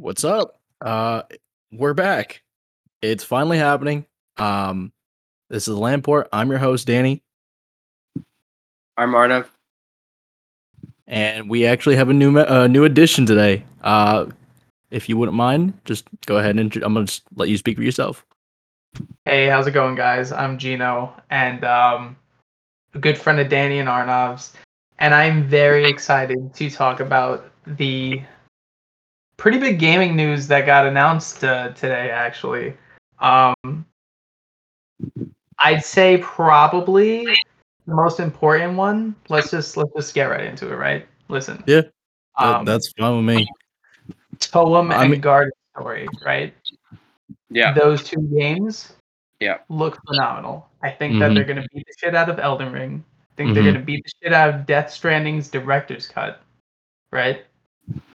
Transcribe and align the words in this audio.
What's 0.00 0.24
up? 0.24 0.58
Uh, 0.80 1.24
we're 1.70 1.92
back. 1.92 2.40
It's 3.02 3.22
finally 3.22 3.58
happening. 3.58 4.06
Um, 4.38 4.92
this 5.50 5.68
is 5.68 5.76
Lamport. 5.76 6.26
I'm 6.32 6.48
your 6.48 6.58
host, 6.58 6.86
Danny, 6.86 7.22
I'm 8.96 9.12
Arnav. 9.12 9.48
and 11.06 11.50
we 11.50 11.66
actually 11.66 11.96
have 11.96 12.08
a 12.08 12.14
new 12.14 12.32
me- 12.32 12.40
uh, 12.40 12.66
new 12.66 12.84
addition 12.84 13.26
today. 13.26 13.62
Uh, 13.82 14.24
if 14.90 15.06
you 15.10 15.18
wouldn't 15.18 15.36
mind, 15.36 15.78
just 15.84 16.06
go 16.24 16.38
ahead 16.38 16.58
and 16.58 16.74
I'm 16.76 16.94
gonna 16.94 17.04
just 17.04 17.24
let 17.34 17.50
you 17.50 17.58
speak 17.58 17.76
for 17.76 17.82
yourself. 17.82 18.24
Hey, 19.26 19.48
how's 19.48 19.66
it 19.66 19.72
going, 19.72 19.96
guys? 19.96 20.32
I'm 20.32 20.56
Gino, 20.56 21.14
and 21.28 21.62
um, 21.62 22.16
a 22.94 22.98
good 22.98 23.18
friend 23.18 23.38
of 23.38 23.50
Danny 23.50 23.80
and 23.80 23.88
Arnav's, 23.90 24.54
and 24.98 25.12
I'm 25.12 25.46
very 25.46 25.84
excited 25.84 26.54
to 26.54 26.70
talk 26.70 27.00
about 27.00 27.50
the 27.66 28.22
pretty 29.40 29.58
big 29.58 29.78
gaming 29.78 30.14
news 30.14 30.46
that 30.48 30.66
got 30.66 30.86
announced 30.86 31.42
uh, 31.42 31.70
today. 31.70 32.10
Actually, 32.10 32.74
um, 33.18 33.84
I'd 35.58 35.84
say 35.84 36.18
probably 36.18 37.24
the 37.86 37.94
most 37.94 38.20
important 38.20 38.76
one. 38.76 39.16
Let's 39.28 39.50
just 39.50 39.76
let's 39.76 39.90
just 39.96 40.14
get 40.14 40.26
right 40.26 40.44
into 40.44 40.70
it. 40.70 40.76
Right? 40.76 41.06
Listen. 41.28 41.64
Yeah, 41.66 41.82
That- 42.38 42.54
Um, 42.60 42.64
that's 42.64 42.92
fine 42.92 43.16
with 43.16 43.36
me. 43.36 43.48
Toem 44.36 44.92
I 44.92 45.02
and 45.02 45.10
mean- 45.12 45.20
Garden 45.20 45.52
Story. 45.76 46.06
Right? 46.24 46.54
Yeah. 47.52 47.72
those 47.72 48.04
two 48.04 48.20
games 48.38 48.92
Yeah. 49.40 49.58
look 49.68 49.98
phenomenal. 50.06 50.68
I 50.84 50.90
think 50.90 51.18
that 51.18 51.30
Mhm. 51.30 51.34
they're 51.34 51.44
going 51.44 51.60
to 51.60 51.68
beat 51.74 51.84
the 51.84 51.94
shit 51.98 52.14
out 52.14 52.28
of 52.30 52.38
Elden 52.38 52.70
Ring. 52.72 53.04
I 53.32 53.34
think 53.34 53.50
Mhm. 53.50 53.54
they're 53.54 53.62
going 53.64 53.74
to 53.74 53.80
beat 53.80 54.04
the 54.04 54.10
shit 54.22 54.32
out 54.32 54.50
of 54.54 54.66
Death 54.66 54.88
Stranding's 54.90 55.48
director's 55.50 56.06
cut, 56.06 56.40
right? 57.10 57.44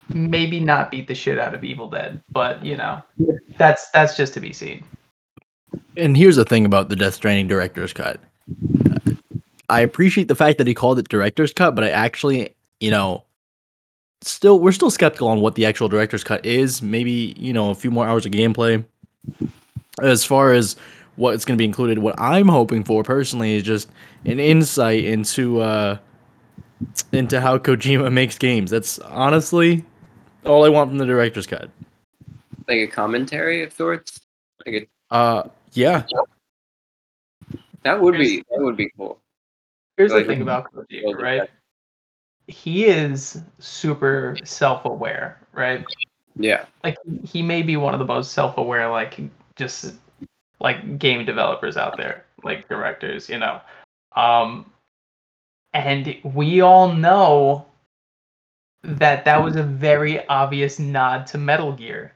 Maybe 0.08 0.60
not 0.60 0.90
beat 0.90 1.08
the 1.08 1.14
shit 1.14 1.38
out 1.38 1.54
of 1.54 1.64
Evil 1.64 1.88
Dead, 1.88 2.22
but 2.30 2.64
you 2.64 2.76
know, 2.76 3.02
that's 3.56 3.90
that's 3.90 4.16
just 4.16 4.34
to 4.34 4.40
be 4.40 4.52
seen. 4.52 4.84
And 5.96 6.16
here's 6.16 6.36
the 6.36 6.44
thing 6.44 6.64
about 6.64 6.88
the 6.88 6.96
Death 6.96 7.14
Stranding 7.14 7.48
director's 7.48 7.92
cut. 7.92 8.20
I 9.68 9.80
appreciate 9.80 10.28
the 10.28 10.34
fact 10.34 10.58
that 10.58 10.66
he 10.66 10.74
called 10.74 10.98
it 10.98 11.08
director's 11.08 11.52
cut, 11.52 11.74
but 11.74 11.84
I 11.84 11.90
actually, 11.90 12.54
you 12.80 12.90
know, 12.90 13.24
still 14.20 14.58
we're 14.58 14.72
still 14.72 14.90
skeptical 14.90 15.28
on 15.28 15.40
what 15.40 15.54
the 15.54 15.66
actual 15.66 15.88
director's 15.88 16.24
cut 16.24 16.44
is. 16.44 16.82
Maybe, 16.82 17.34
you 17.38 17.52
know, 17.52 17.70
a 17.70 17.74
few 17.74 17.90
more 17.90 18.06
hours 18.06 18.26
of 18.26 18.32
gameplay. 18.32 18.84
As 20.02 20.24
far 20.24 20.52
as 20.52 20.76
what's 21.16 21.44
going 21.44 21.56
to 21.56 21.58
be 21.58 21.64
included, 21.64 21.98
what 21.98 22.14
I'm 22.18 22.48
hoping 22.48 22.84
for 22.84 23.02
personally 23.02 23.54
is 23.54 23.62
just 23.62 23.88
an 24.24 24.40
insight 24.40 25.04
into 25.04 25.60
uh 25.60 25.98
into 27.12 27.40
how 27.40 27.58
Kojima 27.58 28.12
makes 28.20 28.36
games. 28.36 28.70
That's 28.70 28.98
honestly 28.98 29.84
all 30.44 30.64
I 30.64 30.68
want 30.68 30.90
from 30.90 30.98
the 30.98 31.06
director's 31.06 31.46
cut. 31.46 31.70
Like 32.68 32.78
a 32.78 32.86
commentary 32.86 33.62
of 33.62 33.72
sorts. 33.72 34.20
Like 34.66 34.88
a, 35.10 35.14
Uh 35.14 35.48
yeah. 35.72 36.04
that 37.82 38.00
would 38.00 38.14
be 38.18 38.44
that 38.50 38.60
would 38.60 38.76
be 38.76 38.90
cool. 38.96 39.18
Here's 39.96 40.12
Like- 40.12 40.26
the 40.26 40.32
thing 40.34 40.42
about 40.42 40.72
Kojima, 40.72 41.02
Build 41.02 41.20
right? 41.22 41.50
He 42.48 42.86
is 42.86 43.40
super 43.60 44.36
self-aware, 44.44 45.38
right? 45.52 45.84
Yeah. 46.34 46.64
like 46.82 46.96
he 47.24 47.42
may 47.42 47.60
be 47.62 47.76
one 47.76 47.92
of 47.92 47.98
the 48.00 48.06
most 48.06 48.32
self-aware 48.32 48.88
like 48.90 49.20
just 49.54 49.94
like 50.60 50.98
game 50.98 51.26
developers 51.26 51.76
out 51.76 51.98
there 51.98 52.24
like 52.42 52.66
directors 52.70 53.28
you 53.28 53.38
know 53.38 53.60
um 54.16 54.64
and 55.74 56.16
we 56.24 56.62
all 56.62 56.90
know 56.94 57.66
that 58.82 59.24
that 59.24 59.42
was 59.42 59.56
a 59.56 59.62
very 59.62 60.26
obvious 60.28 60.78
nod 60.78 61.26
to 61.28 61.38
metal 61.38 61.72
gear. 61.72 62.12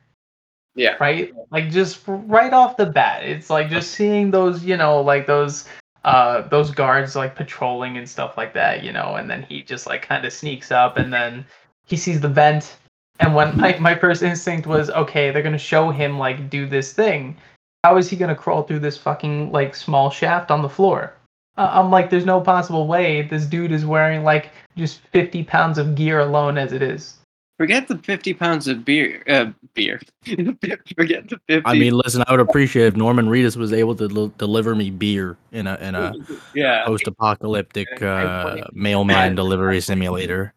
Yeah. 0.74 0.96
right? 1.00 1.32
Like 1.50 1.70
just 1.70 2.02
right 2.06 2.52
off 2.52 2.76
the 2.76 2.86
bat. 2.86 3.24
It's 3.24 3.48
like 3.48 3.70
just 3.70 3.92
seeing 3.92 4.30
those 4.30 4.64
you 4.64 4.76
know 4.76 5.00
like 5.00 5.26
those 5.26 5.66
uh 6.04 6.42
those 6.48 6.70
guards 6.70 7.16
like 7.16 7.34
patrolling 7.34 7.96
and 7.96 8.08
stuff 8.08 8.36
like 8.36 8.52
that 8.54 8.84
you 8.84 8.92
know 8.92 9.16
and 9.16 9.28
then 9.28 9.42
he 9.42 9.62
just 9.62 9.86
like 9.86 10.02
kind 10.02 10.24
of 10.24 10.32
sneaks 10.32 10.70
up 10.70 10.98
and 10.98 11.12
then 11.12 11.44
he 11.86 11.96
sees 11.96 12.20
the 12.20 12.28
vent. 12.28 12.76
And 13.18 13.34
when 13.34 13.56
my, 13.56 13.78
my 13.78 13.94
first 13.94 14.22
instinct 14.22 14.66
was 14.66 14.90
okay 14.90 15.30
they're 15.30 15.42
gonna 15.42 15.58
show 15.58 15.90
him 15.90 16.18
like 16.18 16.50
do 16.50 16.66
this 16.66 16.92
thing. 16.92 17.36
How 17.82 17.96
is 17.96 18.10
he 18.10 18.16
gonna 18.16 18.34
crawl 18.34 18.64
through 18.64 18.80
this 18.80 18.98
fucking 18.98 19.52
like 19.52 19.74
small 19.74 20.10
shaft 20.10 20.50
on 20.50 20.60
the 20.60 20.68
floor 20.68 21.14
i'm 21.56 21.90
like 21.90 22.10
there's 22.10 22.26
no 22.26 22.40
possible 22.40 22.86
way 22.86 23.22
this 23.22 23.46
dude 23.46 23.72
is 23.72 23.84
wearing 23.84 24.22
like 24.24 24.50
just 24.76 25.00
50 25.12 25.44
pounds 25.44 25.78
of 25.78 25.94
gear 25.94 26.20
alone 26.20 26.58
as 26.58 26.72
it 26.72 26.82
is 26.82 27.16
Forget 27.58 27.88
the 27.88 27.96
fifty 27.98 28.34
pounds 28.34 28.68
of 28.68 28.84
beer. 28.84 29.22
Uh, 29.26 29.46
beer. 29.72 29.98
Forget 30.26 31.28
the 31.28 31.40
fifty. 31.46 31.62
I 31.64 31.72
mean, 31.72 31.94
listen, 31.94 32.22
I 32.26 32.30
would 32.30 32.40
appreciate 32.40 32.86
if 32.86 32.96
Norman 32.96 33.28
Reedus 33.28 33.56
was 33.56 33.72
able 33.72 33.96
to 33.96 34.08
del- 34.08 34.28
deliver 34.36 34.74
me 34.74 34.90
beer 34.90 35.38
in 35.52 35.66
a 35.66 35.76
in 35.76 35.94
a 35.94 36.12
yeah. 36.54 36.84
post-apocalyptic 36.84 37.88
I- 38.02 38.06
I 38.06 38.60
uh, 38.60 38.66
mailman 38.74 39.34
delivery 39.36 39.80
simulator. 39.80 40.52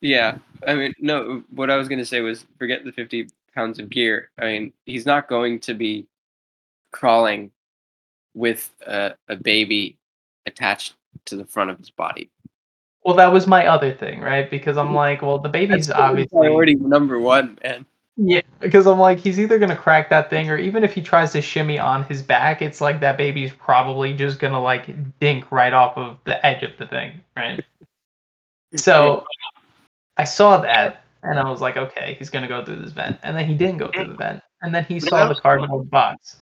Yeah. 0.00 0.38
I 0.66 0.76
mean, 0.76 0.94
no. 1.00 1.42
What 1.50 1.70
I 1.70 1.76
was 1.76 1.88
gonna 1.88 2.04
say 2.04 2.20
was 2.20 2.46
forget 2.56 2.84
the 2.84 2.92
fifty 2.92 3.28
pounds 3.52 3.80
of 3.80 3.90
gear. 3.90 4.30
I 4.38 4.44
mean, 4.44 4.72
he's 4.86 5.04
not 5.04 5.28
going 5.28 5.58
to 5.60 5.74
be 5.74 6.06
crawling 6.92 7.50
with 8.34 8.70
a, 8.86 9.14
a 9.28 9.34
baby 9.34 9.98
attached 10.46 10.94
to 11.24 11.36
the 11.36 11.44
front 11.44 11.70
of 11.70 11.78
his 11.78 11.90
body. 11.90 12.30
well 13.04 13.16
that 13.16 13.32
was 13.32 13.46
my 13.46 13.66
other 13.66 13.92
thing 13.92 14.20
right 14.20 14.50
because 14.50 14.76
i'm 14.76 14.88
mm. 14.88 14.94
like 14.94 15.22
well 15.22 15.38
the 15.38 15.48
baby's 15.48 15.86
That's 15.86 15.98
obviously 15.98 16.38
priority 16.38 16.74
number 16.74 17.18
one, 17.18 17.58
man. 17.62 17.86
Yeah, 18.16 18.42
because 18.60 18.86
I'm 18.86 18.98
like, 18.98 19.18
he's 19.18 19.40
either 19.40 19.58
gonna 19.58 19.76
crack 19.76 20.10
that 20.10 20.28
thing, 20.28 20.50
or 20.50 20.58
even 20.58 20.84
if 20.84 20.92
he 20.92 21.00
tries 21.00 21.32
to 21.32 21.40
shimmy 21.40 21.78
on 21.78 22.04
his 22.04 22.22
back, 22.22 22.60
it's 22.60 22.80
like 22.80 23.00
that 23.00 23.16
baby's 23.16 23.52
probably 23.52 24.12
just 24.12 24.38
gonna 24.38 24.60
like 24.60 25.18
dink 25.18 25.50
right 25.50 25.72
off 25.72 25.96
of 25.96 26.18
the 26.24 26.44
edge 26.44 26.62
of 26.62 26.72
the 26.78 26.86
thing, 26.86 27.20
right? 27.36 27.64
So 28.74 29.26
I 30.16 30.24
saw 30.24 30.56
that, 30.62 31.04
and 31.22 31.38
I 31.38 31.50
was 31.50 31.60
like, 31.60 31.76
okay, 31.76 32.16
he's 32.18 32.30
gonna 32.30 32.48
go 32.48 32.64
through 32.64 32.76
this 32.76 32.92
vent, 32.92 33.18
and 33.22 33.36
then 33.36 33.46
he 33.46 33.54
didn't 33.54 33.76
go 33.76 33.90
through 33.92 34.06
the 34.06 34.14
vent, 34.14 34.42
and 34.62 34.74
then 34.74 34.86
he 34.86 34.98
saw 34.98 35.28
the 35.28 35.34
cardboard 35.34 35.90
box. 35.90 36.41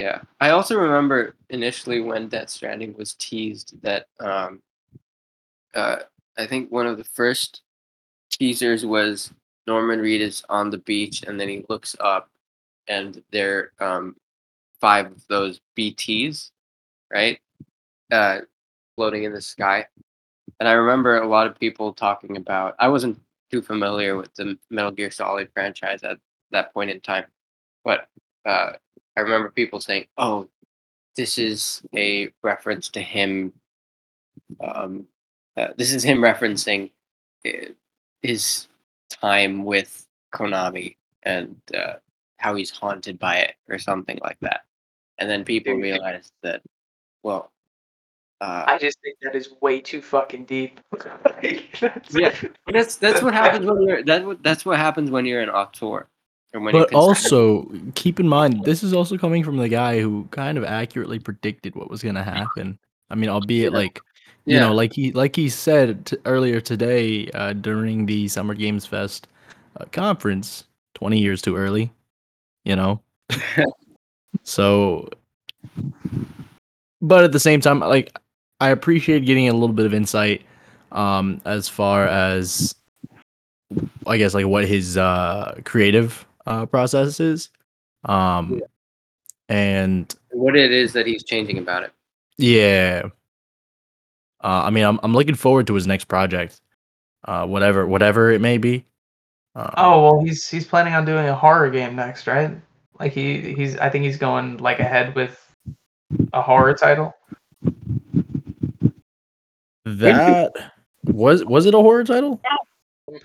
Yeah. 0.00 0.22
I 0.40 0.50
also 0.50 0.76
remember 0.78 1.34
initially 1.50 2.00
when 2.00 2.28
Death 2.28 2.48
Stranding 2.48 2.94
was 2.96 3.14
teased 3.14 3.80
that 3.82 4.06
um 4.18 4.62
uh 5.74 5.96
I 6.38 6.46
think 6.46 6.70
one 6.70 6.86
of 6.86 6.96
the 6.96 7.04
first 7.04 7.62
teasers 8.30 8.86
was 8.86 9.32
Norman 9.66 10.00
Reedus 10.00 10.44
on 10.48 10.70
the 10.70 10.78
beach 10.78 11.24
and 11.24 11.40
then 11.40 11.48
he 11.48 11.64
looks 11.68 11.96
up 12.00 12.30
and 12.88 13.22
there 13.32 13.72
um 13.80 14.16
five 14.80 15.06
of 15.08 15.26
those 15.28 15.60
BTs, 15.76 16.50
right? 17.12 17.40
Uh 18.12 18.40
floating 18.96 19.24
in 19.24 19.32
the 19.34 19.42
sky. 19.42 19.86
And 20.60 20.68
I 20.68 20.72
remember 20.72 21.18
a 21.18 21.28
lot 21.28 21.46
of 21.46 21.58
people 21.60 21.92
talking 21.94 22.36
about 22.36 22.76
I 22.78 22.88
wasn't 22.88 23.20
too 23.50 23.62
familiar 23.62 24.16
with 24.16 24.34
the 24.34 24.58
Metal 24.70 24.92
Gear 24.92 25.10
Solid 25.10 25.50
franchise 25.54 26.02
at 26.04 26.18
that 26.52 26.74
point 26.74 26.90
in 26.90 27.00
time. 27.00 27.26
But 27.84 28.08
uh 28.46 28.74
I 29.16 29.20
remember 29.20 29.50
people 29.50 29.80
saying, 29.80 30.06
"Oh, 30.18 30.48
this 31.16 31.38
is 31.38 31.82
a 31.94 32.30
reference 32.42 32.88
to 32.90 33.00
him. 33.00 33.52
Um, 34.60 35.06
uh, 35.56 35.68
this 35.76 35.92
is 35.92 36.02
him 36.02 36.18
referencing 36.18 36.90
uh, 37.46 37.72
his 38.22 38.68
time 39.10 39.64
with 39.64 40.06
Konami 40.32 40.96
and 41.24 41.56
uh, 41.74 41.94
how 42.38 42.54
he's 42.54 42.70
haunted 42.70 43.18
by 43.18 43.36
it, 43.38 43.54
or 43.68 43.78
something 43.78 44.18
like 44.22 44.38
that." 44.40 44.62
And 45.18 45.28
then 45.28 45.44
people 45.44 45.74
Dude. 45.74 45.82
realized 45.82 46.32
that, 46.42 46.62
well, 47.22 47.52
uh, 48.40 48.64
I 48.66 48.78
just 48.78 48.98
think 49.02 49.18
that 49.20 49.34
is 49.34 49.52
way 49.60 49.80
too 49.80 50.00
fucking 50.00 50.46
deep. 50.46 50.80
Like, 51.42 51.78
that's- 51.80 52.14
Yeah. 52.14 52.34
that's 52.72 52.96
that's 52.96 53.22
what 53.22 53.34
happens 53.42 53.66
when 53.66 53.82
you're 53.82 54.02
that 54.04 54.42
that's 54.42 54.64
what 54.64 54.78
happens 54.78 55.10
when 55.10 55.26
you're 55.26 55.42
an 55.42 55.50
auteur. 55.50 56.08
But 56.52 56.92
also, 56.94 57.70
keep 57.94 58.18
in 58.18 58.28
mind, 58.28 58.64
this 58.64 58.82
is 58.82 58.92
also 58.92 59.16
coming 59.16 59.44
from 59.44 59.56
the 59.56 59.68
guy 59.68 60.00
who 60.00 60.26
kind 60.32 60.58
of 60.58 60.64
accurately 60.64 61.18
predicted 61.20 61.76
what 61.76 61.88
was 61.88 62.02
going 62.02 62.16
to 62.16 62.24
happen. 62.24 62.78
I 63.08 63.14
mean, 63.14 63.30
albeit 63.30 63.72
Yeah. 63.72 63.78
like 63.78 64.00
you 64.46 64.54
yeah, 64.54 64.60
know, 64.60 64.74
like 64.74 64.92
he 64.92 65.12
like 65.12 65.36
he 65.36 65.48
said 65.48 66.06
t- 66.06 66.16
earlier 66.24 66.60
today 66.60 67.28
uh, 67.34 67.52
during 67.52 68.06
the 68.06 68.26
Summer 68.26 68.54
Games 68.54 68.86
Fest 68.86 69.28
uh, 69.76 69.84
conference, 69.92 70.64
twenty 70.94 71.18
years 71.20 71.42
too 71.42 71.56
early, 71.56 71.92
you 72.64 72.74
know. 72.74 73.00
so, 74.42 75.08
but 77.02 77.22
at 77.22 77.32
the 77.32 77.38
same 77.40 77.60
time, 77.60 77.80
like 77.80 78.16
I 78.60 78.70
appreciate 78.70 79.24
getting 79.24 79.48
a 79.48 79.52
little 79.52 79.74
bit 79.74 79.86
of 79.86 79.94
insight 79.94 80.42
um, 80.90 81.40
as 81.44 81.68
far 81.68 82.06
as 82.08 82.74
I 84.06 84.16
guess 84.16 84.34
like 84.34 84.46
what 84.46 84.66
his 84.66 84.96
uh, 84.96 85.60
creative 85.64 86.26
uh, 86.50 86.66
process 86.66 87.20
is, 87.20 87.48
um, 88.04 88.54
Yeah. 88.58 88.66
and 89.48 90.14
what 90.32 90.56
it 90.56 90.72
is 90.72 90.92
that 90.94 91.06
he's 91.06 91.22
changing 91.24 91.58
about 91.58 91.84
it. 91.84 91.92
yeah. 92.38 93.02
Uh, 94.42 94.62
I 94.64 94.70
mean, 94.70 94.84
I'm 94.84 94.98
I'm 95.02 95.12
looking 95.12 95.34
forward 95.34 95.66
to 95.66 95.74
his 95.74 95.86
next 95.86 96.06
project, 96.06 96.60
uh, 97.26 97.46
whatever 97.46 97.86
whatever 97.86 98.30
it 98.30 98.40
may 98.40 98.56
be. 98.58 98.86
Um, 99.54 99.70
Oh 99.76 100.02
well, 100.02 100.24
he's 100.24 100.48
he's 100.48 100.66
planning 100.66 100.94
on 100.94 101.04
doing 101.04 101.28
a 101.28 101.34
horror 101.34 101.68
game 101.70 101.94
next, 101.94 102.26
right? 102.26 102.50
Like 102.98 103.12
he 103.12 103.52
he's 103.54 103.76
I 103.76 103.90
think 103.90 104.04
he's 104.06 104.16
going 104.16 104.56
like 104.56 104.80
ahead 104.80 105.14
with 105.14 105.38
a 106.32 106.40
horror 106.40 106.72
title. 106.74 107.12
that 109.84 110.52
was 111.04 111.44
was 111.44 111.66
it 111.66 111.74
a 111.74 111.78
horror 111.78 112.04
title? 112.04 112.40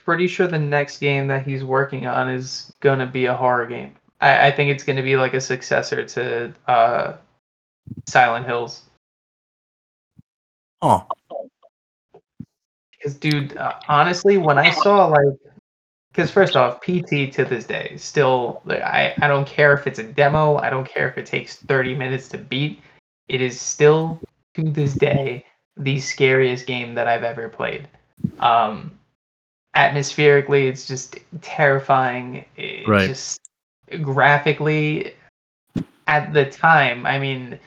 Pretty 0.04 0.28
sure 0.28 0.48
the 0.48 0.60
next 0.60 1.00
game 1.00 1.28
that 1.28 1.46
he's 1.46 1.64
working 1.64 2.08
on 2.08 2.30
is 2.30 2.74
gonna 2.80 3.06
be 3.06 3.26
a 3.26 3.36
horror 3.36 3.66
game. 3.66 3.96
I, 4.22 4.48
I 4.48 4.52
think 4.52 4.72
it's 4.72 4.84
gonna 4.84 5.04
be 5.04 5.18
like 5.18 5.34
a 5.34 5.42
successor 5.42 6.06
to 6.06 6.54
uh, 6.68 7.18
Silent 8.08 8.46
Hills. 8.46 8.84
Oh, 10.82 11.06
Because, 12.92 13.16
dude, 13.16 13.58
uh, 13.58 13.74
honestly, 13.88 14.38
when 14.38 14.58
I 14.58 14.72
saw 14.72 15.08
like, 15.08 15.38
because 16.12 16.32
first 16.32 16.56
off, 16.56 16.82
PT 16.82 17.32
to 17.34 17.46
this 17.46 17.66
day 17.66 17.96
still, 17.98 18.62
like, 18.66 18.82
I 18.82 19.16
I 19.22 19.28
don't 19.28 19.48
care 19.48 19.74
if 19.74 19.88
it's 19.88 20.00
a 20.00 20.04
demo. 20.04 20.58
I 20.58 20.70
don't 20.70 20.88
care 20.88 21.10
if 21.10 21.18
it 21.18 21.26
takes 21.26 21.58
thirty 21.58 21.96
minutes 21.96 22.28
to 22.30 22.38
beat. 22.38 22.82
It 23.28 23.42
is 23.42 23.60
still 23.60 24.20
to 24.56 24.64
this 24.64 24.94
day 24.94 25.46
the 25.78 26.00
scariest 26.00 26.68
game 26.68 26.94
that 26.96 27.08
I've 27.08 27.24
ever 27.24 27.50
played. 27.50 27.88
Um, 28.40 28.98
atmospherically, 29.76 30.68
it's 30.68 30.88
just 30.88 31.20
terrifying. 31.42 32.46
It 32.56 32.88
Right. 32.88 33.08
Just 33.08 33.42
graphically, 34.02 35.14
at 36.08 36.34
the 36.34 36.46
time, 36.46 37.06
I 37.06 37.20
mean, 37.20 37.60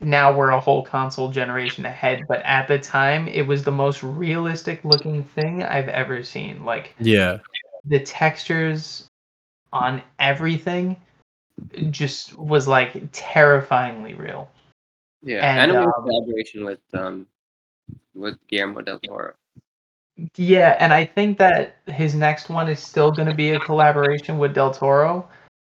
now 0.00 0.36
we're 0.36 0.50
a 0.50 0.60
whole 0.60 0.82
console 0.82 1.30
generation 1.30 1.86
ahead, 1.86 2.24
but 2.28 2.42
at 2.42 2.68
the 2.68 2.78
time, 2.78 3.28
it 3.28 3.46
was 3.46 3.62
the 3.64 3.72
most 3.72 4.02
realistic 4.02 4.84
looking 4.84 5.22
thing 5.22 5.62
I've 5.62 5.88
ever 5.88 6.22
seen. 6.24 6.64
Like 6.64 6.94
yeah. 6.98 7.38
the 7.84 8.00
textures 8.00 9.08
on 9.72 10.02
everything 10.18 10.96
just 11.90 12.36
was 12.36 12.66
like 12.66 13.02
terrifyingly 13.12 14.14
real. 14.14 14.50
Yeah, 15.22 15.48
And, 15.48 15.70
and, 15.70 15.72
it 15.72 15.86
was 15.86 15.94
um, 15.96 16.04
collaboration 16.04 16.64
with 16.64 16.80
um 16.94 17.26
with 18.14 18.36
Guillermo 18.48 18.82
del 18.82 18.98
Toro. 18.98 19.34
Yeah, 20.36 20.76
and 20.78 20.92
I 20.92 21.04
think 21.04 21.38
that 21.38 21.76
his 21.86 22.14
next 22.14 22.48
one 22.48 22.68
is 22.68 22.80
still 22.80 23.10
going 23.10 23.28
to 23.28 23.34
be 23.34 23.50
a 23.50 23.60
collaboration 23.60 24.38
with 24.38 24.54
Del 24.54 24.72
Toro. 24.72 25.28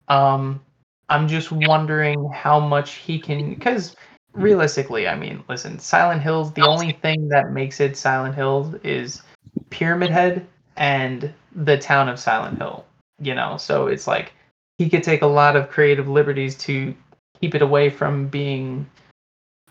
Um, 0.08 0.62
I'm 1.10 1.28
just 1.28 1.52
wondering 1.52 2.30
how 2.32 2.60
much 2.60 2.96
he 2.96 3.20
can, 3.20 3.54
because 3.54 3.96
realistically, 4.34 5.08
I 5.08 5.16
mean, 5.16 5.44
listen, 5.50 5.80
Silent 5.80 6.22
Hills, 6.22 6.54
the 6.54 6.68
only 6.68 6.92
thing 6.92 7.28
that 7.30 7.52
makes 7.52 7.80
it 7.80 7.98
Silent 7.98 8.36
Hills 8.36 8.76
is 8.84 9.24
Pyramid 9.70 10.12
Head 10.12 10.46
and 10.76 11.34
the 11.56 11.78
town 11.78 12.08
of 12.08 12.20
Silent 12.20 12.58
Hill, 12.60 12.86
you 13.20 13.34
know? 13.34 13.58
So 13.58 13.88
it's 13.88 14.08
like 14.08 14.34
he 14.78 14.90
could 14.90 15.04
take 15.04 15.24
a 15.24 15.28
lot 15.28 15.56
of 15.56 15.70
creative 15.70 16.08
liberties 16.08 16.56
to 16.60 16.94
keep 17.42 17.56
it 17.56 17.62
away 17.62 17.90
from 17.90 18.28
being 18.28 18.88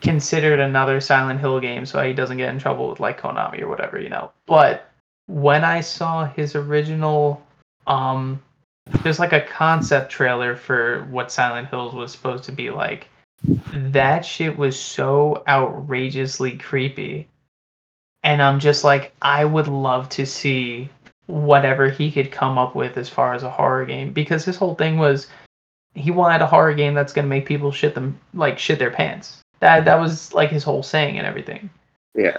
considered 0.00 0.60
another 0.60 1.00
Silent 1.00 1.40
Hill 1.40 1.60
game 1.60 1.86
so 1.86 2.02
he 2.02 2.12
doesn't 2.12 2.36
get 2.36 2.50
in 2.50 2.58
trouble 2.58 2.88
with 2.88 3.00
like 3.00 3.20
Konami 3.20 3.62
or 3.62 3.68
whatever, 3.68 4.00
you 4.00 4.08
know. 4.08 4.30
But 4.46 4.90
when 5.26 5.64
I 5.64 5.80
saw 5.80 6.26
his 6.26 6.54
original 6.54 7.42
um 7.86 8.42
there's 9.02 9.18
like 9.18 9.32
a 9.32 9.40
concept 9.40 10.10
trailer 10.10 10.54
for 10.54 11.04
what 11.10 11.32
Silent 11.32 11.68
Hills 11.68 11.94
was 11.94 12.12
supposed 12.12 12.44
to 12.44 12.52
be 12.52 12.70
like. 12.70 13.08
That 13.72 14.24
shit 14.24 14.56
was 14.56 14.78
so 14.78 15.42
outrageously 15.48 16.56
creepy. 16.58 17.28
And 18.22 18.40
I'm 18.40 18.60
just 18.60 18.84
like 18.84 19.12
I 19.22 19.44
would 19.44 19.68
love 19.68 20.08
to 20.10 20.26
see 20.26 20.88
whatever 21.26 21.90
he 21.90 22.10
could 22.10 22.30
come 22.30 22.56
up 22.56 22.74
with 22.74 22.96
as 22.96 23.08
far 23.08 23.34
as 23.34 23.42
a 23.42 23.50
horror 23.50 23.84
game 23.84 24.12
because 24.12 24.44
his 24.44 24.56
whole 24.56 24.76
thing 24.76 24.96
was 24.96 25.26
he 25.94 26.10
wanted 26.10 26.42
a 26.42 26.46
horror 26.46 26.74
game 26.74 26.94
that's 26.94 27.12
going 27.12 27.24
to 27.24 27.28
make 27.28 27.46
people 27.46 27.72
shit 27.72 27.94
them 27.94 28.18
like 28.34 28.58
shit 28.58 28.78
their 28.78 28.90
pants. 28.90 29.42
That 29.66 29.84
that 29.84 29.98
was 29.98 30.32
like 30.32 30.50
his 30.50 30.62
whole 30.62 30.84
saying 30.84 31.18
and 31.18 31.26
everything, 31.26 31.68
Yeah. 32.14 32.36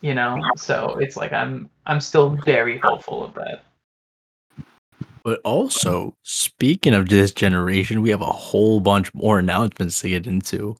you 0.00 0.14
know. 0.14 0.42
So 0.56 0.96
it's 0.98 1.14
like 1.14 1.30
I'm 1.30 1.68
I'm 1.84 2.00
still 2.00 2.30
very 2.30 2.78
hopeful 2.78 3.22
of 3.22 3.34
that. 3.34 3.64
But 5.24 5.42
also, 5.44 6.14
speaking 6.22 6.94
of 6.94 7.10
this 7.10 7.32
generation, 7.32 8.00
we 8.00 8.08
have 8.08 8.22
a 8.22 8.32
whole 8.32 8.80
bunch 8.80 9.12
more 9.12 9.38
announcements 9.38 10.00
to 10.00 10.08
get 10.08 10.26
into. 10.26 10.74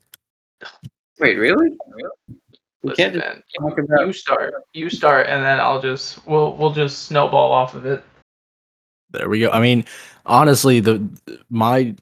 Wait, 1.21 1.37
really? 1.37 1.77
We 2.83 2.91
Listen, 2.91 2.97
can't 2.97 3.17
man, 3.17 3.43
talk 3.59 3.79
about 3.79 4.07
you 4.07 4.13
start, 4.15 4.55
you 4.73 4.89
start, 4.89 5.27
and 5.27 5.45
then 5.45 5.61
I'll 5.61 5.83
just 5.83 6.27
we'll 6.27 6.57
we'll 6.57 6.73
just 6.73 7.03
snowball 7.03 7.53
off 7.53 7.75
of 7.75 7.85
it. 7.85 8.03
There 9.11 9.29
we 9.29 9.41
go. 9.41 9.51
I 9.51 9.61
mean, 9.61 9.85
honestly, 10.25 10.81
the 10.81 11.07
my 11.51 11.95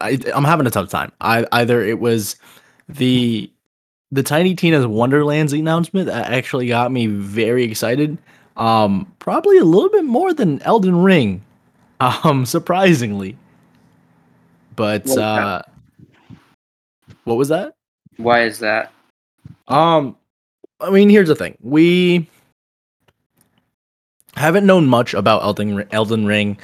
I, 0.00 0.18
I'm 0.34 0.44
having 0.44 0.66
a 0.66 0.70
tough 0.70 0.88
time. 0.88 1.12
I 1.20 1.46
either 1.52 1.82
it 1.82 1.98
was 2.00 2.36
the 2.88 3.50
the 4.12 4.22
Tiny 4.22 4.54
Tina's 4.54 4.86
Wonderlands 4.86 5.52
announcement 5.52 6.06
that 6.06 6.30
actually 6.32 6.66
got 6.68 6.90
me 6.92 7.06
very 7.06 7.64
excited. 7.64 8.18
Um, 8.56 9.12
probably 9.20 9.58
a 9.58 9.64
little 9.64 9.88
bit 9.90 10.04
more 10.04 10.34
than 10.34 10.60
Elden 10.62 11.02
Ring, 11.02 11.42
um, 12.00 12.44
surprisingly. 12.46 13.36
But 14.76 15.04
What 15.04 15.18
was 15.18 15.28
that? 15.34 15.48
uh, 15.48 15.62
what 17.24 17.36
was 17.36 17.48
that? 17.48 17.74
why 18.16 18.42
is 18.44 18.58
that? 18.58 18.92
Um, 19.68 20.16
I 20.80 20.90
mean, 20.90 21.08
here's 21.10 21.28
the 21.28 21.34
thing: 21.36 21.56
we 21.60 22.28
haven't 24.34 24.66
known 24.66 24.86
much 24.86 25.14
about 25.14 25.42
Elden 25.42 25.86
Elden 25.92 26.26
Ring 26.26 26.58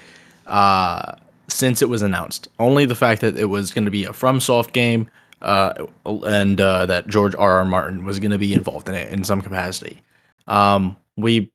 uh, 0.46 1.12
since 1.48 1.82
it 1.82 1.88
was 1.88 2.02
announced. 2.02 2.48
Only 2.58 2.86
the 2.86 2.94
fact 2.94 3.20
that 3.20 3.36
it 3.36 3.46
was 3.46 3.72
going 3.72 3.84
to 3.84 3.90
be 3.90 4.04
a 4.04 4.10
FromSoft 4.10 4.72
game, 4.72 5.08
uh, 5.42 5.86
and 6.04 6.60
uh, 6.60 6.86
that 6.86 7.08
George 7.08 7.34
R. 7.34 7.58
R. 7.58 7.64
Martin 7.64 8.04
was 8.04 8.18
going 8.18 8.30
to 8.30 8.38
be 8.38 8.52
involved 8.54 8.88
in 8.88 8.94
it 8.94 9.12
in 9.12 9.24
some 9.24 9.42
capacity. 9.42 10.02
Um, 10.46 10.96
we 11.16 11.50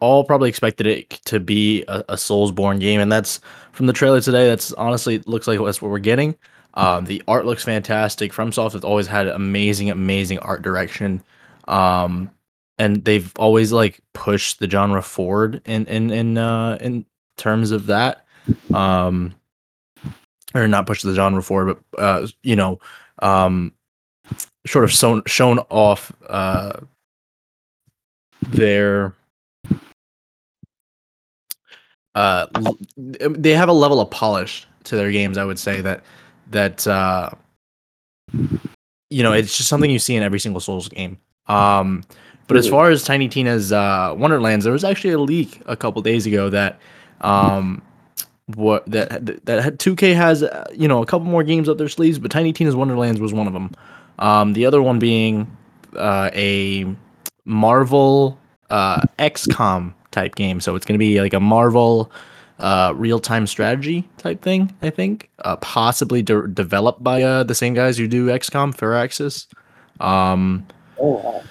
all 0.00 0.24
probably 0.24 0.48
expected 0.48 0.86
it 0.86 1.10
to 1.26 1.38
be 1.40 1.84
a, 1.88 2.00
a 2.08 2.14
Soulsborne 2.14 2.80
game, 2.80 3.00
and 3.00 3.10
that's 3.10 3.40
from 3.72 3.86
the 3.86 3.92
trailer 3.92 4.20
today. 4.20 4.48
That's 4.48 4.72
honestly 4.72 5.18
looks 5.26 5.46
like 5.46 5.58
that's 5.58 5.80
what 5.80 5.90
we're 5.90 5.98
getting. 5.98 6.36
Um, 6.74 7.04
the 7.04 7.22
art 7.28 7.44
looks 7.44 7.64
fantastic. 7.64 8.32
FromSoft 8.32 8.72
has 8.72 8.84
always 8.84 9.06
had 9.06 9.26
amazing, 9.28 9.90
amazing 9.90 10.38
art 10.38 10.62
direction. 10.62 11.22
Um, 11.68 12.30
and 12.78 13.04
they've 13.04 13.32
always 13.36 13.72
like 13.72 14.00
pushed 14.12 14.58
the 14.58 14.68
genre 14.68 15.02
forward 15.02 15.62
in 15.64 15.86
in 15.86 16.10
in 16.10 16.38
uh 16.38 16.78
in 16.80 17.06
terms 17.36 17.70
of 17.70 17.86
that. 17.86 18.26
Um 18.74 19.34
or 20.54 20.68
not 20.68 20.86
push 20.86 21.02
the 21.02 21.14
genre 21.14 21.42
forward, 21.42 21.76
but 21.92 22.00
uh 22.02 22.26
you 22.42 22.56
know, 22.56 22.78
um 23.20 23.72
sort 24.66 24.84
of 24.84 24.92
shown 24.92 25.22
shown 25.26 25.58
off 25.70 26.12
uh 26.28 26.72
their 28.48 29.14
uh, 32.14 32.46
they 32.96 33.52
have 33.52 33.68
a 33.68 33.72
level 33.72 34.00
of 34.00 34.10
polish 34.10 34.66
to 34.84 34.96
their 34.96 35.10
games 35.10 35.38
i 35.38 35.44
would 35.44 35.58
say 35.58 35.80
that 35.80 36.02
that 36.50 36.86
uh 36.86 37.30
you 39.10 39.22
know 39.22 39.32
it's 39.32 39.56
just 39.56 39.68
something 39.68 39.90
you 39.90 39.98
see 39.98 40.14
in 40.16 40.22
every 40.22 40.38
single 40.40 40.60
souls 40.60 40.88
game 40.88 41.18
um 41.46 42.02
but 42.48 42.56
as 42.56 42.66
Mhm. 42.66 42.70
far 42.70 42.90
as 42.90 43.02
tiny 43.04 43.28
tina's 43.28 43.72
uh 43.72 44.14
wonderlands 44.16 44.64
there 44.64 44.72
was 44.72 44.84
actually 44.84 45.12
a 45.12 45.18
leak 45.18 45.62
a 45.66 45.76
couple 45.76 46.02
days 46.02 46.26
ago 46.26 46.50
that 46.50 46.78
um 47.22 47.80
what 48.46 48.84
that 48.86 49.44
that 49.46 49.62
had 49.62 49.78
2k 49.78 50.14
has 50.14 50.42
uh, 50.42 50.66
you 50.74 50.88
know 50.88 51.02
a 51.02 51.06
couple 51.06 51.26
more 51.26 51.42
games 51.42 51.68
up 51.68 51.78
their 51.78 51.88
sleeves 51.88 52.18
but 52.18 52.30
tiny 52.30 52.52
tina's 52.52 52.74
wonderlands 52.74 53.20
was 53.20 53.32
one 53.32 53.46
of 53.46 53.52
them 53.52 53.70
um 54.18 54.52
the 54.52 54.66
other 54.66 54.82
one 54.82 54.98
being 54.98 55.56
uh 55.96 56.28
a 56.34 56.84
marvel 57.44 58.38
uh 58.70 59.00
xcom 59.18 59.94
type 60.10 60.34
game 60.34 60.60
so 60.60 60.74
it's 60.74 60.84
going 60.84 60.94
to 60.94 60.98
be 60.98 61.20
like 61.20 61.32
a 61.32 61.40
marvel 61.40 62.10
uh 62.58 62.92
real-time 62.96 63.46
strategy 63.46 64.08
type 64.18 64.42
thing 64.42 64.74
i 64.82 64.90
think 64.90 65.30
uh 65.44 65.56
possibly 65.56 66.20
de- 66.20 66.48
developed 66.48 67.02
by 67.02 67.22
uh 67.22 67.42
the 67.44 67.54
same 67.54 67.74
guys 67.74 67.96
who 67.96 68.06
do 68.08 68.26
xcom 68.26 68.74
Firaxis. 68.74 69.46
um 70.04 70.66
Oh, 70.98 71.42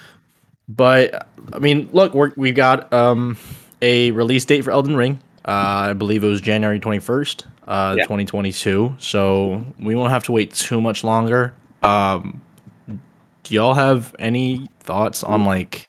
but 0.68 1.28
I 1.52 1.58
mean, 1.58 1.88
look, 1.92 2.14
we're, 2.14 2.32
we 2.36 2.52
got 2.52 2.92
um, 2.92 3.36
a 3.80 4.10
release 4.12 4.44
date 4.44 4.62
for 4.62 4.70
Elden 4.70 4.96
Ring. 4.96 5.20
Uh, 5.44 5.90
I 5.90 5.92
believe 5.92 6.22
it 6.24 6.28
was 6.28 6.40
January 6.40 6.78
twenty 6.78 7.00
first, 7.00 7.46
uh, 7.66 7.96
Yeah. 7.98 8.06
twenty 8.06 8.24
twenty 8.24 8.52
two. 8.52 8.94
So 8.98 9.64
we 9.78 9.94
won't 9.94 10.10
have 10.10 10.24
to 10.24 10.32
wait 10.32 10.54
too 10.54 10.80
much 10.80 11.02
longer. 11.04 11.52
Um, 11.82 12.40
do 12.88 13.54
y'all 13.54 13.74
have 13.74 14.14
any 14.18 14.68
thoughts 14.80 15.24
on 15.24 15.44
like 15.44 15.88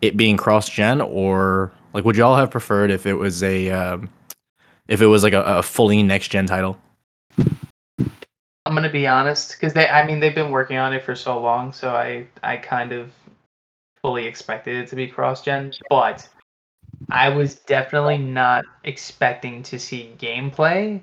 it 0.00 0.16
being 0.16 0.36
cross 0.36 0.68
gen, 0.68 1.00
or 1.00 1.72
like 1.94 2.04
would 2.04 2.16
y'all 2.16 2.36
have 2.36 2.50
preferred 2.50 2.90
if 2.90 3.06
it 3.06 3.14
was 3.14 3.42
a 3.42 3.70
um, 3.70 4.08
if 4.88 5.00
it 5.00 5.06
was 5.06 5.22
like 5.22 5.32
a, 5.32 5.42
a 5.42 5.62
fully 5.62 6.02
next 6.02 6.28
gen 6.28 6.46
title? 6.46 6.78
I'm 8.64 8.76
gonna 8.76 8.88
be 8.88 9.08
honest, 9.08 9.52
because 9.52 9.72
they, 9.72 9.88
I 9.88 10.06
mean, 10.06 10.20
they've 10.20 10.34
been 10.34 10.52
working 10.52 10.76
on 10.76 10.92
it 10.92 11.04
for 11.04 11.16
so 11.16 11.40
long, 11.40 11.72
so 11.72 11.96
I, 11.96 12.26
I 12.44 12.56
kind 12.56 12.92
of 12.92 13.10
fully 14.00 14.24
expected 14.24 14.76
it 14.76 14.88
to 14.88 14.96
be 14.96 15.08
cross-gen. 15.08 15.72
But 15.90 16.28
I 17.10 17.28
was 17.28 17.56
definitely 17.56 18.18
not 18.18 18.64
expecting 18.84 19.62
to 19.64 19.78
see 19.78 20.14
gameplay 20.18 21.00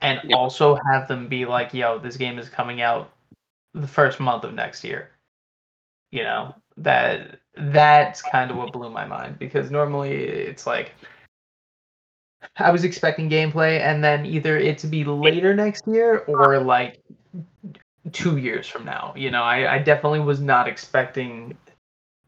and 0.00 0.20
Yeah. 0.24 0.36
also 0.36 0.76
have 0.90 1.08
them 1.08 1.28
be 1.28 1.44
like, 1.44 1.74
yo, 1.74 1.98
this 1.98 2.16
game 2.16 2.38
is 2.38 2.48
coming 2.48 2.80
out 2.80 3.10
the 3.74 3.86
first 3.86 4.20
month 4.20 4.44
of 4.44 4.54
next 4.54 4.84
year. 4.84 5.10
You 6.10 6.24
know, 6.24 6.54
that 6.78 7.40
that's 7.56 8.22
kind 8.22 8.50
of 8.50 8.56
what 8.56 8.72
blew 8.72 8.90
my 8.90 9.04
mind 9.04 9.38
because 9.38 9.70
normally 9.70 10.12
it's 10.12 10.66
like 10.66 10.92
I 12.56 12.70
was 12.70 12.84
expecting 12.84 13.30
gameplay 13.30 13.80
and 13.80 14.02
then 14.02 14.24
either 14.26 14.56
it 14.56 14.78
to 14.78 14.86
be 14.86 15.04
later 15.04 15.54
next 15.54 15.86
year 15.86 16.18
or 16.26 16.58
like 16.58 17.00
two 18.12 18.38
years 18.38 18.66
from 18.66 18.84
now. 18.84 19.12
You 19.16 19.30
know, 19.30 19.42
I, 19.42 19.74
I 19.74 19.78
definitely 19.78 20.20
was 20.20 20.40
not 20.40 20.66
expecting 20.66 21.56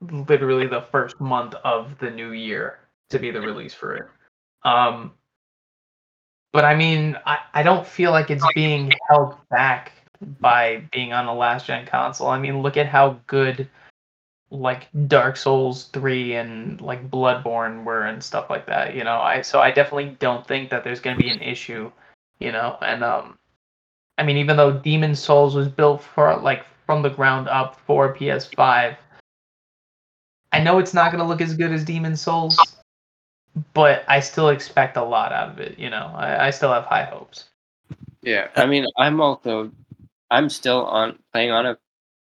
literally 0.00 0.66
the 0.66 0.82
first 0.82 1.21
month 1.21 1.54
of 1.64 1.99
the 1.99 2.11
new 2.11 2.32
year 2.32 2.78
to 3.12 3.19
be 3.19 3.31
the 3.31 3.40
release 3.40 3.75
for 3.75 3.95
it. 3.95 4.07
Um, 4.64 5.12
but 6.52 6.64
I 6.64 6.75
mean, 6.75 7.16
I, 7.25 7.38
I 7.54 7.62
don't 7.62 7.87
feel 7.87 8.11
like 8.11 8.31
it's 8.31 8.45
being 8.54 8.92
held 9.09 9.37
back 9.50 9.92
by 10.40 10.85
being 10.92 11.12
on 11.12 11.26
a 11.26 11.35
last 11.35 11.66
gen 11.66 11.87
console. 11.87 12.28
I 12.28 12.38
mean, 12.38 12.62
look 12.62 12.76
at 12.76 12.87
how 12.87 13.21
good 13.26 13.69
like 14.50 14.88
Dark 15.07 15.37
Souls 15.37 15.88
3 15.95 16.35
and 16.35 16.81
like 16.81 17.11
Bloodborne 17.11 17.85
were 17.85 18.02
and 18.02 18.23
stuff 18.23 18.50
like 18.50 18.66
that, 18.66 18.95
you 18.95 19.02
know. 19.02 19.16
I 19.16 19.40
so 19.40 19.61
I 19.61 19.71
definitely 19.71 20.16
don't 20.21 20.47
think 20.47 20.69
that 20.71 20.85
there's 20.85 21.00
going 21.00 21.16
to 21.16 21.23
be 21.23 21.31
an 21.31 21.40
issue, 21.40 21.90
you 22.38 22.52
know. 22.52 22.76
And 22.83 23.02
um 23.02 23.38
I 24.19 24.23
mean 24.25 24.37
even 24.37 24.57
though 24.59 24.73
Demon 24.73 25.14
Souls 25.14 25.54
was 25.54 25.69
built 25.69 26.02
for 26.02 26.37
like 26.37 26.66
from 26.85 27.00
the 27.00 27.09
ground 27.09 27.49
up 27.49 27.81
for 27.87 28.14
PS5, 28.14 28.97
I 30.52 30.61
know 30.61 30.78
it's 30.78 30.92
not 30.92 31.11
going 31.11 31.23
to 31.23 31.28
look 31.28 31.40
as 31.40 31.54
good 31.54 31.73
as 31.73 31.85
Demon 31.85 32.14
Souls, 32.14 32.59
but 33.75 34.04
I 34.09 34.21
still 34.21 34.49
expect 34.49 34.97
a 34.97 35.04
lot 35.04 35.32
out 35.32 35.50
of 35.50 35.59
it, 35.59 35.78
you 35.78 35.90
know. 35.90 36.12
I, 36.14 36.47
I 36.47 36.50
still 36.50 36.73
have 36.73 36.85
high 36.85 37.04
hopes. 37.04 37.44
Yeah, 38.23 38.49
I 38.56 38.66
mean, 38.66 38.87
I'm 38.97 39.21
also, 39.21 39.73
I'm 40.30 40.49
still 40.49 40.87
on 40.87 41.18
playing 41.32 41.50
on 41.50 41.66
a 41.66 41.78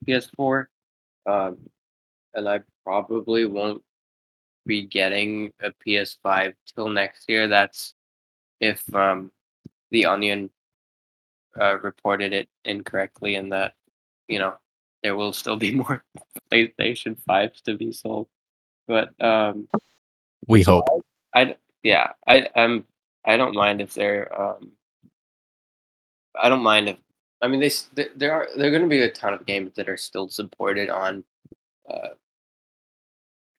PS4, 0.06 0.66
um, 1.26 1.58
and 2.34 2.48
I 2.48 2.60
probably 2.84 3.44
won't 3.44 3.82
be 4.66 4.82
getting 4.82 5.52
a 5.60 5.72
PS5 5.86 6.54
till 6.74 6.88
next 6.88 7.28
year. 7.28 7.46
That's 7.46 7.94
if 8.60 8.82
um, 8.94 9.30
the 9.90 10.06
Onion 10.06 10.50
uh, 11.60 11.78
reported 11.78 12.32
it 12.32 12.48
incorrectly, 12.64 13.34
and 13.36 13.52
that 13.52 13.74
you 14.28 14.38
know 14.38 14.54
there 15.02 15.14
will 15.14 15.32
still 15.32 15.56
be 15.56 15.74
more 15.74 16.02
PlayStation 16.50 17.18
fives 17.26 17.60
to 17.62 17.76
be 17.76 17.92
sold. 17.92 18.28
But 18.88 19.10
um, 19.22 19.68
We 20.48 20.62
hope. 20.62 20.86
I 21.34 21.56
yeah, 21.82 22.12
I 22.26 22.48
I'm 22.56 22.84
I 23.24 23.36
don't 23.36 23.54
mind 23.54 23.80
if 23.80 23.94
they're 23.94 24.28
um 24.40 24.72
I 26.40 26.48
don't 26.48 26.62
mind 26.62 26.88
if 26.88 26.96
I 27.42 27.48
mean 27.48 27.60
they 27.60 27.66
s- 27.66 27.88
th- 27.94 28.12
there 28.16 28.32
are 28.32 28.48
there 28.56 28.68
are 28.68 28.70
going 28.70 28.82
to 28.82 28.88
be 28.88 29.02
a 29.02 29.10
ton 29.10 29.34
of 29.34 29.46
games 29.46 29.72
that 29.76 29.88
are 29.88 29.96
still 29.96 30.28
supported 30.28 30.88
on 30.90 31.24
uh 31.88 32.08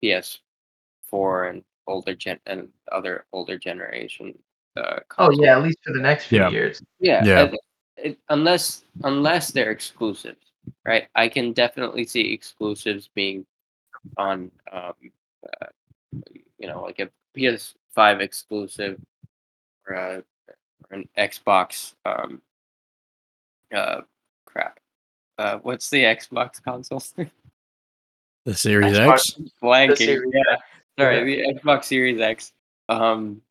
PS4 0.03 1.49
and 1.49 1.63
older 1.87 2.15
gen 2.15 2.39
and 2.45 2.69
other 2.91 3.25
older 3.33 3.57
generation 3.57 4.37
uh 4.77 4.99
Oh 5.17 5.27
consoles. 5.27 5.39
yeah, 5.41 5.57
at 5.57 5.63
least 5.63 5.79
for 5.83 5.93
the 5.93 5.99
next 6.01 6.27
few 6.27 6.39
Yeah. 6.39 6.49
years. 6.49 6.81
Yeah. 6.99 7.23
Yeah. 7.25 7.41
I- 7.43 7.57
it, 7.97 8.17
unless 8.29 8.85
unless 9.03 9.51
they're 9.51 9.71
exclusives, 9.71 10.51
right? 10.83 11.07
I 11.15 11.29
can 11.29 11.53
definitely 11.53 12.05
see 12.05 12.33
exclusives 12.33 13.07
being 13.13 13.45
on, 14.17 14.51
um, 14.71 14.93
uh, 15.61 15.67
you 16.59 16.67
know, 16.67 16.81
like 16.81 16.99
a 16.99 17.09
PS5 17.37 18.21
exclusive 18.21 18.99
or, 19.87 19.95
a, 19.95 20.23
or 20.89 20.97
an 20.97 21.09
Xbox. 21.17 21.93
Um, 22.05 22.41
uh, 23.73 24.01
crap. 24.45 24.79
Uh, 25.37 25.57
what's 25.63 25.89
the 25.89 26.03
Xbox 26.03 26.61
console? 26.63 27.01
The 28.45 28.53
Series 28.53 28.93
Xbox- 28.97 29.13
X. 29.13 29.35
Blanking. 29.61 29.97
Series 29.97 30.33
yeah. 30.33 30.57
Sorry, 30.99 31.37
Yeah. 31.37 31.51
the 31.53 31.59
Xbox 31.59 31.85
Series 31.85 32.21
X. 32.21 32.53
Um, 32.89 33.41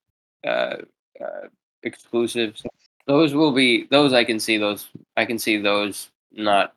uh, 0.46 0.76
uh, 1.20 1.48
exclusives. 1.82 2.62
Those 3.06 3.34
will 3.34 3.52
be 3.52 3.86
those. 3.90 4.12
I 4.12 4.22
can 4.24 4.38
see 4.38 4.58
those. 4.58 4.88
I 5.16 5.24
can 5.24 5.38
see 5.38 5.56
those 5.58 6.10
not. 6.30 6.74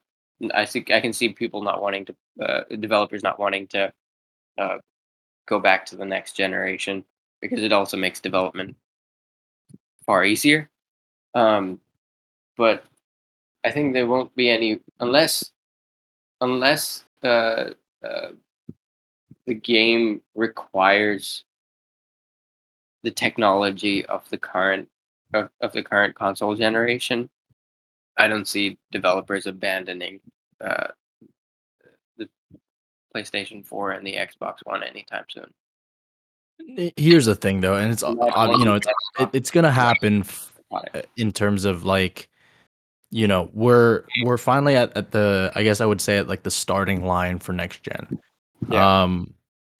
I 0.53 0.65
think 0.65 0.89
I 0.91 0.99
can 0.99 1.13
see 1.13 1.29
people 1.29 1.61
not 1.61 1.81
wanting 1.81 2.05
to. 2.05 2.15
Uh, 2.41 2.63
developers 2.79 3.21
not 3.21 3.39
wanting 3.39 3.67
to. 3.67 3.93
Uh, 4.57 4.77
go 5.45 5.59
back 5.59 5.85
to 5.87 5.95
the 5.95 6.05
next 6.05 6.33
generation 6.33 7.03
because 7.41 7.63
it 7.63 7.73
also 7.73 7.97
makes 7.97 8.19
development 8.19 8.75
far 10.05 10.23
easier. 10.23 10.69
Um, 11.33 11.79
but 12.57 12.85
I 13.63 13.71
think 13.71 13.93
there 13.93 14.07
won't 14.07 14.35
be 14.35 14.49
any 14.49 14.79
unless 14.99 15.51
unless 16.41 17.05
uh, 17.23 17.71
uh, 18.03 18.31
the 19.45 19.53
game 19.55 20.21
requires 20.35 21.43
the 23.03 23.11
technology 23.11 24.05
of 24.05 24.27
the 24.29 24.37
current 24.37 24.87
of, 25.33 25.49
of 25.61 25.73
the 25.73 25.83
current 25.83 26.15
console 26.15 26.55
generation. 26.55 27.29
I 28.17 28.27
don't 28.27 28.47
see 28.47 28.77
developers 28.91 29.45
abandoning 29.45 30.21
uh, 30.61 30.87
PlayStation 33.15 33.65
4 33.65 33.91
and 33.91 34.05
the 34.05 34.13
Xbox 34.13 34.57
One 34.63 34.83
anytime 34.83 35.25
soon. 35.29 36.91
Here's 36.97 37.25
the 37.25 37.35
thing, 37.35 37.61
though, 37.61 37.75
and 37.75 37.91
it's 37.91 38.03
uh, 38.03 38.11
uh, 38.11 38.55
you 38.57 38.65
know 38.65 38.75
it's 38.75 38.87
it's 39.33 39.51
gonna 39.51 39.71
happen 39.71 40.25
in 41.17 41.31
terms 41.31 41.65
of 41.65 41.85
like 41.85 42.29
you 43.11 43.27
know 43.27 43.49
we're 43.53 44.03
we're 44.23 44.37
finally 44.37 44.75
at, 44.75 44.95
at 44.97 45.11
the 45.11 45.51
i 45.55 45.63
guess 45.63 45.79
i 45.79 45.85
would 45.85 46.01
say 46.01 46.17
at 46.17 46.27
like 46.27 46.43
the 46.43 46.51
starting 46.51 47.05
line 47.05 47.39
for 47.39 47.53
next 47.53 47.83
gen. 47.83 48.19
Yeah. 48.67 49.03
um 49.03 49.33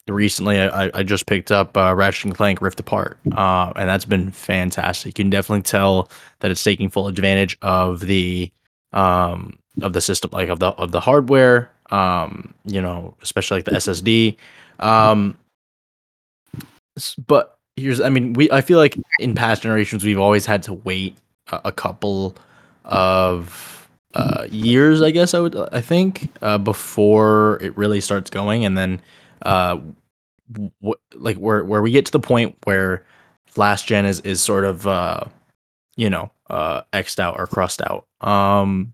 recently 0.08 0.60
i 0.60 0.92
i 0.94 1.04
just 1.04 1.26
picked 1.26 1.52
up 1.52 1.76
uh 1.76 1.94
ratchet 1.96 2.26
and 2.26 2.36
clank 2.36 2.62
rift 2.62 2.80
apart 2.80 3.18
uh 3.32 3.74
and 3.76 3.90
that's 3.90 4.06
been 4.06 4.32
fantastic. 4.32 5.18
You 5.18 5.24
can 5.24 5.30
definitely 5.30 5.64
tell 5.64 6.10
that 6.40 6.52
it's 6.52 6.64
taking 6.64 6.90
full 6.90 7.08
advantage 7.08 7.58
of 7.62 8.02
the 8.02 8.52
um 8.94 9.58
of 9.82 9.94
the 9.94 10.02
system 10.02 10.30
like 10.32 10.50
of 10.50 10.60
the 10.60 10.68
of 10.68 10.92
the 10.92 11.02
hardware 11.02 11.72
um 11.92 12.54
you 12.66 12.82
know 12.82 13.16
especially 13.22 13.58
like 13.58 13.66
the 13.66 13.72
ssd 13.72 14.36
um 14.80 15.38
but 17.28 17.60
here's 17.76 18.02
i 18.02 18.10
mean 18.10 18.34
we 18.34 18.50
i 18.52 18.62
feel 18.62 18.80
like 18.80 18.98
in 19.20 19.36
past 19.36 19.64
generations 19.64 20.04
we've 20.04 20.20
always 20.20 20.46
had 20.46 20.64
to 20.64 20.74
wait 20.74 21.18
a, 21.52 21.62
a 21.66 21.72
couple 21.72 22.36
of 22.86 23.76
uh, 24.16 24.48
years, 24.50 25.02
I 25.02 25.12
guess 25.12 25.34
I 25.34 25.40
would 25.40 25.56
I 25.74 25.82
think 25.82 26.32
uh, 26.42 26.58
before 26.58 27.60
it 27.62 27.76
really 27.78 28.00
starts 28.00 28.30
going, 28.30 28.64
and 28.66 28.78
then 28.78 29.02
uh, 29.42 29.78
w- 30.54 30.96
like 31.14 31.38
where 31.38 31.66
where 31.66 31.82
we 31.82 31.92
get 31.92 32.06
to 32.06 32.12
the 32.14 32.20
point 32.20 32.56
where 32.64 33.06
last 33.58 33.88
gen 33.88 34.06
is 34.06 34.22
is 34.22 34.42
sort 34.42 34.64
of 34.64 34.88
uh, 34.88 35.26
you 35.98 36.10
know 36.10 36.32
uh, 36.50 36.84
xed 36.94 37.20
out 37.20 37.38
or 37.38 37.46
crossed 37.46 37.82
out. 37.82 38.08
Um, 38.22 38.94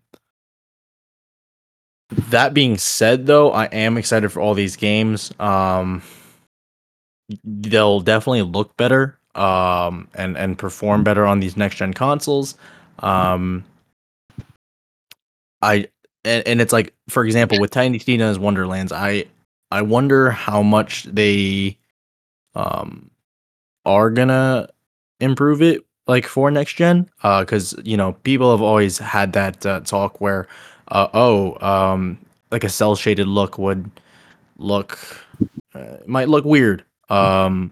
that 2.11 2.53
being 2.53 2.77
said, 2.77 3.25
though, 3.25 3.51
I 3.51 3.65
am 3.65 3.97
excited 3.97 4.29
for 4.31 4.41
all 4.41 4.53
these 4.53 4.75
games. 4.75 5.31
Um, 5.39 6.01
they'll 7.43 8.01
definitely 8.01 8.41
look 8.41 8.75
better 8.77 9.17
um, 9.35 10.07
and 10.15 10.37
and 10.37 10.57
perform 10.57 11.03
better 11.03 11.25
on 11.25 11.39
these 11.39 11.55
next 11.55 11.77
gen 11.77 11.93
consoles. 11.93 12.55
Um, 12.99 13.63
I 15.61 15.87
and, 16.25 16.45
and 16.47 16.61
it's 16.61 16.73
like 16.73 16.93
for 17.09 17.25
example 17.25 17.59
with 17.59 17.71
Tiny 17.71 17.99
Tina's 17.99 18.39
Wonderlands, 18.39 18.91
I 18.91 19.25
I 19.71 19.81
wonder 19.81 20.31
how 20.31 20.61
much 20.61 21.03
they 21.05 21.77
um 22.55 23.09
are 23.85 24.09
gonna 24.09 24.67
improve 25.19 25.61
it 25.61 25.85
like 26.07 26.25
for 26.25 26.51
next 26.51 26.73
gen 26.73 27.09
uh 27.23 27.41
because 27.41 27.75
you 27.83 27.95
know 27.95 28.13
people 28.23 28.51
have 28.51 28.61
always 28.61 28.97
had 28.97 29.33
that 29.33 29.65
uh, 29.65 29.79
talk 29.81 30.19
where 30.19 30.47
uh 30.91 31.07
oh 31.13 31.57
um 31.65 32.17
like 32.51 32.63
a 32.63 32.69
cell 32.69 32.95
shaded 32.95 33.27
look 33.27 33.57
would 33.57 33.89
look 34.57 34.99
uh, 35.75 35.97
might 36.05 36.29
look 36.29 36.45
weird 36.45 36.83
um 37.09 37.71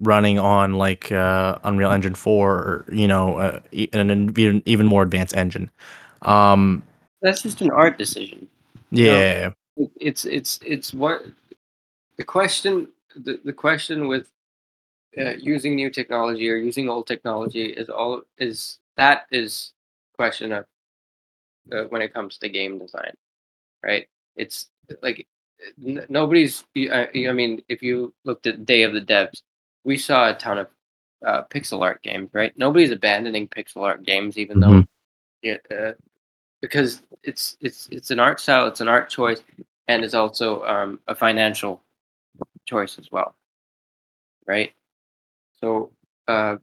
running 0.00 0.38
on 0.38 0.74
like 0.74 1.12
uh 1.12 1.58
Unreal 1.64 1.92
Engine 1.92 2.14
4 2.14 2.52
or 2.54 2.86
you 2.92 3.08
know 3.08 3.36
uh, 3.38 3.60
an 3.92 4.30
even 4.38 4.62
even 4.66 4.86
more 4.86 5.02
advanced 5.02 5.36
engine 5.36 5.70
um 6.22 6.82
That's 7.22 7.42
just 7.42 7.60
an 7.62 7.70
art 7.70 7.98
decision. 7.98 8.48
yeah 8.90 9.52
It- 9.76 9.90
It's 10.00 10.24
it's 10.26 10.58
it's 10.64 10.92
what 10.94 11.24
the 12.18 12.24
question 12.24 12.88
the, 13.16 13.40
the 13.44 13.52
question 13.52 14.08
with 14.08 14.28
uh, 15.18 15.32
using 15.38 15.76
new 15.76 15.90
technology 15.90 16.48
or 16.50 16.56
using 16.56 16.88
old 16.88 17.06
technology 17.06 17.66
is 17.66 17.88
all 17.88 18.22
is 18.38 18.78
that 18.96 19.26
is 19.30 19.72
question 20.16 20.52
of 20.52 20.66
uh, 21.70 21.84
when 21.90 22.02
it 22.02 22.14
comes 22.14 22.38
to 22.38 22.48
game 22.48 22.78
design, 22.78 23.12
right? 23.84 24.08
It's 24.36 24.68
like 25.02 25.26
n- 25.84 26.06
nobody's. 26.08 26.64
I, 26.76 27.08
I 27.28 27.32
mean, 27.32 27.62
if 27.68 27.82
you 27.82 28.14
looked 28.24 28.46
at 28.46 28.66
Day 28.66 28.82
of 28.82 28.92
the 28.94 29.00
Devs, 29.00 29.42
we 29.84 29.96
saw 29.98 30.30
a 30.30 30.34
ton 30.34 30.58
of 30.58 30.68
uh, 31.26 31.42
pixel 31.50 31.82
art 31.82 32.02
games, 32.02 32.30
right? 32.32 32.52
Nobody's 32.56 32.90
abandoning 32.90 33.48
pixel 33.48 33.82
art 33.82 34.02
games, 34.04 34.38
even 34.38 34.60
though 34.60 34.84
yeah, 35.42 35.56
uh, 35.70 35.92
because 36.60 37.02
it's 37.22 37.56
it's 37.60 37.88
it's 37.90 38.10
an 38.10 38.20
art 38.20 38.40
style, 38.40 38.66
it's 38.66 38.80
an 38.80 38.88
art 38.88 39.10
choice, 39.10 39.42
and 39.88 40.04
it's 40.04 40.14
also 40.14 40.64
um, 40.64 41.00
a 41.08 41.14
financial 41.14 41.82
choice 42.64 42.98
as 42.98 43.10
well, 43.10 43.34
right? 44.46 44.72
So 45.60 45.90
uh, 46.28 46.56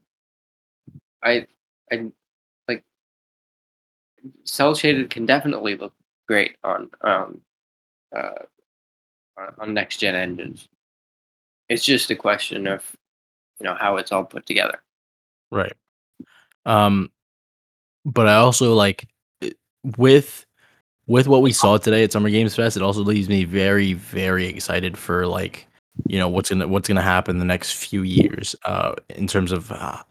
I 1.24 1.46
I 1.92 2.12
cell 4.44 4.76
shaded 4.76 5.10
can 5.10 5.26
definitely 5.26 5.76
look 5.76 5.94
great 6.28 6.56
on 6.64 6.90
um, 7.02 7.42
uh, 8.16 8.46
on- 9.60 9.74
next 9.74 9.98
gen 9.98 10.16
engines. 10.16 10.68
It's 11.68 11.84
just 11.84 12.10
a 12.12 12.16
question 12.16 12.68
of 12.68 12.84
you 13.60 13.66
know 13.66 13.76
how 13.76 13.98
it's 13.98 14.12
all 14.12 14.24
put 14.24 14.46
together. 14.46 14.82
Right. 15.52 15.74
Um, 16.66 17.12
but 18.06 18.28
I 18.28 18.36
also 18.36 18.74
like 18.74 19.08
with 19.98 20.46
with 21.08 21.28
what 21.28 21.42
we 21.42 21.52
saw 21.52 21.78
today 21.78 22.04
at 22.04 22.12
Summer 22.12 22.30
Games 22.30 22.56
Fest. 22.56 22.78
It 22.78 22.84
also 22.84 23.02
leaves 23.02 23.30
me 23.30 23.44
very 23.44 23.94
very 23.94 24.46
excited 24.46 24.98
for 24.98 25.28
like 25.28 25.68
you 26.08 26.20
know 26.20 26.30
what's 26.30 26.50
gonna 26.50 26.68
what's 26.68 26.88
gonna 26.88 27.02
happen 27.02 27.40
the 27.40 27.46
next 27.46 27.74
few 27.74 28.04
years. 28.04 28.56
Uh, 28.64 28.96
in 29.10 29.28
terms 29.28 29.52
of 29.52 29.72
uh, 29.72 30.02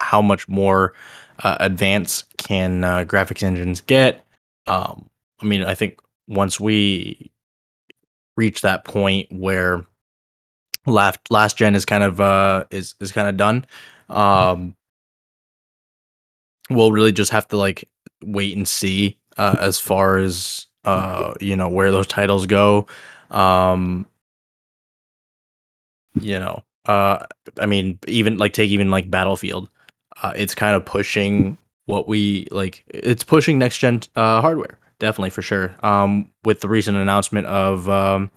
how 0.00 0.22
much 0.22 0.48
more 0.48 0.94
uh, 1.42 1.56
advanced 1.60 2.24
can 2.36 2.84
uh, 2.84 3.04
graphics 3.04 3.42
engines 3.42 3.80
get. 3.80 4.24
Um, 4.66 5.08
I 5.40 5.46
mean, 5.46 5.64
I 5.64 5.74
think 5.74 5.98
once 6.28 6.58
we 6.58 7.30
reach 8.36 8.60
that 8.62 8.84
point 8.84 9.30
where 9.30 9.84
last 10.86 11.18
last 11.30 11.56
gen 11.56 11.74
is 11.74 11.84
kind 11.84 12.04
of 12.04 12.20
uh 12.20 12.64
is 12.70 12.94
is 13.00 13.10
kind 13.12 13.28
of 13.28 13.36
done 13.36 13.64
um 14.10 14.74
we'll 16.70 16.92
really 16.92 17.12
just 17.12 17.30
have 17.30 17.46
to 17.48 17.56
like 17.56 17.88
wait 18.22 18.56
and 18.56 18.68
see 18.68 19.16
uh 19.36 19.56
as 19.60 19.78
far 19.78 20.18
as 20.18 20.66
uh 20.84 21.32
you 21.40 21.56
know 21.56 21.68
where 21.68 21.90
those 21.90 22.06
titles 22.06 22.46
go. 22.46 22.86
Um 23.30 24.06
you 26.20 26.38
know 26.38 26.62
uh 26.86 27.24
i 27.58 27.66
mean 27.66 27.98
even 28.06 28.38
like 28.38 28.52
take 28.52 28.70
even 28.70 28.90
like 28.90 29.10
battlefield 29.10 29.68
uh 30.24 30.32
it's 30.36 30.54
kind 30.54 30.74
of 30.76 30.84
pushing 30.84 31.56
what 31.86 32.08
we 32.08 32.46
like 32.50 32.82
it's 32.88 33.24
pushing 33.24 33.58
next 33.58 33.78
gen 33.78 34.00
uh 34.16 34.40
hardware 34.40 34.78
definitely 34.98 35.30
for 35.30 35.42
sure 35.42 35.74
um 35.82 36.30
with 36.44 36.60
the 36.60 36.68
recent 36.68 36.96
announcement 36.96 37.46
of 37.46 37.88
um 37.88 38.30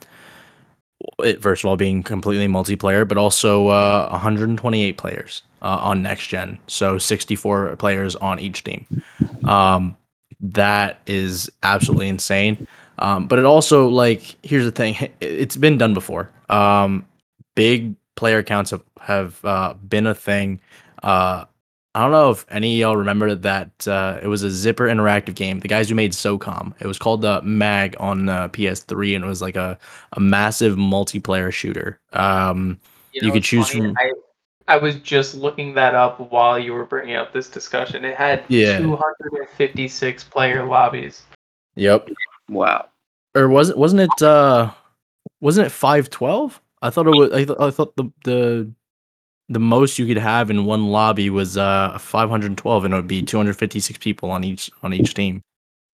it 1.23 1.41
first 1.41 1.63
of 1.63 1.69
all 1.69 1.77
being 1.77 2.03
completely 2.03 2.47
multiplayer, 2.47 3.07
but 3.07 3.17
also 3.17 3.67
uh, 3.67 4.09
128 4.09 4.97
players 4.97 5.43
uh, 5.61 5.77
on 5.81 6.01
next 6.01 6.27
gen, 6.27 6.57
so 6.67 6.97
64 6.97 7.75
players 7.77 8.15
on 8.15 8.39
each 8.39 8.63
team. 8.63 8.85
Um, 9.45 9.95
that 10.39 10.99
is 11.07 11.49
absolutely 11.63 12.09
insane. 12.09 12.67
Um, 12.99 13.27
but 13.27 13.37
it 13.39 13.45
also 13.45 13.87
like 13.87 14.35
here's 14.43 14.65
the 14.65 14.71
thing: 14.71 14.95
it- 14.95 15.15
it's 15.21 15.57
been 15.57 15.77
done 15.77 15.93
before. 15.93 16.31
Um, 16.49 17.05
big 17.55 17.95
player 18.15 18.41
counts 18.43 18.71
have 18.71 18.83
have 18.99 19.45
uh, 19.45 19.73
been 19.75 20.07
a 20.07 20.15
thing. 20.15 20.59
Uh, 21.03 21.45
I 21.97 22.01
don't 22.01 22.11
know 22.11 22.29
if 22.29 22.45
any 22.51 22.75
of 22.75 22.79
y'all 22.79 22.95
remember 22.97 23.33
that 23.33 23.87
uh, 23.87 24.19
it 24.21 24.27
was 24.27 24.43
a 24.43 24.51
Zipper 24.51 24.85
interactive 24.85 25.33
game. 25.33 25.59
The 25.61 25.67
guys 25.67 25.89
who 25.89 25.95
made 25.95 26.11
SOCOM. 26.11 26.73
It 26.79 26.85
was 26.85 26.99
called 26.99 27.21
the 27.23 27.41
Mag 27.41 27.95
on 27.99 28.29
uh, 28.29 28.49
PS3, 28.49 29.15
and 29.15 29.25
it 29.25 29.27
was 29.27 29.41
like 29.41 29.55
a 29.55 29.79
a 30.13 30.19
massive 30.19 30.77
multiplayer 30.77 31.51
shooter. 31.51 31.99
Um, 32.13 32.79
You 33.13 33.31
could 33.31 33.43
choose 33.43 33.69
funny? 33.69 33.81
from- 33.87 33.95
I, 33.97 34.11
I 34.67 34.77
was 34.77 34.97
just 34.97 35.33
looking 35.33 35.73
that 35.75 35.95
up 35.95 36.19
while 36.31 36.59
you 36.59 36.73
were 36.73 36.85
bringing 36.85 37.15
up 37.15 37.33
this 37.33 37.49
discussion. 37.49 38.05
It 38.05 38.15
had 38.15 38.43
Yeah. 38.49 38.77
256 38.79 40.23
player 40.25 40.65
lobbies. 40.65 41.23
yep. 41.75 42.07
Wow. 42.49 42.89
Or 43.35 43.47
was 43.49 43.69
it? 43.69 43.77
Wasn't 43.77 44.01
it? 44.01 44.21
Uh, 44.21 44.71
wasn't 45.41 45.67
it 45.67 45.71
five 45.71 46.09
twelve? 46.09 46.61
I 46.81 46.89
thought 46.89 47.07
it 47.07 47.11
was. 47.17 47.31
I, 47.31 47.43
th- 47.45 47.57
I 47.59 47.71
thought 47.71 47.95
the 47.95 48.11
the 48.23 48.71
the 49.49 49.59
most 49.59 49.97
you 49.97 50.05
could 50.05 50.17
have 50.17 50.49
in 50.49 50.65
one 50.65 50.87
lobby 50.87 51.29
was 51.29 51.57
uh 51.57 51.97
512, 51.99 52.85
and 52.85 52.93
it 52.93 52.97
would 52.97 53.07
be 53.07 53.21
256 53.23 53.97
people 53.99 54.29
on 54.31 54.43
each 54.43 54.69
on 54.83 54.93
each 54.93 55.13
team, 55.13 55.41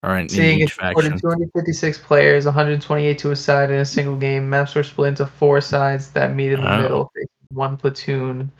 or 0.01 0.15
in, 0.17 0.23
in 0.23 0.29
Seeing 0.29 0.59
each 0.61 0.73
faction. 0.73 1.19
256 1.19 1.97
players, 1.99 2.45
128 2.45 3.17
to 3.19 3.31
a 3.31 3.35
side 3.35 3.69
in 3.69 3.77
a 3.79 3.85
single 3.85 4.15
game. 4.15 4.49
Maps 4.49 4.73
were 4.75 4.83
split 4.83 5.09
into 5.09 5.25
four 5.27 5.61
sides 5.61 6.09
that 6.11 6.35
meet 6.35 6.51
in 6.53 6.61
the 6.61 6.73
Oh. 6.73 6.81
middle. 6.81 7.11
One 7.49 7.77
platoon 7.77 8.51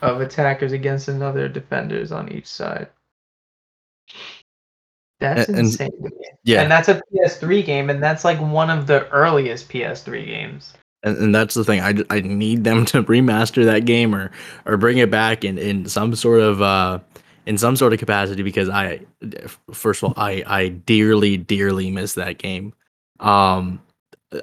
of 0.00 0.20
attackers 0.20 0.72
against 0.72 1.08
another 1.08 1.48
defenders 1.48 2.12
on 2.12 2.30
each 2.30 2.46
side. 2.46 2.88
That's 5.20 5.48
and- 5.48 5.58
insane. 5.58 5.90
Yeah, 6.44 6.62
And 6.62 6.70
that's 6.70 6.88
a 6.88 7.00
PS3 7.14 7.64
game, 7.64 7.88
and 7.90 8.02
that's 8.02 8.24
like 8.24 8.40
one 8.40 8.68
of 8.70 8.88
the 8.88 9.08
earliest 9.10 9.68
PS3 9.68 10.26
games. 10.26 10.74
And, 11.02 11.16
and 11.18 11.34
that's 11.34 11.54
the 11.54 11.64
thing. 11.64 11.80
I, 11.80 11.94
I 12.10 12.20
need 12.20 12.64
them 12.64 12.84
to 12.86 13.02
remaster 13.02 13.64
that 13.64 13.84
game 13.84 14.14
or 14.14 14.30
or 14.66 14.76
bring 14.76 14.98
it 14.98 15.10
back 15.10 15.44
in 15.44 15.58
in 15.58 15.86
some 15.86 16.14
sort 16.14 16.40
of 16.40 16.62
uh 16.62 17.00
in 17.46 17.58
some 17.58 17.76
sort 17.76 17.92
of 17.92 17.98
capacity 17.98 18.42
because 18.42 18.68
I 18.68 19.00
first 19.72 20.02
of 20.02 20.08
all 20.10 20.14
I 20.16 20.42
I 20.46 20.68
dearly 20.68 21.36
dearly 21.36 21.90
miss 21.90 22.14
that 22.14 22.38
game. 22.38 22.72
Um, 23.20 23.80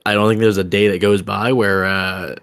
I 0.06 0.14
don't 0.14 0.30
think 0.30 0.42
there's 0.42 0.58
a 0.58 0.64
day 0.64 0.88
that 0.90 1.00
goes 1.00 1.22
by 1.22 1.54
where 1.54 1.86
uh 1.86 2.36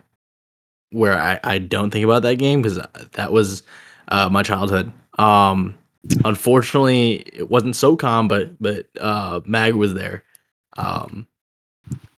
where 0.90 1.18
I 1.18 1.40
I 1.44 1.58
don't 1.58 1.90
think 1.90 2.04
about 2.04 2.22
that 2.22 2.36
game 2.36 2.62
because 2.62 2.80
that 3.12 3.32
was 3.32 3.62
uh 4.08 4.28
my 4.30 4.42
childhood. 4.42 4.92
Um, 5.18 5.76
unfortunately, 6.24 7.22
it 7.32 7.50
wasn't 7.50 7.74
SOCOM, 7.74 8.28
but 8.28 8.60
but 8.60 8.86
uh 9.00 9.40
Mag 9.44 9.74
was 9.74 9.94
there. 9.94 10.24
Um, 10.76 11.26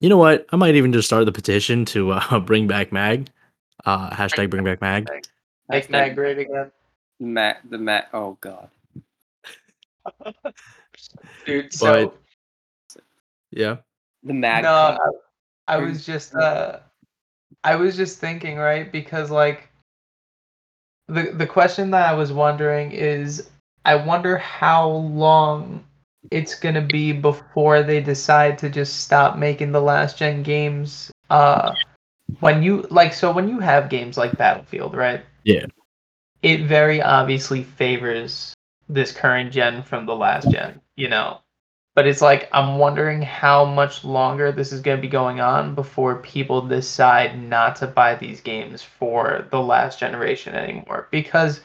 you 0.01 0.09
know 0.09 0.17
what? 0.17 0.47
I 0.51 0.57
might 0.57 0.75
even 0.75 0.93
just 0.93 1.09
start 1.09 1.27
the 1.27 1.33
petition 1.33 1.85
to 1.87 2.13
uh, 2.13 2.41
bring 2.45 2.67
back 2.67 2.93
Mag. 2.93 3.29
Uh, 3.85 4.11
hashtag 4.11 4.51
bring 4.51 4.65
back 4.65 4.81
Mag. 4.81 5.09
Make 5.69 5.91
Mag 5.91 6.15
great 6.15 6.39
again. 6.39 6.71
Matt, 7.21 7.61
the 7.69 7.79
Matt. 7.79 8.09
Oh 8.13 8.39
God. 8.41 8.69
Dude, 11.47 11.73
so 11.73 12.15
Yeah. 13.51 13.77
The 14.23 14.35
Mag. 14.35 14.65
no, 14.65 14.99
I, 15.69 15.75
I 15.75 15.77
was 15.79 16.07
just 16.07 16.35
uh 16.35 16.79
I 17.65 17.77
was 17.77 17.97
just 17.97 18.19
thinking, 18.19 18.57
right? 18.57 18.91
Because 18.91 19.31
like 19.31 19.69
the 21.09 21.33
the 21.33 21.47
question 21.47 21.91
that 21.91 22.09
I 22.09 22.15
was 22.15 22.33
wondering 22.33 22.93
is 22.93 23.51
I 23.85 23.97
wonder 23.97 24.37
how 24.39 24.89
long 24.89 25.85
it's 26.31 26.55
gonna 26.55 26.83
be 26.83 27.13
before 27.13 27.83
they 27.83 28.01
decide 28.01 28.59
to 28.59 28.69
just 28.69 29.01
stop 29.01 29.39
making 29.39 29.73
the 29.73 29.81
last 29.81 30.19
gen 30.19 30.43
games. 30.43 31.11
Uh 31.31 31.75
when 32.41 32.63
you 32.63 32.87
like 32.91 33.13
so 33.15 33.33
when 33.33 33.49
you 33.49 33.59
have 33.61 33.89
games 33.89 34.17
like 34.17 34.37
Battlefield, 34.37 34.95
right? 34.95 35.25
Yeah. 35.45 35.67
It 36.43 36.67
very 36.67 37.03
obviously 37.03 37.63
favors 37.65 38.55
this 38.89 39.13
current 39.13 39.53
gen 39.53 39.83
from 39.83 40.07
the 40.07 40.15
last 40.15 40.51
gen, 40.51 40.81
you 40.97 41.09
know. 41.09 41.41
But 41.95 42.07
it's 42.07 42.23
like 42.23 42.49
I'm 42.53 42.79
wondering 42.79 43.23
how 43.23 43.65
much 43.65 44.05
longer 44.05 44.53
this 44.53 44.73
is 44.73 44.81
going 44.81 44.97
to 44.99 45.03
be 45.03 45.09
going 45.09 45.41
on 45.41 45.75
before 45.75 46.23
people 46.23 46.63
decide 46.63 47.43
not 47.43 47.75
to 47.77 47.89
buy 47.89 48.15
these 48.15 48.41
games 48.41 48.83
for 48.83 49.49
the 49.51 49.61
last 49.61 49.99
generation 49.99 50.55
anymore. 50.55 51.09
Because 51.11 51.61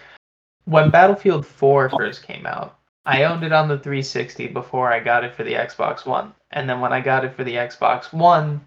when 0.65 0.89
Battlefield 0.89 1.45
4 1.45 1.89
first 1.89 2.23
came 2.23 2.47
out, 2.47 2.79
I 3.05 3.23
owned 3.23 3.43
it 3.43 3.51
on 3.51 3.67
the 3.67 3.77
360 3.77 4.47
before 4.47 4.91
I 4.91 4.99
got 4.99 5.23
it 5.23 5.35
for 5.35 5.43
the 5.43 5.53
Xbox 5.53 6.05
One. 6.05 6.33
And 6.51 6.69
then 6.69 6.79
when 6.79 6.93
I 6.93 7.01
got 7.01 7.25
it 7.25 7.35
for 7.35 7.43
the 7.43 7.55
Xbox 7.55 8.13
One, 8.13 8.61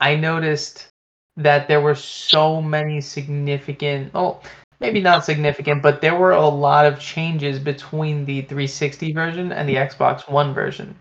I 0.00 0.14
noticed 0.14 0.88
that 1.36 1.68
there 1.68 1.80
were 1.80 1.94
so 1.94 2.62
many 2.62 3.00
significant, 3.00 4.12
oh, 4.14 4.40
maybe 4.80 5.00
not 5.00 5.24
significant, 5.24 5.82
but 5.82 6.00
there 6.00 6.14
were 6.14 6.32
a 6.32 6.48
lot 6.48 6.86
of 6.86 7.00
changes 7.00 7.58
between 7.58 8.24
the 8.24 8.42
360 8.42 9.12
version 9.12 9.52
and 9.52 9.68
the 9.68 9.74
Xbox 9.74 10.30
One 10.30 10.54
version, 10.54 10.94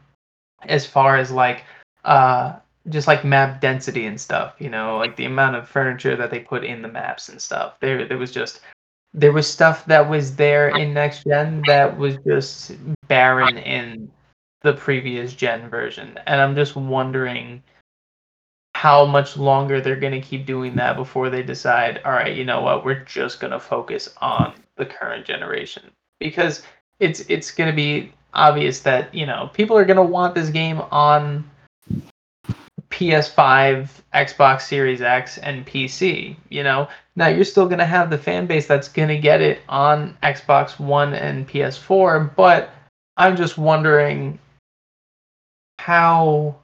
as 0.64 0.86
far 0.86 1.18
as 1.18 1.32
like, 1.32 1.64
uh, 2.06 2.56
just 2.90 3.08
like 3.08 3.24
map 3.24 3.62
density 3.62 4.06
and 4.06 4.20
stuff. 4.20 4.56
You 4.60 4.70
know, 4.70 4.98
like 4.98 5.16
the 5.16 5.26
amount 5.26 5.58
of 5.58 5.70
furniture 5.70 6.16
that 6.16 6.32
they 6.32 6.40
put 6.40 6.64
in 6.64 6.82
the 6.82 6.88
maps 6.88 7.30
and 7.30 7.42
stuff. 7.42 7.80
There, 7.80 8.08
there 8.08 8.18
was 8.18 8.32
just 8.32 8.62
there 9.16 9.32
was 9.32 9.50
stuff 9.50 9.86
that 9.86 10.10
was 10.10 10.36
there 10.36 10.70
in 10.78 10.94
next 10.94 11.24
gen 11.24 11.64
that 11.68 11.98
was 11.98 12.18
just 12.28 12.74
barren 13.08 13.58
in 13.58 14.12
the 14.62 14.74
previous 14.74 15.34
gen 15.34 15.70
version, 15.70 16.20
and 16.28 16.42
I'm 16.42 16.56
just 16.56 16.76
wondering 16.76 17.64
how 18.76 19.06
much 19.06 19.38
longer 19.38 19.80
they're 19.80 19.96
going 19.96 20.12
to 20.12 20.20
keep 20.20 20.46
doing 20.46 20.76
that 20.76 20.98
before 20.98 21.30
they 21.30 21.42
decide 21.42 22.02
all 22.04 22.12
right 22.12 22.36
you 22.36 22.44
know 22.44 22.62
what? 22.62 22.84
We're 22.84 23.06
just 23.06 23.40
going 23.40 23.52
to 23.52 23.60
focus 23.60 24.14
on 24.18 24.54
the 24.76 24.86
current 24.86 25.26
generation. 25.26 25.90
Because 26.20 26.64
it's 27.00 27.22
it's 27.22 27.52
going 27.52 27.70
to 27.70 27.76
be 27.76 28.12
obvious 28.34 28.82
that 28.82 29.14
you 29.16 29.26
know 29.26 29.50
people 29.54 29.78
are 29.78 29.86
going 29.86 29.96
to 29.96 30.04
want 30.04 30.36
this 30.36 30.50
game 30.50 30.82
on 30.92 31.50
PS5, 32.90 33.90
Xbox 34.14 34.62
Series 34.62 35.02
X 35.02 35.38
and 35.38 35.66
PC, 35.66 36.36
you 36.50 36.64
know. 36.64 36.88
Now 37.16 37.28
you're 37.28 37.46
still 37.46 37.66
going 37.66 37.80
to 37.80 37.86
have 37.86 38.10
the 38.10 38.18
fan 38.18 38.46
base 38.46 38.68
that's 38.68 38.90
going 38.90 39.08
to 39.08 39.18
get 39.18 39.42
it 39.42 39.62
on 39.70 40.18
Xbox 40.22 40.80
One 40.80 41.14
and 41.14 41.48
PS4, 41.48 42.36
but 42.36 42.72
I'm 43.18 43.38
just 43.38 43.58
wondering 43.58 44.38
how 45.80 46.56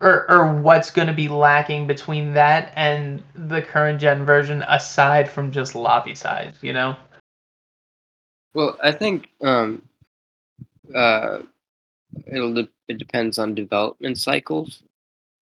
or 0.00 0.30
or 0.30 0.54
what's 0.54 0.90
going 0.90 1.08
to 1.08 1.14
be 1.14 1.28
lacking 1.28 1.86
between 1.86 2.32
that 2.34 2.72
and 2.76 3.22
the 3.34 3.62
current 3.62 4.00
gen 4.00 4.24
version 4.24 4.62
aside 4.68 5.30
from 5.30 5.52
just 5.52 5.74
lobby 5.74 6.14
size, 6.14 6.54
you 6.62 6.72
know? 6.72 6.96
Well, 8.54 8.78
I 8.82 8.92
think 8.92 9.28
um, 9.42 9.82
uh, 10.94 11.40
it'll 12.26 12.56
it 12.88 12.98
depends 12.98 13.38
on 13.38 13.54
development 13.54 14.18
cycles, 14.18 14.82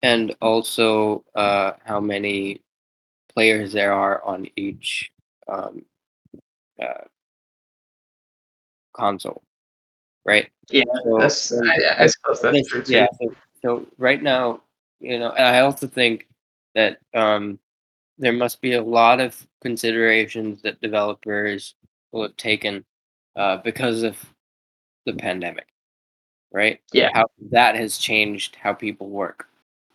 and 0.02 0.34
also 0.40 1.24
uh, 1.34 1.72
how 1.84 2.00
many 2.00 2.60
players 3.38 3.72
there 3.72 3.92
are 3.92 4.20
on 4.24 4.48
each 4.56 5.12
um, 5.46 5.82
uh, 6.82 7.04
console, 8.92 9.42
right? 10.26 10.50
Yeah, 10.70 10.82
So- 11.04 11.18
that's 11.20 11.36
so- 11.40 11.60
I, 11.64 12.02
I 12.04 12.06
suppose 12.08 12.40
that's 12.42 12.56
This- 12.56 12.66
true 12.68 12.82
too. 12.82 12.92
yeah. 12.92 13.06
So, 13.20 13.34
so 13.62 13.86
right 13.96 14.20
now, 14.20 14.62
you 14.98 15.20
know, 15.20 15.30
and 15.30 15.46
I 15.56 15.60
also 15.60 15.86
think 15.86 16.26
that 16.74 16.98
um, 17.14 17.60
there 18.18 18.32
must 18.32 18.60
be 18.60 18.72
a 18.72 18.82
lot 18.82 19.20
of 19.20 19.46
considerations 19.62 20.60
that 20.62 20.80
developers 20.80 21.76
will 22.10 22.22
have 22.22 22.36
taken 22.36 22.84
uh, 23.36 23.58
because 23.58 24.02
of 24.02 24.16
the 25.06 25.12
pandemic, 25.12 25.68
right? 26.50 26.80
Yeah. 26.92 27.10
How 27.14 27.26
that 27.52 27.76
has 27.76 27.98
changed 27.98 28.56
how 28.56 28.72
people 28.74 29.08
work, 29.08 29.46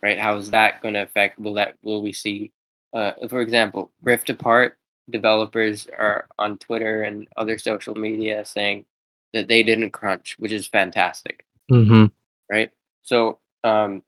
right? 0.01 0.17
How 0.17 0.37
is 0.37 0.49
that 0.51 0.81
going 0.81 0.93
to 0.93 1.01
affect? 1.03 1.39
Will 1.39 1.55
that 1.55 1.75
will 1.83 2.01
we 2.01 2.13
see? 2.13 2.53
Uh, 2.93 3.13
for 3.27 3.41
example, 3.41 3.91
Rift 4.01 4.29
Apart 4.29 4.77
developers 5.09 5.87
are 5.97 6.27
on 6.37 6.57
Twitter 6.59 7.03
and 7.03 7.27
other 7.35 7.57
social 7.57 7.95
media 7.95 8.45
saying 8.45 8.85
that 9.33 9.47
they 9.47 9.63
didn't 9.63 9.91
crunch, 9.91 10.35
which 10.39 10.51
is 10.51 10.67
fantastic 10.67 11.43
Mm-hmm. 11.71 12.05
right? 12.51 12.71
So 13.03 13.39
um, 13.63 14.03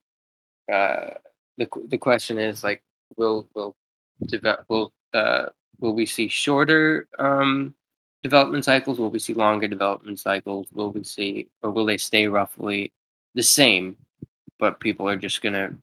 uh, 0.71 1.11
the 1.57 1.67
the 1.87 1.97
question 1.97 2.37
is 2.37 2.63
like, 2.63 2.83
will 3.17 3.47
will 3.53 3.75
develop 4.27 4.65
will 4.69 4.93
uh, 5.13 5.47
will 5.79 5.93
we 5.93 6.05
see 6.05 6.27
shorter 6.27 7.07
um, 7.19 7.73
development 8.23 8.65
cycles? 8.65 8.99
Will 8.99 9.09
we 9.09 9.19
see 9.19 9.33
longer 9.33 9.67
development 9.67 10.19
cycles? 10.19 10.67
Will 10.73 10.91
we 10.91 11.03
see 11.03 11.47
or 11.63 11.71
will 11.71 11.85
they 11.85 11.97
stay 11.97 12.27
roughly 12.27 12.91
the 13.35 13.43
same? 13.43 13.95
But 14.59 14.79
people 14.79 15.07
are 15.07 15.17
just 15.17 15.41
gonna 15.41 15.75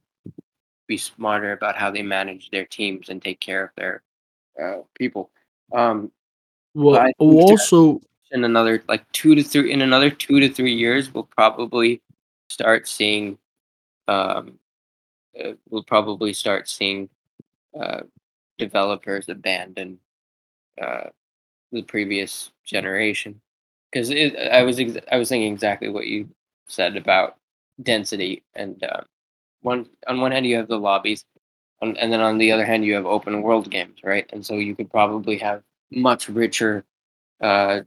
be 0.88 0.97
smarter 0.97 1.53
about 1.53 1.77
how 1.77 1.90
they 1.90 2.03
manage 2.03 2.51
their 2.51 2.64
teams 2.66 3.09
and 3.09 3.23
take 3.23 3.40
care 3.40 3.64
of 3.64 3.71
their 3.77 4.03
uh, 4.62 4.83
people. 4.95 5.31
Um, 5.73 6.11
Well, 6.75 6.97
I 7.01 7.07
think 7.07 7.16
well, 7.18 7.47
that- 7.47 7.53
also, 7.53 8.01
in 8.33 8.45
another 8.45 8.83
like 8.88 9.05
two 9.12 9.35
to 9.35 9.42
three 9.42 9.71
in 9.73 9.83
another 9.83 10.11
two 10.11 10.40
to 10.40 10.49
three 10.49 10.73
years 10.75 11.12
we'll 11.12 11.29
probably 11.37 12.01
start 12.49 12.88
seeing 12.88 13.37
um 14.09 14.59
uh, 15.38 15.53
we'll 15.68 15.83
probably 15.85 16.33
start 16.33 16.66
seeing 16.66 17.11
uh 17.79 18.01
developers 18.57 19.29
abandon 19.29 19.99
uh 20.81 21.11
the 21.73 21.83
previous 21.83 22.53
generation 22.64 23.38
because 23.90 24.11
i 24.11 24.62
was 24.62 24.81
ex- 24.81 24.97
i 25.12 25.16
was 25.18 25.29
thinking 25.29 25.53
exactly 25.53 25.90
what 25.90 26.07
you 26.07 26.27
said 26.68 26.97
about 26.97 27.37
density 27.83 28.42
and 28.55 28.83
um 28.85 29.05
one 29.62 29.87
on 30.07 30.20
one 30.20 30.33
hand 30.33 30.46
you 30.46 30.57
have 30.57 30.68
the 30.68 30.79
lobbies 30.79 31.25
and 31.81 31.96
then 31.96 32.20
on 32.20 32.38
the 32.38 32.53
other 32.53 32.64
hand 32.64 32.85
you 32.85 32.94
have 32.94 33.07
open 33.07 33.42
world 33.42 33.70
games 33.70 33.98
right? 34.05 34.29
And 34.33 34.44
so 34.44 34.55
you 34.55 34.75
could 34.77 34.90
probably 34.90 35.37
have 35.38 35.62
much 35.90 36.29
richer 36.29 36.85
uh 37.40 37.81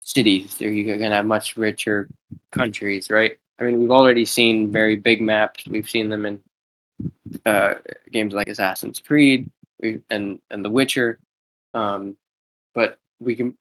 cities. 0.00 0.60
Or 0.60 0.70
you're 0.70 0.98
gonna 0.98 1.16
have 1.16 1.26
much 1.26 1.56
richer 1.56 2.08
countries 2.52 3.10
right? 3.10 3.36
I 3.58 3.64
mean 3.64 3.80
we've 3.80 3.90
already 3.90 4.24
seen 4.24 4.72
very 4.72 4.96
big 4.96 5.20
maps. 5.20 5.66
We've 5.66 5.88
seen 5.88 6.08
them 6.08 6.26
in 6.26 6.40
uh 7.44 7.74
games 8.10 8.34
like 8.34 8.48
assassin's 8.48 9.00
creed 9.00 9.50
and 10.10 10.40
and 10.50 10.64
the 10.64 10.70
witcher. 10.70 11.18
Um 11.74 12.16
but 12.74 12.98
we 13.20 13.36
can 13.36 13.56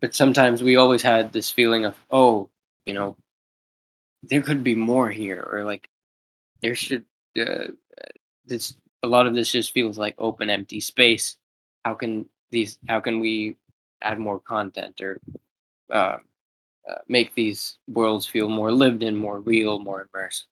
but 0.00 0.14
sometimes 0.14 0.62
we 0.62 0.76
always 0.76 1.02
had 1.02 1.32
this 1.32 1.50
feeling 1.50 1.84
of 1.84 1.96
oh 2.10 2.48
you 2.84 2.94
know 2.94 3.16
there 4.22 4.42
could 4.42 4.64
be 4.64 4.74
more 4.74 5.10
here 5.10 5.48
or 5.52 5.64
like 5.64 5.88
there 6.62 6.74
should 6.74 7.04
uh, 7.40 7.68
this 8.46 8.76
a 9.02 9.06
lot 9.08 9.26
of 9.26 9.34
this 9.34 9.52
just 9.52 9.72
feels 9.72 9.98
like 9.98 10.14
open 10.18 10.50
empty 10.50 10.80
space 10.80 11.36
how 11.84 11.94
can 11.94 12.26
these 12.50 12.78
how 12.88 13.00
can 13.00 13.20
we 13.20 13.56
add 14.02 14.18
more 14.18 14.40
content 14.40 15.00
or 15.00 15.20
uh, 15.92 16.16
uh, 16.88 16.98
make 17.08 17.34
these 17.34 17.78
worlds 17.88 18.26
feel 18.26 18.48
more 18.48 18.72
lived 18.72 19.02
in 19.02 19.16
more 19.16 19.40
real 19.40 19.78
more 19.78 20.08
immersive 20.14 20.44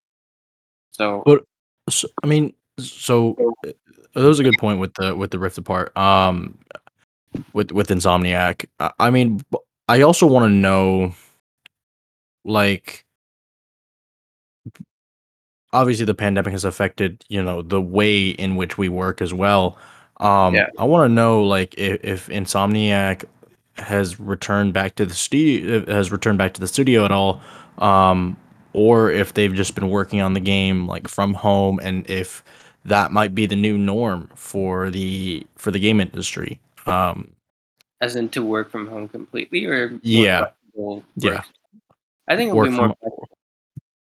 so 0.91 1.23
But- 1.25 1.45
so, 1.91 2.09
I 2.23 2.27
mean, 2.27 2.55
so 2.79 3.37
uh, 3.67 3.73
that 4.15 4.25
was 4.25 4.41
a 4.41 4.43
good 4.43 4.57
point 4.59 4.81
with 4.81 4.95
the 4.95 5.15
with 5.15 5.31
the 5.31 5.39
Rift 5.39 5.59
Apart. 5.59 5.95
Um, 5.97 6.59
with 7.53 7.73
with 7.73 7.89
Insomniac. 7.89 8.65
I, 8.81 8.91
I 8.99 9.11
mean, 9.11 9.43
I 9.87 10.01
also 10.01 10.27
want 10.27 10.45
to 10.45 10.49
know, 10.49 11.15
like, 12.45 13.05
obviously 15.75 16.07
the 16.07 16.15
pandemic 16.15 16.53
has 16.53 16.65
affected 16.65 17.25
you 17.29 17.43
know 17.43 17.61
the 17.61 17.83
way 17.83 18.29
in 18.29 18.57
which 18.57 18.79
we 18.79 18.89
work 18.89 19.21
as 19.21 19.35
well. 19.35 19.77
Um, 20.19 20.55
Yeah. 20.55 20.69
I 20.79 20.85
want 20.85 21.11
to 21.11 21.15
know 21.15 21.43
like 21.43 21.75
if, 21.77 22.03
if 22.03 22.29
Insomniac 22.29 23.25
has 23.77 24.19
returned 24.21 24.73
back 24.73 24.95
to 24.95 25.05
the 25.05 25.15
studio 25.15 25.85
has 25.87 26.11
returned 26.11 26.39
back 26.39 26.55
to 26.55 26.61
the 26.61 26.69
studio 26.69 27.05
at 27.05 27.11
all. 27.13 27.43
Um, 27.79 28.37
or 28.73 29.11
if 29.11 29.35
they've 29.35 29.55
just 29.55 29.75
been 29.75 29.89
working 29.89 30.21
on 30.21 30.35
the 30.35 30.41
game 30.41 30.87
like 30.87 31.09
from 31.09 31.33
home 31.35 31.81
and 31.83 32.09
if 32.11 32.45
that 32.85 33.11
might 33.13 33.35
be 33.35 33.47
the 33.47 33.57
new 33.57 33.79
norm 33.79 34.29
for 34.35 34.91
the 34.91 35.47
for 35.57 35.71
the 35.71 35.79
game 35.79 36.01
industry 36.01 36.61
um 36.87 37.31
as 38.01 38.17
in 38.17 38.29
to 38.29 38.45
work 38.45 38.71
from 38.71 38.87
home 38.87 39.09
completely 39.09 39.65
or 39.65 39.99
Yeah. 40.03 40.49
Yeah. 41.17 41.43
i 42.29 42.37
think 42.37 42.51
it'll 42.51 42.65
be 42.65 42.71
more. 42.71 42.95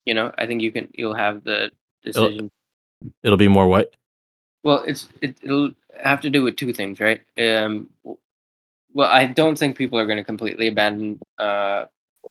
You 0.04 0.14
know 0.14 0.32
i 0.38 0.46
think 0.46 0.62
you 0.62 0.72
can 0.72 0.88
you'll 0.92 1.14
have 1.14 1.44
the 1.44 1.70
decision 2.02 2.50
it'll 3.22 3.38
be 3.38 3.48
more 3.48 3.68
what 3.68 3.94
Well, 4.62 4.84
it's 4.86 5.08
it, 5.22 5.36
it'll 5.42 5.70
have 6.02 6.20
to 6.22 6.30
do 6.30 6.42
with 6.42 6.56
two 6.56 6.72
things, 6.72 7.00
right? 7.00 7.20
Um, 7.38 7.88
well, 8.92 9.08
I 9.08 9.26
don't 9.26 9.58
think 9.58 9.76
people 9.76 9.98
are 9.98 10.06
going 10.06 10.18
to 10.18 10.24
completely 10.24 10.68
abandon 10.68 11.20
uh, 11.38 11.86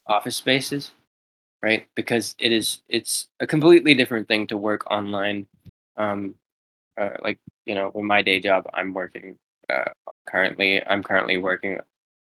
office 0.06 0.36
spaces, 0.36 0.92
right? 1.64 1.88
Because 1.96 2.36
it 2.40 2.52
is 2.52 2.82
it's 2.88 3.28
a 3.40 3.48
completely 3.48 3.96
different 3.96 4.28
thing 4.28 4.48
to 4.48 4.58
work 4.58 4.90
online. 4.92 5.48
Um, 5.98 6.36
uh, 7.00 7.12
like 7.24 7.40
you 7.66 7.76
know, 7.76 7.92
in 7.96 8.06
my 8.06 8.22
day 8.22 8.40
job, 8.40 8.66
I'm 8.74 8.94
working 8.94 9.38
uh, 9.70 9.92
currently. 10.28 10.86
I'm 10.86 11.02
currently 11.02 11.38
working 11.38 11.80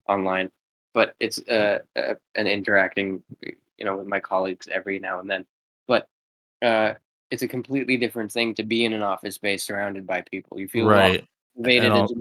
online, 0.08 0.50
but 0.94 1.14
it's 1.18 1.40
uh, 1.48 1.80
uh, 1.96 2.14
an 2.36 2.46
interacting, 2.46 3.22
you 3.78 3.84
know, 3.84 3.96
with 3.96 4.06
my 4.06 4.20
colleagues 4.20 4.68
every 4.68 4.98
now 4.98 5.20
and 5.20 5.30
then. 5.30 5.46
But 5.86 6.08
uh, 6.62 6.94
it's 7.30 7.42
a 7.42 7.48
completely 7.48 7.96
different 7.96 8.32
thing 8.32 8.54
to 8.54 8.62
be 8.62 8.84
in 8.84 8.92
an 8.92 9.02
office 9.02 9.34
space 9.34 9.64
surrounded 9.64 10.06
by 10.06 10.22
people. 10.22 10.58
You 10.58 10.68
feel 10.68 10.86
right 10.86 11.26
motivated 11.56 11.92
and 11.92 12.04
as. 12.04 12.12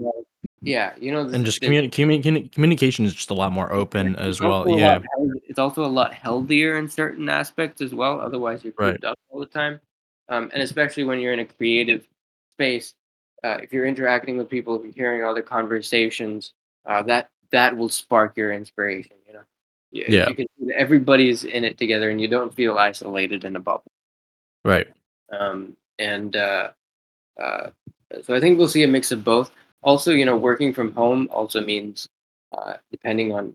Yeah, 0.62 0.94
you 0.98 1.12
know, 1.12 1.20
and 1.20 1.44
just 1.44 1.60
the- 1.60 1.68
communi- 1.68 1.90
communi- 1.90 2.50
communication 2.50 3.04
is 3.04 3.14
just 3.14 3.30
a 3.30 3.34
lot 3.34 3.52
more 3.52 3.72
open 3.72 4.16
as 4.16 4.40
well 4.40 4.68
yeah 4.68 4.98
it's 5.44 5.58
also 5.58 5.84
a 5.84 5.86
lot 5.86 6.12
healthier 6.12 6.76
in 6.78 6.88
certain 6.88 7.28
aspects 7.28 7.80
as 7.80 7.94
well. 7.94 8.20
Otherwise, 8.20 8.64
you're 8.64 8.72
Right. 8.76 9.02
up 9.04 9.18
all 9.28 9.40
the 9.40 9.46
time, 9.46 9.80
um, 10.28 10.50
and 10.52 10.62
especially 10.62 11.04
when 11.04 11.20
you're 11.20 11.32
in 11.32 11.40
a 11.40 11.44
creative 11.44 12.06
space, 12.56 12.94
uh, 13.44 13.58
if 13.62 13.72
you're 13.72 13.86
interacting 13.86 14.36
with 14.38 14.48
people, 14.48 14.76
if 14.76 14.84
you're 14.84 14.92
hearing 15.10 15.24
other 15.24 15.42
conversations, 15.42 16.52
uh, 16.84 17.02
that 17.02 17.28
that 17.52 17.76
will 17.76 17.88
spark 17.88 18.36
your 18.36 18.52
inspiration. 18.52 19.16
You 19.26 19.34
know, 19.34 19.42
You- 19.92 20.04
Yeah. 20.08 20.28
you 20.28 20.34
can, 20.34 20.46
everybody's 20.74 21.44
in 21.44 21.64
it 21.64 21.78
together, 21.78 22.10
and 22.10 22.20
you 22.20 22.28
don't 22.28 22.54
feel 22.54 22.78
isolated 22.78 23.44
in 23.44 23.56
a 23.56 23.60
bubble. 23.60 23.90
right 24.64 24.88
um, 25.30 25.76
and 25.98 26.36
uh, 26.36 26.70
uh, 27.40 27.70
so 28.22 28.34
I 28.34 28.40
think 28.40 28.58
we'll 28.58 28.68
see 28.68 28.82
a 28.84 28.88
mix 28.88 29.12
of 29.12 29.24
both. 29.24 29.50
Also, 29.82 30.12
you 30.12 30.24
know, 30.24 30.36
working 30.36 30.72
from 30.72 30.92
home 30.92 31.28
also 31.32 31.60
means, 31.60 32.08
uh, 32.52 32.74
depending 32.90 33.32
on 33.32 33.54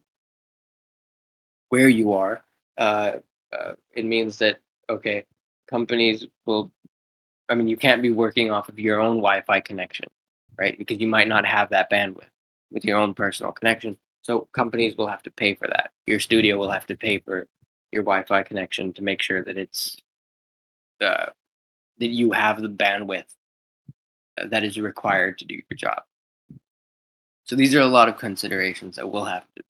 where 1.69 1.89
you 1.89 2.13
are, 2.13 2.43
uh, 2.77 3.13
uh, 3.53 3.73
it 3.93 4.05
means 4.05 4.37
that 4.39 4.59
okay, 4.89 5.25
companies 5.69 6.25
will. 6.45 6.71
I 7.49 7.55
mean, 7.55 7.67
you 7.67 7.77
can't 7.77 8.01
be 8.01 8.11
working 8.11 8.51
off 8.51 8.69
of 8.69 8.79
your 8.79 8.99
own 9.01 9.17
Wi-Fi 9.17 9.59
connection, 9.61 10.05
right? 10.57 10.77
Because 10.77 10.99
you 10.99 11.07
might 11.07 11.27
not 11.27 11.45
have 11.45 11.69
that 11.71 11.91
bandwidth 11.91 12.29
with 12.71 12.85
your 12.85 12.97
own 12.97 13.13
personal 13.13 13.51
connection. 13.51 13.97
So 14.21 14.47
companies 14.53 14.95
will 14.97 15.07
have 15.07 15.23
to 15.23 15.31
pay 15.31 15.55
for 15.55 15.67
that. 15.67 15.91
Your 16.05 16.19
studio 16.19 16.57
will 16.57 16.71
have 16.71 16.85
to 16.87 16.95
pay 16.95 17.19
for 17.19 17.47
your 17.91 18.03
Wi-Fi 18.03 18.43
connection 18.43 18.93
to 18.93 19.03
make 19.03 19.21
sure 19.21 19.43
that 19.43 19.57
it's 19.57 19.97
uh, 21.01 21.27
that 21.97 22.07
you 22.07 22.31
have 22.31 22.61
the 22.61 22.69
bandwidth 22.69 23.25
uh, 24.39 24.47
that 24.47 24.63
is 24.63 24.79
required 24.79 25.37
to 25.39 25.45
do 25.45 25.55
your 25.55 25.75
job. 25.75 26.03
So 27.45 27.55
these 27.55 27.73
are 27.75 27.81
a 27.81 27.87
lot 27.87 28.07
of 28.07 28.17
considerations 28.17 28.95
that 28.95 29.09
will 29.09 29.25
have 29.25 29.43
to 29.55 29.63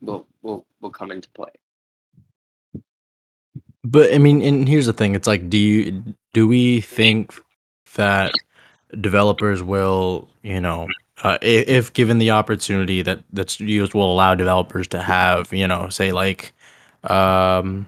will 0.00 0.26
will 0.42 0.64
will 0.80 0.90
come 0.90 1.10
into 1.10 1.28
play. 1.30 1.50
But 3.84 4.14
I 4.14 4.18
mean, 4.18 4.42
and 4.42 4.68
here's 4.68 4.86
the 4.86 4.92
thing: 4.92 5.14
it's 5.14 5.26
like, 5.26 5.50
do 5.50 5.58
you 5.58 6.14
do 6.32 6.46
we 6.46 6.80
think 6.80 7.34
that 7.94 8.32
developers 9.00 9.62
will, 9.62 10.28
you 10.42 10.60
know, 10.60 10.86
uh, 11.22 11.38
if, 11.40 11.68
if 11.68 11.92
given 11.92 12.18
the 12.18 12.30
opportunity 12.32 13.02
that 13.02 13.20
that 13.32 13.50
studios 13.50 13.94
will 13.94 14.12
allow 14.12 14.34
developers 14.34 14.88
to 14.88 15.00
have, 15.00 15.52
you 15.52 15.66
know, 15.66 15.88
say 15.88 16.12
like, 16.12 16.52
um, 17.04 17.86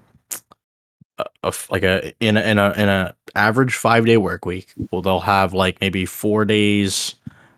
a, 1.18 1.25
a 1.42 1.53
like 1.70 1.83
a 1.83 2.12
in 2.20 2.37
a 2.37 2.40
in 2.42 2.59
a 2.59 2.73
in 2.73 2.88
a 2.88 3.14
average 3.35 3.75
five 3.75 4.07
day 4.07 4.16
work 4.16 4.47
week, 4.47 4.73
well, 4.90 5.03
they'll 5.03 5.20
have 5.20 5.53
like 5.53 5.81
maybe 5.81 6.07
four 6.07 6.44
days, 6.44 7.16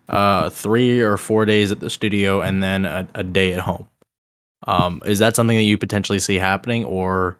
uh, 0.08 0.48
three 0.50 1.00
or 1.00 1.18
four 1.18 1.44
days 1.44 1.70
at 1.70 1.80
the 1.80 1.90
studio, 1.90 2.40
and 2.40 2.62
then 2.62 2.86
a, 2.86 3.06
a 3.14 3.22
day 3.22 3.52
at 3.52 3.60
home. 3.60 3.86
Um, 4.66 5.02
is 5.04 5.18
that 5.18 5.36
something 5.36 5.56
that 5.56 5.64
you 5.64 5.78
potentially 5.78 6.18
see 6.18 6.36
happening, 6.36 6.84
or 6.86 7.36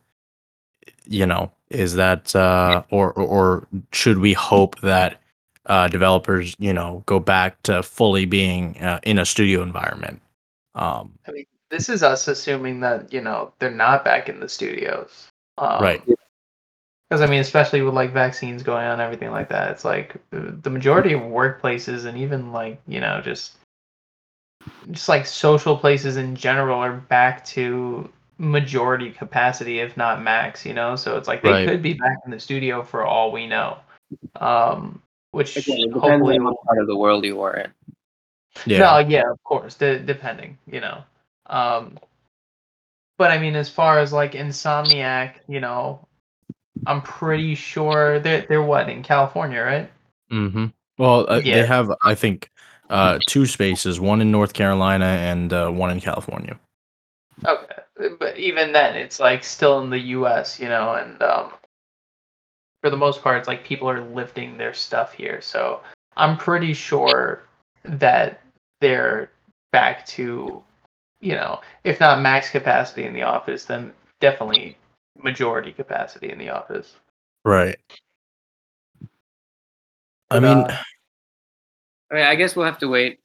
you 1.07 1.25
know, 1.25 1.53
is 1.70 1.94
that 1.94 2.37
uh, 2.37 2.83
or 2.90 3.12
or 3.14 3.66
should 3.92 4.18
we 4.18 4.35
hope 4.35 4.79
that 4.81 5.20
uh, 5.66 5.88
developers, 5.88 6.55
you 6.59 6.72
know, 6.72 7.02
go 7.07 7.18
back 7.20 7.62
to 7.62 7.83
fully 7.83 8.24
being 8.24 8.79
uh, 8.79 9.00
in 9.02 9.18
a 9.18 9.26
studio 9.26 9.62
environment? 9.62 10.20
Um, 10.74 11.12
I 11.26 11.33
mean, 11.33 11.46
this 11.70 11.88
is 11.88 12.02
us 12.02 12.29
assuming 12.29 12.81
that 12.81 13.12
you 13.12 13.20
know 13.20 13.52
they're 13.59 13.70
not 13.70 14.05
back 14.05 14.29
in 14.29 14.40
the 14.40 14.48
studios, 14.48 15.29
um, 15.59 15.83
Right. 15.83 16.02
Because 17.09 17.20
I 17.22 17.26
mean, 17.26 17.40
especially 17.40 17.83
with 17.83 17.94
like 17.94 18.12
vaccines 18.12 18.62
going 18.62 18.85
on, 18.85 18.94
and 18.94 19.02
everything 19.02 19.31
like 19.31 19.48
that, 19.50 19.70
it's 19.70 19.85
like 19.85 20.16
uh, 20.33 20.52
the 20.62 20.70
majority 20.70 21.12
of 21.12 21.20
workplaces 21.20 22.05
and 22.05 22.18
even 22.18 22.52
like 22.52 22.81
you 22.87 23.00
know 23.00 23.20
just 23.20 23.57
just 24.90 25.09
like 25.09 25.26
social 25.26 25.76
places 25.76 26.16
in 26.16 26.35
general 26.35 26.79
are 26.79 26.92
back 26.92 27.44
to 27.46 28.11
majority 28.38 29.11
capacity, 29.11 29.79
if 29.81 29.96
not 29.96 30.22
max. 30.22 30.66
You 30.66 30.74
know, 30.74 30.96
so 30.96 31.16
it's 31.16 31.29
like 31.29 31.42
they 31.42 31.50
Right. 31.50 31.68
could 31.68 31.83
be 31.83 31.94
back 31.94 32.18
in 32.24 32.31
the 32.31 32.40
studio 32.40 32.83
for 32.83 33.05
all 33.05 33.33
we 33.33 33.46
know. 33.46 33.79
Um, 34.37 35.00
which 35.37 35.55
Again, 35.57 35.77
it 35.81 35.92
hopefully 35.92 36.38
on 36.38 36.44
what 36.44 36.64
part 36.64 36.79
of 36.79 36.87
the 36.87 36.96
world 36.96 37.25
you 37.25 37.42
are 37.42 37.57
in. 37.59 37.70
yeah, 38.64 38.79
no, 38.79 38.99
yeah, 38.99 39.31
of 39.31 39.42
course, 39.44 39.75
de- 39.75 39.99
depending, 39.99 40.57
you 40.66 40.81
know. 40.81 41.05
Um, 41.46 41.99
but 43.18 43.31
I 43.31 43.38
mean, 43.38 43.55
as 43.55 43.68
far 43.68 43.99
as 43.99 44.12
like 44.14 44.33
Insomniac, 44.33 45.35
you 45.46 45.61
know, 45.61 46.01
I'm 46.87 47.03
pretty 47.03 47.55
sure 47.55 48.18
they're 48.18 48.46
they're 48.49 48.62
what 48.62 48.88
in 48.88 49.03
California, 49.03 49.61
right? 49.61 49.90
Mm-hmm. 50.33 50.66
Well, 50.99 51.27
uh, 51.29 51.42
Yeah. 51.44 51.61
they 51.61 51.66
have, 51.66 51.92
I 52.03 52.14
think, 52.14 52.51
uh, 52.88 53.18
two 53.27 53.44
spaces: 53.44 54.01
one 54.01 54.22
in 54.22 54.31
North 54.31 54.55
Carolina 54.55 55.05
and 55.05 55.53
uh, 55.53 55.68
one 55.68 55.90
in 55.90 56.01
California. 56.01 56.59
Okay, 57.44 58.09
but 58.18 58.38
even 58.38 58.72
then, 58.72 58.96
it's 58.96 59.20
like 59.20 59.44
still 59.44 59.81
in 59.81 59.90
the 59.90 59.99
U.S., 60.16 60.59
you 60.59 60.68
know, 60.68 60.94
and 60.94 61.22
um, 61.22 61.53
for 62.87 62.90
the 62.90 62.96
most 62.96 63.20
part, 63.20 63.37
it's 63.37 63.49
like 63.49 63.64
people 63.64 63.90
are 63.90 64.01
lifting 64.01 64.57
their 64.57 64.72
stuff 64.72 65.12
here. 65.12 65.40
So 65.40 65.81
I'm 66.16 66.37
pretty 66.37 66.72
sure 66.72 67.42
that 67.83 68.40
they're 68.81 69.33
back 69.72 70.07
to, 70.07 70.62
you 71.20 71.33
know, 71.33 71.61
if 71.83 71.99
not 71.99 72.20
max 72.20 72.49
capacity 72.49 73.03
in 73.05 73.12
the 73.12 73.22
office, 73.22 73.64
then 73.64 73.92
definitely 74.20 74.79
majority 75.20 75.72
capacity 75.72 76.31
in 76.31 76.38
the 76.38 76.49
office. 76.49 76.94
Right. 77.44 77.77
I 80.31 80.38
mean, 80.38 80.59
uh, 80.59 80.77
I 82.12 82.14
mean, 82.14 82.25
I 82.25 82.37
guess 82.37 82.55
we'll 82.55 82.66
have 82.66 82.79
to 82.79 82.88
wait. 82.88 83.18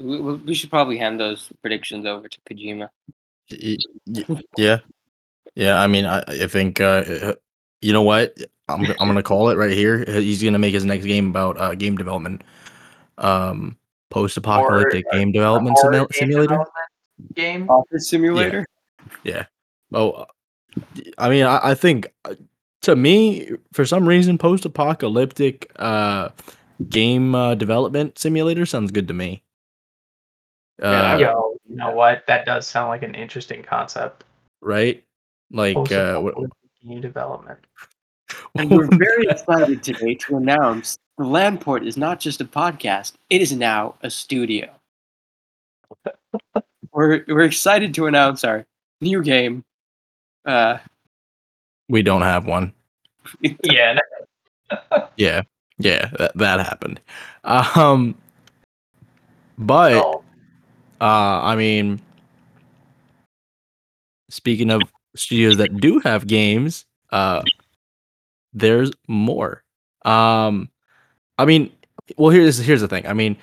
We, 0.00 0.20
we 0.20 0.34
we 0.34 0.54
should 0.54 0.70
probably 0.70 0.98
hand 0.98 1.20
those 1.20 1.48
predictions 1.62 2.06
over 2.06 2.28
to 2.28 2.38
Kojima. 2.50 2.88
y- 3.52 3.76
y- 4.08 4.42
yeah, 4.56 4.78
yeah. 5.54 5.80
I 5.80 5.86
mean, 5.86 6.06
I, 6.06 6.24
I 6.26 6.48
think 6.48 6.80
uh, 6.80 7.34
you 7.80 7.92
know 7.92 8.02
what? 8.02 8.36
I'm 8.68 8.84
g- 8.84 8.94
I'm 8.98 9.06
gonna 9.08 9.22
call 9.22 9.50
it 9.50 9.56
right 9.56 9.70
here. 9.70 10.04
He's 10.04 10.42
gonna 10.42 10.58
make 10.58 10.74
his 10.74 10.84
next 10.84 11.04
game 11.04 11.28
about 11.30 11.58
uh, 11.60 11.74
game 11.74 11.96
development, 11.96 12.42
um, 13.18 13.76
post-apocalyptic 14.10 15.04
game 15.12 15.32
development 15.32 15.76
horror 15.78 15.92
simul- 15.94 16.06
game 16.08 16.18
simulator. 16.18 16.48
development 16.48 17.34
game. 17.34 17.70
Office 17.70 18.08
Simulator. 18.08 18.66
Oh, 19.92 20.10
uh, 20.10 20.24
I 21.16 21.28
mean, 21.30 21.44
I, 21.44 21.70
I 21.70 21.74
think 21.74 22.12
uh, 22.24 22.34
to 22.82 22.96
me, 22.96 23.50
for 23.72 23.84
some 23.84 24.06
reason, 24.08 24.36
post-apocalyptic 24.36 25.70
uh, 25.76 26.30
game 26.88 27.34
uh, 27.34 27.54
development 27.54 28.18
simulator 28.18 28.66
sounds 28.66 28.90
good 28.90 29.08
to 29.08 29.14
me. 29.14 29.42
Uh, 30.82 30.90
Man, 30.90 31.20
Yo, 31.20 31.56
you 31.68 31.76
know 31.76 31.92
what? 31.92 32.24
That 32.26 32.44
does 32.46 32.66
sound 32.66 32.88
like 32.88 33.02
an 33.02 33.14
interesting 33.14 33.62
concept. 33.62 34.24
right? 34.60 35.02
Like, 35.50 35.90
uh, 35.92 36.18
what, 36.18 36.34
game 36.84 37.00
development. 37.00 37.60
And 38.58 38.70
we're 38.70 38.86
very 38.98 39.26
excited 39.28 39.82
today 39.82 40.14
to 40.14 40.36
announce 40.36 40.98
the 41.18 41.24
Landport 41.24 41.86
is 41.86 41.96
not 41.96 42.20
just 42.20 42.40
a 42.40 42.44
podcast; 42.44 43.14
it 43.30 43.42
is 43.42 43.52
now 43.52 43.94
a 44.02 44.10
studio. 44.10 44.70
we're 46.92 47.24
we're 47.28 47.42
excited 47.42 47.94
to 47.94 48.06
announce 48.06 48.44
our 48.44 48.66
new 49.00 49.22
game. 49.22 49.64
Uh, 50.44 50.78
we 51.88 52.02
don't 52.02 52.22
have 52.22 52.46
one. 52.46 52.72
Yeah, 53.64 53.98
Yeah, 55.16 55.42
yeah, 55.78 56.10
that, 56.18 56.36
that 56.36 56.60
happened. 56.60 57.00
Um, 57.44 58.14
but 59.58 59.94
no, 59.94 60.22
uh, 61.00 61.40
I 61.42 61.56
mean, 61.56 62.00
speaking 64.30 64.70
of 64.70 64.82
studios 65.16 65.56
that 65.56 65.76
do 65.80 65.98
have 66.00 66.26
games, 66.26 66.84
uh, 67.10 67.42
there's 68.56 68.90
more. 69.06 69.62
Um, 70.04 70.70
I 71.38 71.44
mean, 71.44 71.70
well, 72.16 72.30
here's 72.30 72.58
here's 72.58 72.80
the 72.80 72.88
thing. 72.88 73.06
I 73.06 73.12
mean, 73.12 73.36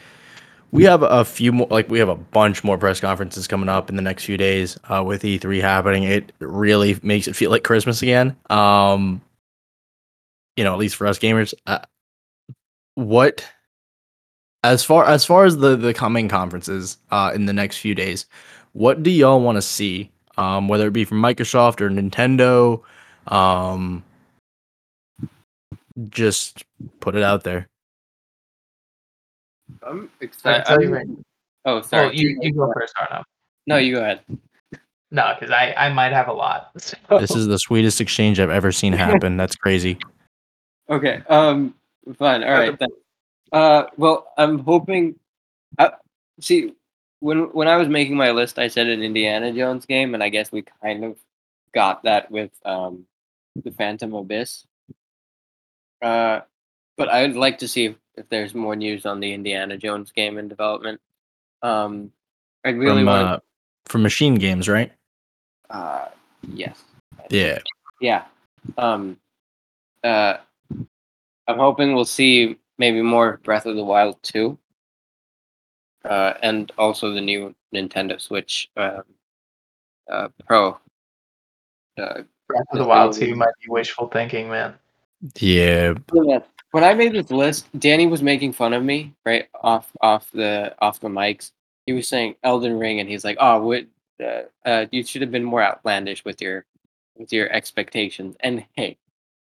we 0.72 0.84
have 0.84 1.04
a 1.04 1.24
few 1.24 1.52
more, 1.52 1.68
like 1.70 1.90
we 1.90 2.00
have 2.00 2.10
a 2.10 2.16
bunch 2.16 2.64
more 2.64 2.78
press 2.78 3.00
conferences 3.00 3.48
coming 3.48 3.70
up 3.70 3.90
in 3.90 3.96
the 3.96 4.02
next 4.02 4.26
few 4.26 4.38
days. 4.38 4.78
Uh, 4.90 5.04
with 5.06 5.24
E3 5.24 5.62
happening, 5.62 6.04
it 6.04 6.32
really 6.40 6.98
makes 7.04 7.28
it 7.28 7.36
feel 7.36 7.52
like 7.52 7.64
Christmas 7.64 8.02
again. 8.02 8.36
Um, 8.50 9.22
you 10.58 10.64
know, 10.64 10.74
at 10.74 10.80
least 10.80 10.96
for 10.96 11.08
us 11.08 11.20
gamers. 11.20 11.54
Uh, 11.68 11.80
what 12.96 13.46
as 14.64 14.84
far 14.84 15.06
as 15.06 15.26
far 15.26 15.46
as 15.46 15.58
the 15.58 15.76
the 15.76 15.94
coming 15.94 16.30
conferences 16.30 16.98
uh 17.12 17.32
in 17.34 17.46
the 17.46 17.54
next 17.54 17.78
few 17.78 17.96
days 17.96 18.26
what 18.74 19.04
do 19.04 19.10
y'all 19.10 19.42
want 19.42 19.56
to 19.56 19.62
see 19.62 20.12
um 20.38 20.68
whether 20.68 20.88
it 20.88 20.94
be 20.94 21.06
from 21.06 21.22
microsoft 21.22 21.82
or 21.82 21.90
nintendo 21.90 22.82
um 23.34 24.04
just 26.10 26.64
put 27.00 27.16
it 27.16 27.24
out 27.24 27.44
there 27.44 27.70
I'm 29.82 30.10
excited. 30.22 30.66
can 30.66 30.82
I'm- 30.82 30.92
right- 30.92 31.08
oh, 31.66 31.78
Oh, 31.78 31.82
sorry. 31.82 32.16
you, 32.18 32.38
you 32.42 32.54
go 32.54 32.72
first, 32.74 32.94
Arno. 33.00 33.24
no, 33.68 33.78
you 33.78 33.96
go 33.96 34.02
ahead. 34.02 34.22
No, 35.12 35.34
because 35.40 35.52
I, 35.52 35.74
I 35.78 35.90
might 35.94 36.12
have 36.12 36.28
a 36.28 36.34
lot. 36.34 36.72
So. 36.78 36.98
this 37.20 37.32
is 37.32 37.48
the 37.48 37.60
sweetest 37.60 38.02
exchange 38.02 38.40
i've 38.40 38.50
ever 38.50 38.72
seen 38.72 38.94
happen 38.94 39.38
that's 39.38 39.56
crazy 39.56 39.98
Okay. 40.90 41.22
Um. 41.30 41.76
Fine. 42.18 42.44
All 42.44 42.52
right. 42.52 42.78
Then. 42.78 42.90
Uh. 43.54 43.86
Well, 43.96 44.28
I'm 44.38 44.60
hoping. 44.60 45.16
Uh, 45.80 45.92
see, 46.42 46.74
when 47.22 47.44
when 47.54 47.70
I 47.70 47.78
was 47.78 47.88
making 47.88 48.18
my 48.18 48.32
list, 48.32 48.60
I 48.60 48.68
said 48.68 48.88
an 48.88 49.02
Indiana 49.02 49.54
Jones 49.54 49.86
game, 49.86 50.14
and 50.14 50.22
I 50.22 50.28
guess 50.28 50.52
we 50.52 50.64
kind 50.84 51.06
of 51.06 51.16
got 51.74 52.04
that 52.04 52.30
with 52.30 52.52
um, 52.66 53.06
the 53.64 53.72
Phantom 53.72 54.14
Abyss. 54.14 54.66
Uh, 56.04 56.42
but 56.98 57.10
I'd 57.10 57.36
like 57.36 57.58
to 57.60 57.68
see 57.68 57.86
if, 57.86 57.96
if 58.16 58.30
there's 58.30 58.54
more 58.54 58.76
news 58.76 59.06
on 59.06 59.20
the 59.20 59.34
Indiana 59.34 59.78
Jones 59.78 60.12
game 60.12 60.38
in 60.38 60.48
development. 60.48 61.00
Um, 61.62 62.12
I 62.66 62.70
really 62.70 63.02
from 63.02 63.06
want. 63.06 63.28
uh 63.28 63.40
from 63.86 64.04
MachineGames 64.04 64.72
right 64.72 64.92
Uh, 65.70 66.08
yes. 66.54 66.84
yeah 67.30 67.60
Yeah. 68.02 68.26
Um 68.78 69.18
uh 70.04 70.38
I'm 71.48 71.58
hoping 71.58 71.94
we'll 71.96 72.06
see 72.06 72.58
maybe 72.78 73.02
more 73.02 73.40
Breath 73.44 73.66
of 73.66 73.76
the 73.76 73.84
Wild 73.84 74.22
too, 74.24 74.58
Uh 76.06 76.34
and 76.42 76.72
also 76.78 77.14
the 77.14 77.22
new 77.22 77.56
Nintendo 77.74 78.20
Switch 78.20 78.70
um 78.78 79.04
uh 80.12 80.28
Pro. 80.48 80.78
Uh 81.98 82.24
Breath 82.48 82.68
of 82.72 82.80
the 82.80 82.86
Wild 82.86 83.14
2 83.14 83.36
might 83.36 83.54
be 83.64 83.70
wishful 83.70 84.08
thinking, 84.10 84.50
man. 84.50 84.76
Yeah 85.42 86.40
when 86.74 86.84
I 86.84 86.96
made 86.96 87.14
this 87.14 87.30
list, 87.30 87.68
Danny 87.78 88.08
was 88.08 88.24
making 88.24 88.54
fun 88.54 88.74
of 88.74 88.84
me, 88.84 89.14
right? 89.28 89.48
Off 89.62 89.92
off 90.02 90.32
the 90.32 90.76
off 90.80 91.00
the 91.00 91.08
mics. 91.08 91.52
He 91.86 91.94
was 91.94 92.08
saying 92.08 92.36
Elden 92.44 92.80
Ring 92.80 93.00
and 93.00 93.08
he's 93.08 93.24
like, 93.24 93.38
"Oh, 93.40 93.62
what 93.62 93.86
uh, 94.20 94.42
uh 94.66 94.88
you 94.92 95.04
should 95.04 95.22
have 95.22 95.30
been 95.30 95.44
more 95.44 95.62
outlandish 95.62 96.26
with 96.26 96.42
your 96.42 96.66
with 97.16 97.32
your 97.32 97.48
expectations." 97.52 98.36
And 98.40 98.66
hey, 98.74 98.98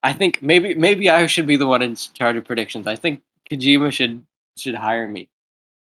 I 0.04 0.14
think 0.14 0.44
maybe 0.44 0.76
maybe 0.76 1.10
I 1.10 1.26
should 1.26 1.48
be 1.48 1.58
the 1.58 1.66
one 1.66 1.82
in 1.82 1.96
charge 1.96 2.36
of 2.38 2.46
predictions. 2.46 2.86
I 2.86 2.96
think 2.96 3.24
Kojima 3.50 3.92
should 3.92 4.24
should 4.56 4.76
hire 4.76 5.08
me. 5.08 5.28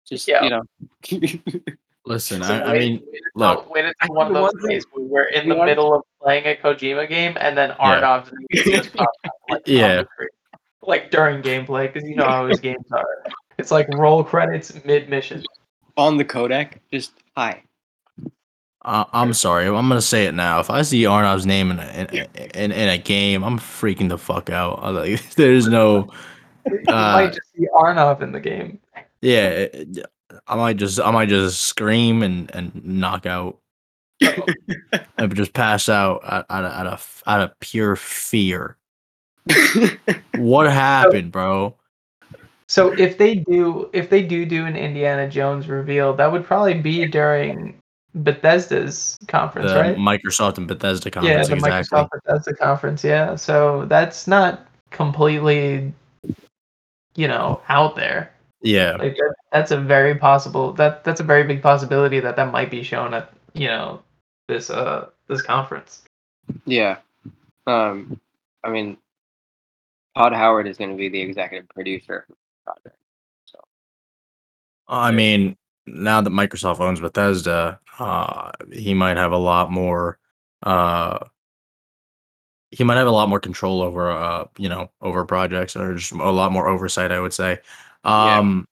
Just 0.08 0.28
Yeah. 0.28 0.44
you 0.44 0.50
know. 0.52 0.64
Listen, 2.06 2.44
So 2.44 2.54
I, 2.54 2.74
I 2.76 2.80
mean, 2.80 3.02
wait 3.12 3.22
look. 3.36 3.60
until- 3.60 3.72
wait 3.74 3.96
I 4.02 4.08
one 4.08 4.28
of 4.28 4.34
those 4.34 4.70
days 4.70 4.86
where 4.92 5.06
we're 5.06 5.24
in 5.30 5.48
the 5.48 5.56
the 5.56 5.60
one- 5.60 5.68
middle 5.68 5.96
of 5.96 6.02
playing 6.22 6.46
a 6.46 6.56
Kojima 6.62 7.08
game 7.08 7.38
and 7.40 7.58
then 7.58 7.72
Arnav's 7.72 8.32
name 8.52 8.84
pops 8.94 9.16
up 9.26 9.32
like, 9.50 9.62
Yeah. 9.66 10.04
like 10.82 11.12
during 11.12 11.42
gameplay 11.42 11.92
because 11.92 12.08
you 12.08 12.16
know 12.16 12.26
how 12.26 12.48
his 12.48 12.60
games 12.60 12.86
are. 12.92 13.06
It's 13.58 13.72
like 13.72 13.88
roll 13.96 14.24
credits 14.24 14.74
mid 14.84 15.10
mission. 15.10 15.44
on 15.96 16.18
the 16.18 16.26
codec, 16.26 16.80
just 16.92 17.12
hi. 17.38 17.64
Uh, 18.86 19.06
I'm 19.14 19.32
sorry. 19.34 19.68
I'm 19.68 19.88
gonna 19.88 20.02
say 20.02 20.26
it 20.26 20.34
now. 20.34 20.60
If 20.60 20.70
I 20.70 20.82
see 20.82 21.04
Arnav's 21.04 21.46
name 21.46 21.72
in 21.72 21.80
a, 21.80 21.86
in, 22.12 22.28
in, 22.56 22.72
in 22.74 22.90
a 22.90 22.98
game, 22.98 23.44
I'm 23.44 23.58
freaking 23.60 24.10
the 24.10 24.18
fuck 24.18 24.50
out. 24.50 24.80
I'm 24.82 24.96
like, 24.96 25.30
there's 25.36 25.68
no, 25.68 26.10
You 26.66 26.80
Uh, 26.90 26.92
might 26.92 27.28
just 27.34 27.54
see 27.56 27.68
Arnav 27.74 28.22
in 28.22 28.32
the 28.34 28.40
game. 28.42 28.80
yeah. 29.22 29.68
I 30.48 30.56
might 30.56 30.78
just, 30.78 31.00
I 31.00 31.12
might 31.12 31.30
just 31.30 31.62
scream 31.62 32.24
and 32.24 32.54
and 32.54 32.84
knock 32.86 33.26
out, 33.26 33.60
and 35.18 35.36
just 35.36 35.54
pass 35.54 35.90
out 35.90 36.22
out 36.24 36.46
out 36.50 36.66
of 36.66 36.72
out 36.72 36.88
of, 36.88 37.24
out 37.28 37.42
of 37.42 37.60
pure 37.60 37.96
fear. 37.96 38.78
What 40.36 40.66
happened, 40.72 41.32
bro? 41.32 41.76
So 42.68 42.92
if 42.94 43.18
they 43.18 43.36
do, 43.36 43.90
if 43.94 44.10
they 44.10 44.24
do 44.24 44.46
do 44.46 44.66
an 44.66 44.76
Indiana 44.76 45.30
Jones 45.30 45.68
reveal, 45.68 46.14
that 46.16 46.32
would 46.32 46.44
probably 46.44 46.74
be 46.74 47.06
during 47.06 47.80
Bethesda's 48.16 49.18
conference, 49.28 49.72
The 49.72 49.80
right? 49.80 49.98
Microsoft 49.98 50.58
and 50.58 50.68
Bethesda 50.68 51.10
yeah, 51.10 51.12
conference, 51.12 51.48
the 51.50 51.54
exactly. 51.56 51.98
Microsoft 52.00 52.10
Bethesda 52.26 52.54
conference. 52.56 53.04
Yeah, 53.04 53.36
so 53.36 53.86
that's 53.86 54.28
not 54.28 54.68
completely, 54.92 55.94
you 57.16 57.28
know, 57.28 57.62
out 57.70 57.96
there. 57.96 58.33
Yeah, 58.64 58.96
Like 58.96 59.18
that, 59.18 59.36
that's 59.52 59.72
a 59.72 59.78
very 59.78 60.16
possible. 60.16 60.72
That 60.72 61.04
that's 61.04 61.20
a 61.20 61.24
very 61.24 61.44
big 61.44 61.62
possibility 61.62 62.22
that 62.22 62.38
that 62.38 62.52
might 62.52 62.72
be 62.72 62.82
shown 62.82 63.14
at 63.14 63.34
you 63.54 63.68
know 63.68 64.02
this 64.48 64.70
uh 64.70 65.10
this 65.28 65.42
conference. 65.42 66.04
yeah. 66.66 66.98
Um, 67.68 68.20
I 68.64 68.70
mean, 68.70 68.98
Todd 70.16 70.34
Howard 70.34 70.68
is 70.68 70.78
going 70.78 70.92
to 70.92 70.96
be 70.98 71.10
the 71.10 71.22
executive 71.22 71.68
producer 71.70 72.26
of 72.30 72.36
the 72.36 72.36
project. 72.66 73.02
So, 73.46 73.60
I 74.88 75.12
mean, 75.12 75.58
now 75.86 76.22
that 76.22 76.30
Microsoft 76.30 76.80
owns 76.80 77.00
Bethesda, 77.00 77.80
uh, 78.00 78.52
he 78.72 78.94
might 78.94 79.18
have 79.18 79.32
a 79.32 79.38
lot 79.38 79.72
more. 79.72 80.20
Uh, 80.62 81.20
he 82.72 82.84
might 82.84 82.98
have 82.98 83.08
a 83.08 83.12
lot 83.12 83.30
more 83.30 83.40
control 83.40 83.82
over, 83.82 84.10
uh, 84.10 84.46
you 84.58 84.70
know, 84.70 84.90
over 85.02 85.26
projects 85.26 85.76
or 85.76 85.96
just 85.96 86.12
a 86.12 86.32
lot 86.32 86.52
more 86.52 86.68
oversight. 86.68 87.12
I 87.12 87.20
would 87.20 87.34
say. 87.34 87.60
Yeah. 88.06 88.40
Um, 88.40 88.68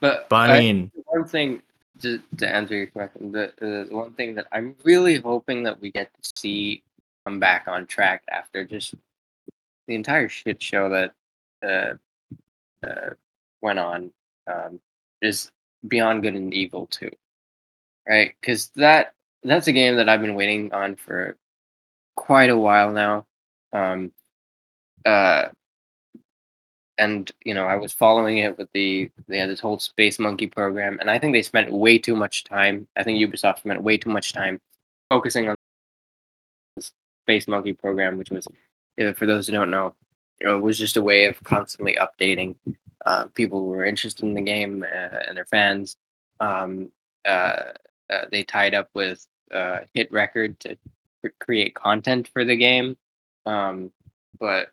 But 0.00 0.28
but 0.28 0.50
I 0.50 0.58
mean, 0.60 0.92
one 1.06 1.24
thing 1.24 1.62
to, 2.02 2.20
to 2.36 2.48
answer 2.48 2.76
your 2.76 2.86
question, 2.86 3.32
the, 3.32 3.52
the 3.58 3.86
one 3.90 4.12
thing 4.12 4.34
that 4.36 4.46
I'm 4.52 4.76
really 4.84 5.18
hoping 5.18 5.64
that 5.64 5.80
we 5.80 5.90
get 5.90 6.10
to 6.22 6.32
see 6.36 6.82
come 7.24 7.40
back 7.40 7.66
on 7.66 7.86
track 7.86 8.22
after 8.30 8.64
just 8.64 8.94
the 9.86 9.94
entire 9.94 10.28
shit 10.28 10.62
show 10.62 10.88
that 10.88 11.12
uh, 11.62 12.86
uh, 12.86 13.10
went 13.60 13.78
on 13.78 14.12
um, 14.46 14.80
is 15.20 15.50
Beyond 15.86 16.22
Good 16.22 16.34
and 16.34 16.54
Evil 16.54 16.86
2. 16.86 17.10
Right? 18.08 18.34
Because 18.40 18.68
that 18.76 19.14
that's 19.42 19.66
a 19.66 19.72
game 19.72 19.96
that 19.96 20.08
I've 20.08 20.20
been 20.20 20.34
waiting 20.34 20.72
on 20.72 20.96
for 20.96 21.36
quite 22.16 22.50
a 22.50 22.56
while 22.56 22.92
now. 22.92 23.26
Um, 23.72 24.12
uh, 25.04 25.46
and 26.98 27.30
you 27.44 27.54
know, 27.54 27.64
I 27.64 27.76
was 27.76 27.92
following 27.92 28.38
it 28.38 28.58
with 28.58 28.68
the 28.72 29.10
they 29.28 29.38
had 29.38 29.48
this 29.48 29.60
whole 29.60 29.78
Space 29.78 30.18
Monkey 30.18 30.46
program, 30.46 30.98
and 31.00 31.10
I 31.10 31.18
think 31.18 31.32
they 31.32 31.42
spent 31.42 31.72
way 31.72 31.98
too 31.98 32.16
much 32.16 32.44
time. 32.44 32.86
I 32.96 33.04
think 33.04 33.18
Ubisoft 33.18 33.60
spent 33.60 33.82
way 33.82 33.96
too 33.96 34.10
much 34.10 34.32
time 34.32 34.60
focusing 35.08 35.48
on 35.48 35.56
the 36.76 36.90
Space 37.24 37.48
Monkey 37.48 37.72
program, 37.72 38.18
which 38.18 38.30
was, 38.30 38.46
for 39.14 39.26
those 39.26 39.46
who 39.46 39.52
don't 39.52 39.70
know, 39.70 39.94
it 40.40 40.48
was 40.48 40.78
just 40.78 40.96
a 40.96 41.02
way 41.02 41.26
of 41.26 41.42
constantly 41.44 41.96
updating 41.96 42.56
uh, 43.06 43.26
people 43.34 43.60
who 43.60 43.66
were 43.66 43.84
interested 43.84 44.24
in 44.24 44.34
the 44.34 44.40
game 44.42 44.84
uh, 44.84 45.18
and 45.26 45.36
their 45.36 45.46
fans. 45.46 45.96
Um, 46.40 46.90
uh, 47.24 47.72
uh, 48.10 48.24
they 48.30 48.42
tied 48.42 48.74
up 48.74 48.88
with 48.94 49.26
uh, 49.52 49.80
Hit 49.94 50.10
Record 50.12 50.58
to 50.60 50.76
cr- 51.22 51.28
create 51.40 51.74
content 51.74 52.28
for 52.28 52.44
the 52.44 52.56
game, 52.56 52.96
um, 53.46 53.92
but 54.38 54.70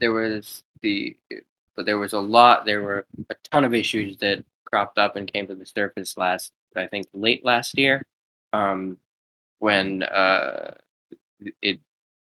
there 0.00 0.12
was 0.12 0.62
the 0.82 1.16
but 1.76 1.86
there 1.86 1.98
was 1.98 2.12
a 2.12 2.20
lot 2.20 2.64
there 2.64 2.82
were 2.82 3.06
a 3.30 3.34
ton 3.50 3.64
of 3.64 3.74
issues 3.74 4.16
that 4.18 4.44
cropped 4.64 4.98
up 4.98 5.16
and 5.16 5.32
came 5.32 5.46
to 5.46 5.54
the 5.54 5.66
surface 5.66 6.16
last 6.16 6.52
i 6.76 6.86
think 6.86 7.06
late 7.12 7.44
last 7.44 7.78
year 7.78 8.04
um 8.52 8.96
when 9.58 10.02
uh 10.04 10.74
it 11.62 11.80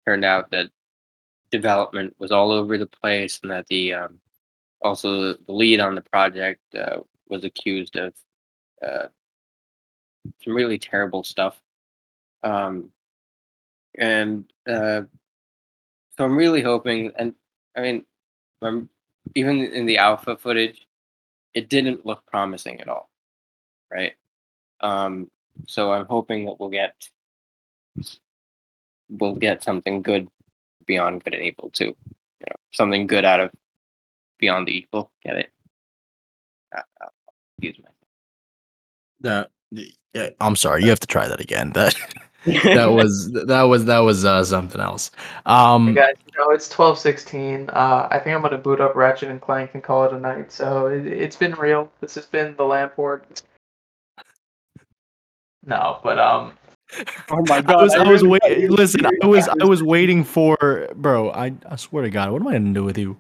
turned 0.06 0.26
out 0.26 0.50
that 0.52 0.70
development 1.52 2.16
was 2.20 2.32
all 2.32 2.52
over 2.52 2.78
the 2.78 2.86
place 2.86 3.40
and 3.42 3.52
that 3.52 3.66
the 3.68 3.94
um 3.94 4.20
also 4.82 5.34
the 5.34 5.52
lead 5.52 5.80
on 5.80 5.96
the 5.96 6.02
project 6.02 6.62
uh, 6.76 6.98
was 7.28 7.44
accused 7.44 7.98
of 7.98 8.14
uh 8.86 9.08
some 10.44 10.54
really 10.54 10.78
terrible 10.78 11.24
stuff. 11.24 11.60
Um 12.44 12.92
and 13.98 14.46
uh 14.68 15.02
so 16.16 16.24
i'm 16.26 16.38
really 16.38 16.62
hoping 16.62 17.12
and 17.18 17.34
i 17.76 17.82
mean 17.82 18.06
even 19.36 19.64
in 19.64 19.86
the 19.86 19.98
alpha 19.98 20.38
footage, 20.38 20.88
it 21.54 21.70
didn't 21.70 22.06
look 22.06 22.26
promising 22.26 22.82
at 22.82 22.90
all, 22.90 23.10
right? 23.92 24.14
Um, 24.82 25.30
so 25.68 25.92
I'm 25.92 26.06
hoping 26.06 26.46
that 26.46 26.60
we'll 26.60 26.70
get 26.70 26.94
we'll 29.10 29.36
get 29.36 29.64
something 29.64 30.02
good 30.02 30.30
beyond 30.86 31.24
good 31.24 31.34
and 31.34 31.44
evil 31.44 31.70
too. 31.72 31.96
You 32.06 32.46
know, 32.50 32.56
something 32.72 33.08
good 33.08 33.26
out 33.26 33.40
of 33.40 33.52
beyond 34.38 34.68
the 34.68 34.72
evil. 34.72 35.12
Get 35.24 35.36
it? 35.38 35.50
Uh, 36.76 36.82
uh, 37.02 37.08
excuse 37.58 37.84
that. 39.22 39.50
Yeah, 40.14 40.30
I'm 40.40 40.56
sorry. 40.56 40.84
You 40.84 40.90
have 40.90 41.00
to 41.02 41.08
try 41.08 41.28
that 41.28 41.40
again. 41.40 41.72
That 41.74 41.96
me. 41.96 42.22
that 42.46 42.92
was 42.92 43.32
that 43.32 43.64
was 43.64 43.86
that 43.86 44.00
was 44.00 44.24
uh, 44.26 44.44
something 44.44 44.80
else. 44.80 45.12
Um, 45.46 45.88
Hey 45.88 45.94
guys, 45.94 46.14
you 46.26 46.40
know 46.40 46.52
it's 46.52 46.70
twelve 46.70 46.98
sixteen. 46.98 47.70
Uh, 47.72 48.08
I 48.10 48.20
think 48.20 48.36
I'm 48.36 48.42
gonna 48.42 48.58
boot 48.58 48.80
up 48.80 48.96
Ratchet 48.96 49.30
and 49.30 49.42
Clank 49.42 49.72
and 49.74 49.84
call 49.84 50.06
it 50.06 50.14
a 50.14 50.20
night. 50.20 50.52
So 50.52 50.88
it, 50.88 51.06
it's 51.06 51.36
been 51.36 51.54
real. 51.54 51.92
This 52.00 52.16
has 52.16 52.26
been 52.26 52.56
the 52.56 52.64
Lamport. 52.64 53.42
No, 55.66 56.00
but 56.04 56.18
um, 56.18 56.54
oh 57.30 57.44
my 57.48 57.58
I 57.58 57.62
god! 57.62 57.82
was, 57.84 57.94
I 57.94 58.10
was 58.10 58.24
waiting. 58.24 58.70
Listen, 58.72 59.06
I 59.06 59.26
was, 59.26 59.48
I 59.50 59.66
was 59.66 59.84
waiting 59.84 60.24
for, 60.24 60.88
bro. 60.96 61.32
I, 61.32 61.54
I 61.70 61.76
swear 61.76 62.04
to 62.04 62.10
God, 62.10 62.32
what 62.32 62.42
am 62.42 62.48
I 62.48 62.54
gonna 62.54 62.74
do 62.74 62.86
with 62.86 62.98
you? 62.98 63.18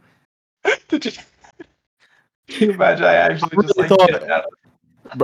did 0.87 1.05
you, 1.05 1.11
can 2.47 2.69
you 2.69 2.71
imagine? 2.71 3.03
I 3.03 3.15
actually 3.15 3.49
really 3.51 3.67
just 3.67 3.77
like 3.77 3.89
thought- 3.89 4.07
dipped 4.07 4.31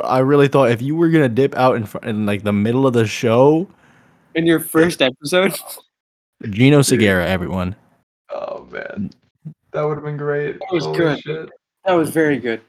I 0.03 0.19
really 0.19 0.47
thought 0.47 0.71
if 0.71 0.81
you 0.81 0.95
were 0.95 1.09
gonna 1.09 1.29
dip 1.29 1.55
out 1.55 1.75
in 1.75 1.85
front, 1.85 2.05
in 2.07 2.25
like 2.25 2.43
the 2.43 2.51
middle 2.53 2.85
of 2.87 2.93
the 2.93 3.05
show, 3.05 3.67
in 4.35 4.45
your 4.45 4.59
first 4.59 5.01
episode. 5.01 5.57
Gino 6.49 6.81
Segura, 6.81 7.27
everyone. 7.27 7.75
Oh 8.29 8.67
man, 8.71 9.11
that 9.71 9.83
would 9.83 9.95
have 9.95 10.03
been 10.03 10.17
great. 10.17 10.59
That 10.59 10.67
was 10.71 10.83
Holy 10.85 10.97
good. 10.97 11.19
shit. 11.21 11.49
That 11.85 11.93
was 11.93 12.09
very 12.09 12.37
good. 12.37 12.61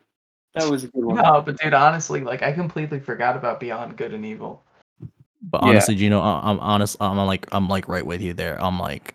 That 0.54 0.70
was 0.70 0.84
a 0.84 0.88
good 0.88 1.04
one. 1.04 1.16
No, 1.16 1.42
but 1.42 1.58
dude, 1.58 1.74
honestly, 1.74 2.20
like 2.20 2.42
I 2.42 2.52
completely 2.52 3.00
forgot 3.00 3.36
about 3.36 3.60
Beyond 3.60 3.96
Good 3.96 4.14
and 4.14 4.24
Evil. 4.24 4.62
But 5.42 5.62
Yeah. 5.62 5.68
honestly, 5.68 5.94
Gino, 5.96 6.20
I, 6.20 6.40
I'm 6.44 6.58
honest. 6.60 6.96
I'm 7.00 7.16
like, 7.18 7.46
I'm 7.52 7.68
like 7.68 7.88
right 7.88 8.04
with 8.04 8.22
you 8.22 8.32
there. 8.32 8.62
I'm 8.62 8.78
like, 8.78 9.14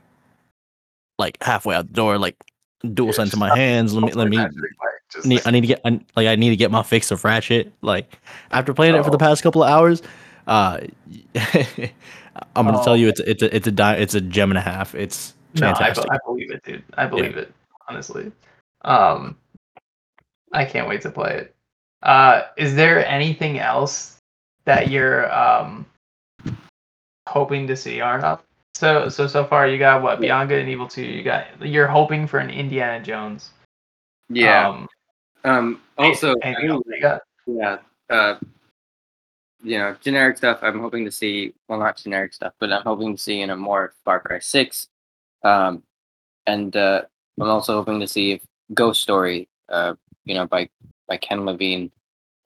like 1.17 1.41
halfway 1.41 1.75
out 1.75 1.87
the 1.87 1.93
door, 1.93 2.17
like 2.17 2.35
dual 2.93 3.07
Yeah, 3.07 3.13
sense 3.13 3.33
in 3.33 3.39
my 3.39 3.55
hands. 3.55 3.93
Let 3.93 4.03
me, 4.03 4.13
let 4.13 4.27
me. 4.29 4.37
Like, 4.37 4.51
just 5.11 5.25
Need, 5.25 5.41
I 5.45 5.51
need 5.51 5.61
to 5.61 5.67
get 5.67 5.81
I, 5.83 5.99
like 6.15 6.27
I 6.27 6.35
need 6.35 6.51
to 6.51 6.55
get 6.55 6.71
my 6.71 6.83
fix 6.83 7.11
of 7.11 7.23
Ratchet. 7.23 7.71
Like 7.81 8.19
after 8.51 8.73
playing 8.73 8.95
it 8.95 9.03
for 9.03 9.11
the 9.11 9.17
past 9.17 9.43
couple 9.43 9.63
of 9.63 9.69
hours, 9.69 10.01
uh, 10.47 10.79
I'm 12.55 12.65
gonna 12.65 12.83
tell 12.83 12.93
Oh. 12.93 12.95
you 12.95 13.07
it's 13.09 13.19
it's 13.21 13.41
a 13.43 13.55
it's 13.55 13.67
a 13.67 13.71
di- 13.71 13.95
it's 13.97 14.13
a 14.15 14.21
gem 14.21 14.51
and 14.51 14.57
a 14.57 14.61
half. 14.61 14.95
It's 14.95 15.33
No, 15.55 15.69
I, 15.69 15.73
fantastic. 15.73 16.05
be- 16.05 16.11
I 16.11 16.17
believe 16.25 16.51
it, 16.51 16.63
dude. 16.63 16.83
I 16.97 17.05
believe 17.07 17.37
it. 17.37 17.51
Honestly, 17.89 18.31
um, 18.83 19.35
I 20.53 20.65
can't 20.65 20.87
wait 20.87 21.01
to 21.01 21.09
play 21.11 21.35
it. 21.37 21.55
Uh, 22.03 22.43
is 22.57 22.73
there 22.75 23.05
anything 23.05 23.59
else 23.59 24.17
that 24.65 24.89
you're 24.89 25.31
um 25.33 25.85
hoping 27.27 27.67
to 27.67 27.75
see, 27.75 27.97
Arnav? 27.97 28.39
So 28.75 29.09
so 29.09 29.27
so 29.27 29.43
far 29.45 29.67
you 29.67 29.77
got 29.77 30.01
what 30.01 30.19
Beyond 30.21 30.49
Good 30.49 30.59
and 30.61 30.69
Evil 30.69 30.87
Two. 30.87 31.03
You 31.03 31.23
got 31.23 31.45
you're 31.61 31.87
hoping 31.87 32.27
for 32.27 32.39
an 32.39 32.49
Indiana 32.49 33.03
Jones. 33.03 33.51
Yeah. 34.29 34.69
Um, 34.69 34.87
Um. 35.43 35.81
Also, 35.97 36.33
anything 36.41 36.69
else 36.69 36.83
you 36.87 37.01
got? 37.01 37.21
yeah. 37.45 37.77
Uh. 38.09 38.35
You 39.63 39.77
know, 39.77 39.95
generic 40.01 40.37
stuff. 40.37 40.59
I'm 40.61 40.79
hoping 40.79 41.05
to 41.05 41.11
see. 41.11 41.53
Well, 41.67 41.79
not 41.79 41.97
generic 41.97 42.33
stuff, 42.33 42.53
but 42.59 42.71
I'm 42.71 42.83
hoping 42.83 43.15
to 43.15 43.21
see 43.21 43.41
in 43.41 43.49
a 43.51 43.55
more 43.55 43.93
Far 44.03 44.19
Cry 44.19 44.39
Six. 44.39 44.87
Um, 45.43 45.83
and 46.47 46.75
uh, 46.75 47.03
I'm 47.39 47.49
also 47.49 47.75
hoping 47.75 47.99
to 47.99 48.07
see 48.07 48.31
if 48.33 48.41
Ghost 48.73 49.01
Story. 49.01 49.47
Uh, 49.69 49.93
you 50.25 50.33
know, 50.33 50.47
by 50.47 50.69
by 51.07 51.17
Ken 51.17 51.45
Levine. 51.45 51.91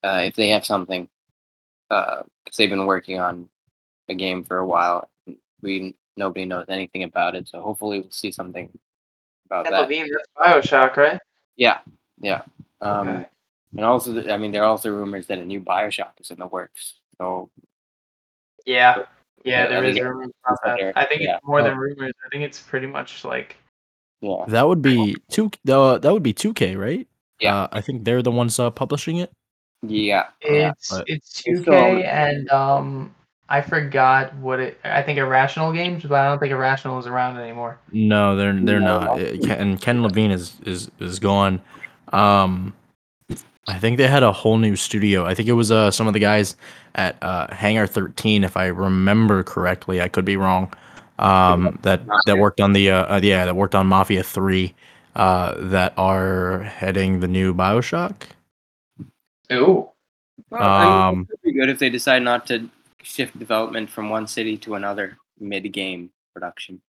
uh, 0.04 0.22
if 0.26 0.36
they 0.36 0.50
have 0.50 0.66
something, 0.66 1.08
because 1.90 2.26
they've 2.58 2.70
been 2.70 2.86
working 2.86 3.20
on 3.20 3.50
a 4.10 4.14
game 4.14 4.44
for 4.44 4.58
a 4.58 4.68
while. 4.68 5.10
We 5.62 5.96
nobody 6.18 6.46
knows 6.46 6.66
anything 6.70 7.04
about 7.04 7.36
it, 7.36 7.48
so 7.48 7.62
hopefully 7.62 8.02
we'll 8.02 8.12
see 8.12 8.32
something 8.32 8.70
about 9.48 9.66
Ken 9.66 9.74
that. 9.74 9.82
Levine, 9.82 10.08
that's 10.12 10.68
Bioshock, 10.68 10.96
right? 10.98 11.20
Yeah, 11.56 11.80
yeah. 12.22 12.42
Um, 12.82 13.08
Okay. 13.08 13.26
And 13.78 13.84
also, 13.84 14.30
I 14.32 14.38
mean, 14.38 14.54
there 14.54 14.64
are 14.64 14.68
also 14.70 14.90
rumors 14.90 15.28
that 15.28 15.38
a 15.40 15.44
new 15.46 15.60
Bioshock 15.60 16.12
is 16.22 16.32
in 16.32 16.40
the 16.40 16.48
works. 16.48 17.00
So 17.20 17.50
Yeah. 18.66 18.98
Yeah, 18.98 19.04
Yeah, 19.44 19.68
there 19.68 19.84
I 19.84 19.88
is 19.88 20.00
rumors 20.00 20.32
about 20.46 20.58
that. 20.66 20.78
there- 20.80 20.94
I 20.96 21.06
think 21.06 21.22
yeah. 21.22 21.36
it's 21.36 21.46
more 21.46 21.60
Oh. 21.62 21.64
than 21.64 21.78
rumors. 21.78 22.14
I 22.26 22.30
think 22.30 22.44
it's 22.44 22.60
pretty 22.62 22.88
much 22.88 23.24
like 23.24 23.58
yeah, 24.22 24.44
That 24.48 24.68
would 24.68 24.82
be 24.82 25.16
two. 25.30 25.52
Uh, 25.70 25.98
that 26.00 26.12
would 26.12 26.24
be 26.24 26.34
two 26.34 26.54
K, 26.54 26.76
right? 26.76 27.08
Yeah. 27.40 27.56
Uh, 27.64 27.68
I 27.72 27.82
think 27.82 28.06
they're 28.06 28.24
the 28.24 28.32
ones 28.32 28.58
uh, 28.60 28.72
publishing 28.72 29.18
it. 29.18 29.32
yeah, 29.84 30.28
yeah. 30.44 30.72
it's 30.72 30.90
but 30.90 31.04
it's 31.08 31.44
it's 31.46 31.62
2K 31.62 32.04
and 32.06 32.50
um 32.50 33.14
I 33.50 33.62
forgot 33.62 34.34
what 34.38 34.60
it 34.60 34.80
I 34.84 35.04
think 35.04 35.20
Irrational 35.20 35.72
Games, 35.72 36.04
but 36.04 36.16
I 36.16 36.28
don't 36.30 36.40
think 36.40 36.52
Irrational 36.52 36.98
is 36.98 37.06
around 37.06 37.38
anymore. 37.38 37.78
No, 37.92 38.36
they're 38.36 38.54
they're 38.54 38.80
No. 38.80 39.00
not. 39.02 39.20
And 39.20 39.80
Ken 39.80 40.02
Levine 40.02 40.32
is 40.32 40.56
is 40.66 40.90
is 41.00 41.20
gone. 41.20 41.62
Um, 42.12 42.74
I 43.68 43.80
think 43.80 43.98
they 43.98 44.08
had 44.08 44.24
a 44.24 44.32
whole 44.32 44.58
new 44.58 44.76
studio. 44.76 45.26
I 45.26 45.34
think 45.34 45.50
it 45.50 45.54
was 45.54 45.72
uh 45.72 45.90
some 45.92 46.08
of 46.08 46.14
the 46.14 46.20
guys 46.20 46.56
at 46.96 47.18
uh 47.22 47.48
Hangar 47.54 47.88
13, 47.88 48.44
if 48.44 48.56
I 48.58 48.68
remember 48.68 49.44
correctly. 49.44 50.02
I 50.02 50.08
could 50.08 50.26
be 50.26 50.38
wrong. 50.38 50.72
Um, 51.18 51.80
that 51.84 52.02
that 52.26 52.38
worked 52.38 52.60
on 52.60 52.74
the 52.74 52.92
uh, 52.92 53.16
uh 53.16 53.20
yeah 53.24 53.46
that 53.46 53.56
worked 53.56 53.76
on 53.76 53.88
Mafia 53.88 54.24
3. 54.24 54.74
Uh, 55.16 55.56
that 55.70 55.94
are 55.96 56.64
heading 56.64 57.22
the 57.22 57.28
new 57.28 57.54
Bioshock. 57.54 58.14
Ooh. 59.54 59.90
Well, 60.50 60.62
I 60.62 60.84
mean, 60.84 60.94
Um, 60.94 61.22
it 61.22 61.28
could 61.30 61.42
be 61.42 61.54
good 61.54 61.70
if 61.70 61.80
they 61.80 61.90
decide 61.90 62.22
not 62.22 62.46
to 62.48 62.70
shift 63.02 63.40
development 63.40 63.90
from 63.90 64.10
one 64.10 64.28
city 64.28 64.58
to 64.58 64.76
another 64.76 65.18
mid-game 65.40 66.10
production. 66.34 66.82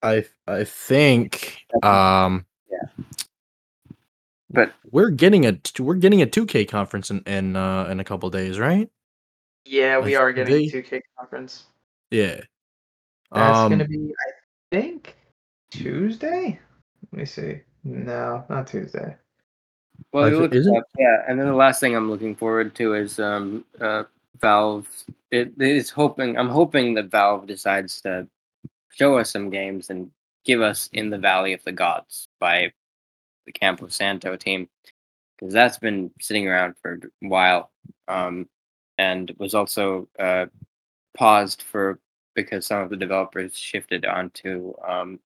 I 0.00 0.24
I 0.46 0.62
think 0.62 1.64
um 1.82 2.46
Yeah. 2.46 2.51
But 4.52 4.72
we're 4.90 5.10
getting 5.10 5.46
a 5.46 5.58
we're 5.78 5.94
getting 5.94 6.22
a 6.22 6.26
2K 6.26 6.68
conference 6.68 7.10
in 7.10 7.20
in 7.26 7.56
uh 7.56 7.86
in 7.86 8.00
a 8.00 8.04
couple 8.04 8.28
days, 8.30 8.58
right? 8.58 8.88
Yeah, 9.64 9.98
we 9.98 10.16
I 10.16 10.20
are 10.20 10.32
getting 10.32 10.54
they- 10.54 10.78
a 10.78 10.82
2K 10.82 11.00
conference. 11.18 11.64
Yeah. 12.10 12.40
That's 13.32 13.58
Um, 13.58 13.70
gonna 13.70 13.88
be 13.88 14.12
I 14.26 14.30
think 14.70 15.16
Tuesday? 15.70 16.58
Let 17.12 17.18
me 17.18 17.24
see. 17.24 17.60
No, 17.84 18.44
not 18.48 18.66
Tuesday. 18.66 19.16
Well, 20.12 20.24
I 20.24 20.28
you 20.28 20.34
thi- 20.36 20.42
look 20.42 20.54
is 20.54 20.66
it? 20.66 20.76
up, 20.76 20.84
yeah, 20.98 21.24
and 21.26 21.38
then 21.40 21.46
the 21.46 21.54
last 21.54 21.80
thing 21.80 21.96
I'm 21.96 22.10
looking 22.10 22.34
forward 22.36 22.74
to 22.74 22.94
is 22.94 23.18
um, 23.18 23.64
uh, 23.80 24.04
Valve. 24.40 24.86
It, 25.30 25.52
it 25.58 25.76
is 25.76 25.88
hoping 25.90 26.36
I'm 26.36 26.48
hoping 26.48 26.92
that 26.94 27.06
Valve 27.10 27.46
decides 27.46 28.00
to 28.02 28.28
show 28.90 29.16
us 29.16 29.30
some 29.30 29.48
games 29.48 29.88
and 29.90 30.10
give 30.44 30.60
us 30.60 30.90
In 30.92 31.08
the 31.08 31.18
Valley 31.18 31.54
of 31.54 31.64
the 31.64 31.72
Gods 31.72 32.28
by 32.38 32.72
the 33.46 33.52
Campo 33.52 33.88
Santo 33.88 34.36
team 34.36 34.68
because 35.38 35.52
that's 35.52 35.78
been 35.78 36.10
sitting 36.20 36.46
around 36.46 36.74
for 36.80 36.94
a 36.94 37.28
while 37.28 37.70
um, 38.08 38.48
and 38.98 39.34
was 39.38 39.54
also 39.54 40.08
uh, 40.18 40.46
paused 41.16 41.62
for 41.62 41.98
because 42.34 42.66
some 42.66 42.80
of 42.80 42.90
the 42.90 42.96
developers 42.96 43.56
shifted 43.56 44.06
onto 44.06 44.72
um, 44.86 45.18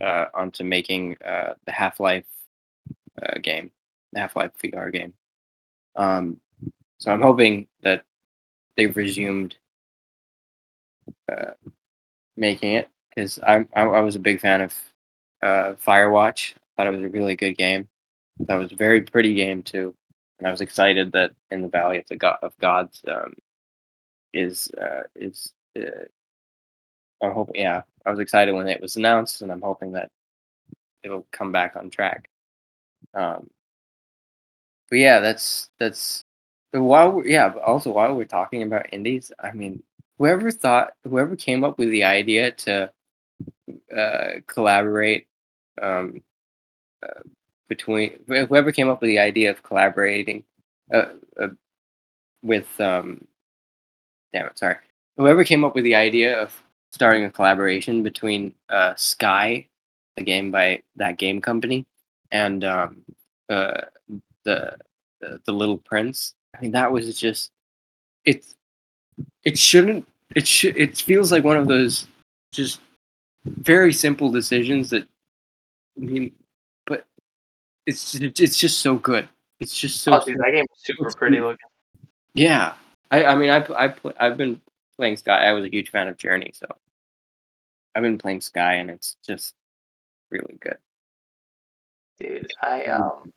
uh, 0.00 0.26
onto 0.34 0.64
making 0.64 1.16
uh, 1.24 1.54
the 1.64 1.72
Half 1.72 2.00
Life 2.00 2.26
uh, 3.22 3.38
game. 3.42 3.70
The 4.12 4.20
Half 4.20 4.36
Life 4.36 4.52
VR 4.62 4.92
game. 4.92 5.14
Um, 5.96 6.40
so 6.98 7.12
I'm 7.12 7.22
hoping 7.22 7.66
that 7.82 8.04
they've 8.76 8.96
resumed 8.96 9.56
uh, 11.30 11.52
making 12.36 12.72
it 12.74 12.90
because 13.08 13.38
I, 13.40 13.66
I 13.74 14.00
was 14.00 14.16
a 14.16 14.20
big 14.20 14.40
fan 14.40 14.60
of 14.60 14.74
uh, 15.42 15.74
Firewatch. 15.84 16.54
Thought 16.76 16.88
it 16.88 16.96
was 16.96 17.04
a 17.04 17.08
really 17.08 17.36
good 17.36 17.56
game. 17.56 17.88
That 18.40 18.56
was 18.56 18.72
a 18.72 18.76
very 18.76 19.02
pretty 19.02 19.34
game 19.34 19.62
too, 19.62 19.94
and 20.38 20.46
I 20.46 20.50
was 20.50 20.60
excited 20.60 21.12
that 21.12 21.32
In 21.50 21.62
the 21.62 21.68
Valley 21.68 21.98
of 21.98 22.06
the 22.08 22.16
God 22.16 22.38
of 22.42 22.56
Gods 22.58 23.02
um, 23.08 23.34
is 24.32 24.70
uh, 24.80 25.02
is. 25.14 25.52
Uh, 25.76 26.04
I 27.22 27.30
hope. 27.30 27.50
Yeah, 27.54 27.82
I 28.04 28.10
was 28.10 28.20
excited 28.20 28.54
when 28.54 28.68
it 28.68 28.80
was 28.80 28.96
announced, 28.96 29.40
and 29.40 29.50
I'm 29.50 29.62
hoping 29.62 29.92
that 29.92 30.10
it'll 31.02 31.26
come 31.32 31.52
back 31.52 31.76
on 31.76 31.88
track. 31.88 32.28
Um, 33.14 33.48
but 34.90 34.98
yeah, 34.98 35.20
that's 35.20 35.70
that's 35.78 36.24
but 36.72 36.82
while 36.82 37.10
we're, 37.10 37.26
yeah. 37.26 37.48
But 37.48 37.62
also 37.62 37.92
while 37.92 38.14
we're 38.14 38.24
talking 38.24 38.62
about 38.62 38.92
indies, 38.92 39.32
I 39.42 39.52
mean, 39.52 39.82
whoever 40.18 40.50
thought, 40.50 40.92
whoever 41.04 41.36
came 41.36 41.64
up 41.64 41.78
with 41.78 41.90
the 41.90 42.04
idea 42.04 42.52
to 42.52 42.90
uh, 43.96 44.28
collaborate 44.46 45.26
um, 45.80 46.22
between 47.68 48.18
whoever 48.26 48.72
came 48.72 48.88
up 48.88 49.00
with 49.00 49.08
the 49.08 49.18
idea 49.18 49.50
of 49.50 49.62
collaborating 49.62 50.44
uh, 50.92 51.06
uh, 51.40 51.48
with 52.42 52.80
um, 52.80 53.26
damn 54.32 54.46
it, 54.46 54.58
sorry, 54.58 54.76
whoever 55.16 55.44
came 55.44 55.64
up 55.64 55.74
with 55.74 55.84
the 55.84 55.94
idea 55.94 56.40
of 56.40 56.62
starting 56.92 57.24
a 57.24 57.30
collaboration 57.30 58.02
between 58.02 58.54
uh, 58.68 58.94
Sky, 58.96 59.66
the 60.16 60.22
game 60.22 60.50
by 60.50 60.82
that 60.96 61.18
game 61.18 61.40
company, 61.40 61.86
and 62.30 62.64
um, 62.64 63.02
uh, 63.48 63.82
the, 64.44 64.76
the 65.20 65.52
Little 65.52 65.78
Prince. 65.78 66.34
I 66.56 66.60
mean, 66.60 66.70
that 66.72 66.90
was 66.90 67.18
just 67.18 67.50
it's 68.24 68.54
it 69.44 69.58
shouldn't 69.58 70.06
it 70.34 70.46
should 70.46 70.76
it 70.76 70.96
feels 70.98 71.32
like 71.32 71.44
one 71.44 71.56
of 71.56 71.68
those 71.68 72.06
just 72.52 72.80
very 73.44 73.92
simple 73.92 74.30
decisions 74.30 74.90
that 74.90 75.06
I 75.96 76.04
mean, 76.04 76.32
it's 77.86 78.12
just, 78.12 78.40
it's 78.40 78.58
just 78.58 78.80
so 78.80 78.96
good. 78.96 79.28
It's 79.60 79.76
just 79.78 80.02
so 80.02 80.12
Oh, 80.14 80.24
dude, 80.24 80.38
that 80.38 80.50
game 80.52 80.66
was 80.68 80.80
super 80.84 81.10
pretty 81.12 81.40
looking. 81.40 81.68
yeah. 82.34 82.74
I 83.10 83.24
I 83.24 83.34
mean 83.36 83.50
I 83.50 83.64
I 83.76 83.88
pl- 83.88 84.12
I've 84.18 84.36
been 84.36 84.60
playing 84.96 85.16
Sky. 85.16 85.46
I 85.46 85.52
was 85.52 85.64
a 85.64 85.70
huge 85.70 85.90
fan 85.90 86.08
of 86.08 86.18
Journey, 86.18 86.50
so 86.54 86.66
I've 87.94 88.02
been 88.02 88.18
playing 88.18 88.40
Sky, 88.42 88.74
and 88.74 88.90
it's 88.90 89.16
just 89.26 89.54
really 90.30 90.58
good. 90.60 90.78
Dude, 92.18 92.52
I 92.62 92.84
um 92.86 93.32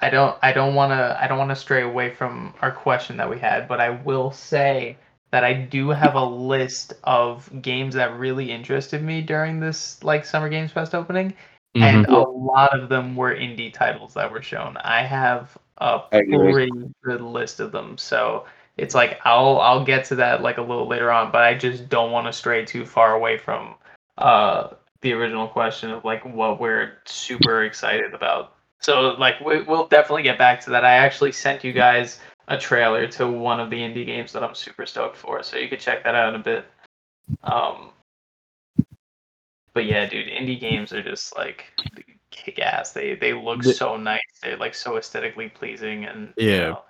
I 0.00 0.10
don't 0.10 0.36
I 0.42 0.52
don't 0.52 0.74
want 0.74 0.90
to 0.92 1.16
I 1.22 1.28
don't 1.28 1.38
want 1.38 1.50
to 1.50 1.56
stray 1.56 1.82
away 1.82 2.14
from 2.14 2.54
our 2.60 2.72
question 2.72 3.16
that 3.18 3.30
we 3.30 3.38
had, 3.38 3.68
but 3.68 3.80
I 3.80 3.90
will 3.90 4.32
say 4.32 4.96
that 5.30 5.44
I 5.44 5.52
do 5.54 5.90
have 5.90 6.14
a 6.14 6.24
list 6.24 6.94
of 7.04 7.48
games 7.62 7.94
that 7.94 8.18
really 8.18 8.50
interested 8.50 9.02
me 9.02 9.22
during 9.22 9.60
this 9.60 10.02
like 10.02 10.24
Summer 10.24 10.48
Games 10.48 10.72
Fest 10.72 10.94
opening, 10.94 11.34
and 11.74 12.06
mhm. 12.06 12.12
a 12.12 12.28
lot 12.28 12.78
of 12.78 12.88
them 12.88 13.16
were 13.16 13.34
indie 13.34 13.72
titles 13.72 14.14
that 14.14 14.30
were 14.30 14.42
shown. 14.42 14.76
I 14.78 15.02
have 15.02 15.56
a 15.78 16.00
pretty 16.10 16.70
good 17.02 17.20
list 17.20 17.60
of 17.60 17.72
them, 17.72 17.96
so 17.96 18.46
it's 18.76 18.94
like 18.94 19.20
I'll 19.24 19.58
I'll 19.60 19.84
get 19.84 20.04
to 20.06 20.16
that 20.16 20.42
like 20.42 20.58
a 20.58 20.62
little 20.62 20.86
later 20.86 21.10
on, 21.10 21.32
but 21.32 21.42
I 21.42 21.54
just 21.54 21.88
don't 21.88 22.12
want 22.12 22.26
to 22.26 22.32
stray 22.32 22.64
too 22.64 22.84
far 22.84 23.14
away 23.14 23.38
from 23.38 23.74
uh 24.18 24.68
the 25.00 25.12
original 25.12 25.48
question 25.48 25.90
of 25.90 26.04
like 26.04 26.24
what 26.24 26.60
we're 26.60 26.98
super 27.04 27.64
excited 27.64 28.14
about. 28.14 28.54
So 28.80 29.14
like 29.18 29.40
we, 29.40 29.62
we'll 29.62 29.86
definitely 29.86 30.22
get 30.22 30.38
back 30.38 30.60
to 30.62 30.70
that. 30.70 30.84
I 30.84 30.92
actually 30.92 31.32
sent 31.32 31.64
you 31.64 31.72
guys 31.72 32.20
a 32.48 32.58
trailer 32.58 33.06
to 33.06 33.26
one 33.26 33.60
of 33.60 33.70
the 33.70 33.78
indie 33.78 34.06
games 34.06 34.32
that 34.32 34.42
I'm 34.42 34.54
super 34.54 34.84
stoked 34.86 35.16
for, 35.16 35.42
so 35.42 35.56
you 35.56 35.68
could 35.68 35.80
check 35.80 36.04
that 36.04 36.14
out 36.14 36.34
in 36.34 36.40
a 36.40 36.44
bit. 36.44 36.64
Um, 37.44 37.90
but 39.74 39.84
yeah, 39.86 40.06
dude, 40.06 40.26
indie 40.28 40.58
games 40.60 40.92
are 40.92 41.02
just 41.02 41.36
like 41.36 41.64
kick 42.30 42.58
ass. 42.58 42.92
They 42.92 43.14
they 43.14 43.32
look 43.32 43.62
The- 43.62 43.74
so 43.74 43.96
nice. 43.96 44.20
They're 44.42 44.56
like 44.56 44.74
so 44.74 44.96
aesthetically 44.96 45.48
pleasing 45.48 46.04
and 46.04 46.32
you 46.36 46.50
Yeah. 46.50 46.68
know, 46.70 46.82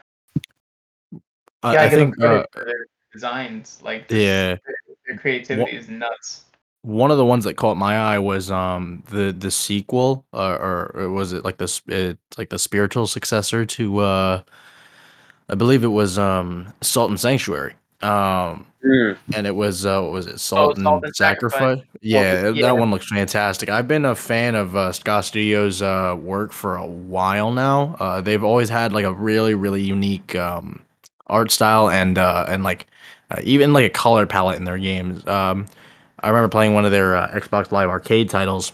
I, 1.63 1.75
yeah, 1.75 1.83
I 1.83 1.89
give 1.89 1.99
them 1.99 2.13
think 2.13 2.25
uh, 2.25 2.45
their 2.55 2.87
designs. 3.13 3.81
Like 3.83 4.09
this- 4.09 4.19
yeah. 4.19 4.55
their, 4.55 4.97
their 5.07 5.19
creativity 5.19 5.77
is 5.77 5.89
nuts. 5.89 6.45
one 6.83 7.11
of 7.13 7.17
the 7.19 7.25
ones 7.25 7.45
that 7.45 7.55
caught 7.57 7.77
my 7.77 7.97
eye 7.97 8.19
was 8.19 8.51
um 8.51 9.05
the 9.11 9.33
the 9.33 9.51
sequel 9.51 10.25
uh, 10.33 10.57
or, 10.61 10.91
or 10.95 11.09
was 11.11 11.33
it 11.33 11.45
like 11.45 11.59
this 11.59 11.81
it's 11.87 12.39
like 12.39 12.51
the 12.51 12.59
spiritual 12.59 13.07
successor 13.07 13.65
to 13.65 13.99
uh 14.01 14.43
I 15.49 15.55
believe 15.55 15.85
it 15.85 15.89
was 15.89 16.19
um 16.19 16.73
Salt 16.81 17.11
and 17.11 17.21
Sanctuary 17.21 17.75
um 18.03 18.67
and 19.35 19.47
it 19.47 19.55
was 19.55 19.87
uh 19.87 20.01
what 20.01 20.13
was 20.13 20.27
it 20.27 20.39
Salt, 20.41 20.77
and, 20.79 20.87
Oh, 20.87 20.91
Salt 20.91 21.05
and 21.05 21.17
Sacrifice, 21.17 21.79
Sacrifice. 21.79 21.87
Yeah, 22.03 22.49
yeah. 22.51 22.63
that 22.63 22.77
one 22.79 22.91
looks 22.91 23.09
fantastic 23.09 23.69
I've 23.69 23.89
been 23.89 24.05
a 24.05 24.15
fan 24.15 24.55
of 24.55 24.75
uh, 24.77 24.93
Ska 24.93 25.23
Studios 25.23 25.83
uh 25.83 26.17
work 26.19 26.53
for 26.53 26.77
a 26.77 26.87
while 26.87 27.53
now 27.53 27.97
uh 28.01 28.21
they've 28.21 28.43
always 28.45 28.69
had 28.69 28.93
like 28.93 29.05
a 29.05 29.13
really 29.13 29.55
really 29.55 29.83
unique 29.83 30.35
um 30.37 30.83
art 31.29 31.51
style 31.51 31.89
and 31.91 32.19
uh 32.19 32.47
and 32.49 32.65
like 32.65 32.87
uh, 33.31 33.41
even 33.45 33.73
like 33.73 33.87
a 33.87 33.91
color 33.91 34.27
palette 34.27 34.57
in 34.59 34.65
their 34.65 34.79
games 34.79 35.27
um 35.27 35.67
I 36.21 36.29
remember 36.29 36.49
playing 36.49 36.75
one 36.75 36.85
of 36.85 36.93
their 36.93 37.17
uh, 37.17 37.29
Xbox 37.33 37.73
Live 37.73 37.89
Arcade 37.89 38.31
titles 38.31 38.73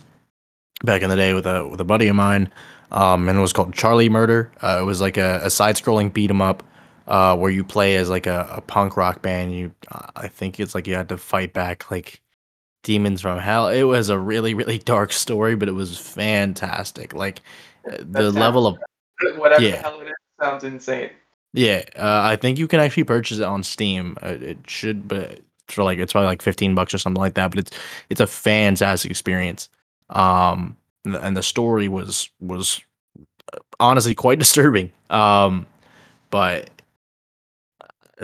back 0.85 1.03
in 1.03 1.11
the 1.11 1.17
day 1.17 1.33
with 1.35 1.47
a 1.47 1.67
with 1.67 1.81
a 1.81 1.85
buddy 1.85 2.09
of 2.09 2.17
mine. 2.17 2.51
um, 2.93 3.29
and 3.29 3.39
it 3.39 3.41
was 3.41 3.53
called 3.55 3.73
Charlie 3.75 4.09
Murder. 4.11 4.51
Uh, 4.63 4.79
it 4.81 4.85
was 4.85 5.01
like 5.01 5.17
a, 5.17 5.41
a 5.43 5.51
side-scrolling 5.51 6.13
beat 6.13 6.31
'em 6.31 6.43
up 6.43 6.63
uh, 7.09 7.37
where 7.37 7.51
you 7.51 7.65
play 7.65 7.97
as 7.97 8.09
like 8.11 8.27
a, 8.27 8.49
a 8.53 8.61
punk 8.61 8.97
rock 8.97 9.23
band. 9.23 9.53
You, 9.55 9.75
I 10.17 10.29
think 10.29 10.61
it's 10.61 10.75
like 10.75 10.87
you 10.87 10.95
had 10.95 11.09
to 11.11 11.19
fight 11.19 11.53
back 11.53 11.91
like 11.91 12.21
demons 12.85 13.21
from 13.23 13.39
hell. 13.41 13.69
It 13.69 13.83
was 13.85 14.09
a 14.11 14.19
really 14.19 14.55
really 14.55 14.79
dark 14.95 15.13
story, 15.13 15.57
but 15.57 15.69
it 15.69 15.73
was 15.73 15.99
fantastic. 15.99 17.15
Like 17.15 17.41
uh, 17.91 17.97
the 18.01 18.31
level 18.31 18.67
of 18.67 18.79
Whatever 19.37 19.63
Yeah. 19.65 19.71
the 19.73 19.83
hell 19.83 20.01
it 20.01 20.07
is 20.09 20.15
sounds 20.41 20.65
insane. 20.65 21.11
yeah, 21.53 21.83
uh, 21.97 22.21
I 22.25 22.37
think 22.37 22.59
you 22.59 22.69
can 22.69 22.79
actually 22.81 23.05
purchase 23.05 23.39
it 23.39 23.45
on 23.45 23.63
Steam. 23.65 24.17
Uh, 24.23 24.37
it 24.41 24.59
should, 24.69 25.09
but 25.09 25.41
for 25.69 25.83
like 25.85 25.99
it's 25.99 26.13
probably 26.13 26.29
like 26.29 26.43
fifteen 26.43 26.75
bucks 26.75 26.95
or 26.95 26.99
something 26.99 27.21
like 27.21 27.35
that. 27.35 27.51
But 27.51 27.59
it's 27.61 27.71
it's 28.11 28.21
a 28.21 28.27
fantastic 28.29 29.11
experience. 29.11 29.69
Um, 30.11 30.77
and 31.05 31.37
the, 31.37 31.43
story 31.43 31.89
was 31.89 32.31
was 32.41 32.81
uh, 33.53 33.59
honestly 33.81 34.15
quite 34.15 34.39
disturbing. 34.45 34.93
Um, 35.11 35.67
but 36.31 36.71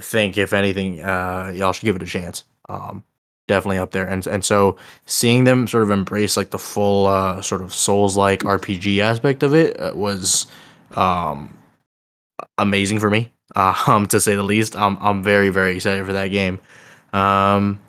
think 0.01 0.39
if 0.39 0.53
anything, 0.53 1.03
uh, 1.03 1.53
y'all 1.55 1.73
should 1.73 1.85
give 1.85 1.97
it 1.97 2.03
a 2.03 2.07
chance. 2.07 2.45
Um, 2.69 3.05
definitely 3.47 3.79
up 3.79 3.91
there. 3.91 4.07
And 4.07 4.27
and 4.27 4.45
so 4.45 4.77
seeing 5.07 5.45
them 5.45 5.67
sort 5.67 5.83
of 5.83 5.91
embrace 5.91 6.37
like 6.37 6.51
the 6.51 6.59
full 6.59 7.07
uh, 7.07 7.43
sort 7.43 7.63
of 7.63 7.73
Souls 7.75 8.17
like 8.17 8.41
RPG 8.41 9.01
aspect 9.01 9.43
of 9.43 9.55
it 9.55 9.79
uh, 9.81 9.93
was 9.95 10.47
um 10.97 11.57
amazing 12.59 12.99
for 13.01 13.11
me. 13.11 13.31
Uh, 13.55 13.75
um, 13.87 14.07
to 14.07 14.21
say 14.21 14.35
the 14.35 14.43
least. 14.43 14.77
I'm 14.77 14.97
I'm 15.01 15.23
very 15.23 15.51
very 15.51 15.77
excited 15.77 16.05
for 16.07 16.13
that 16.13 16.29
game. 16.29 16.59
Um, 17.13 17.81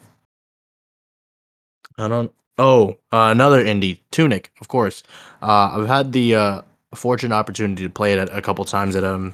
I 1.97 2.08
don't. 2.08 2.32
Oh, 2.58 2.91
uh, 3.12 3.32
another 3.32 3.66
indie, 3.66 3.99
Tunic, 4.12 4.49
of 4.62 4.70
course. 4.70 5.03
Uh, 5.41 5.78
I've 5.78 5.88
had 5.88 6.14
the 6.14 6.36
uh, 6.36 6.62
fortunate 6.93 7.36
opportunity 7.36 7.84
to 7.84 7.89
play 7.89 8.14
it 8.14 8.30
a 8.32 8.41
couple 8.41 8.64
times 8.64 8.95
at 8.95 9.03
um 9.03 9.34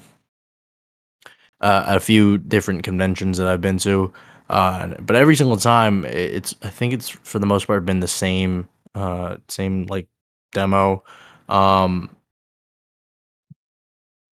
uh, 1.62 1.86
a 1.88 1.99
few 1.99 2.38
different 2.38 2.84
conventions 2.84 3.38
that 3.38 3.47
I've 3.47 3.62
been 3.62 3.78
to. 3.80 4.12
Uh, 4.49 4.95
but 4.99 5.16
every 5.16 5.36
single 5.36 5.57
time, 5.57 6.03
it's 6.05 6.55
I 6.62 6.70
think 6.70 6.93
it's 6.93 7.09
for 7.09 7.39
the 7.39 7.45
most 7.45 7.68
part 7.68 7.86
been 7.86 8.01
the 8.01 8.07
same 8.07 8.68
uh 8.93 9.38
same 9.47 9.86
like 9.86 10.07
demo. 10.51 11.03
Um, 11.47 12.09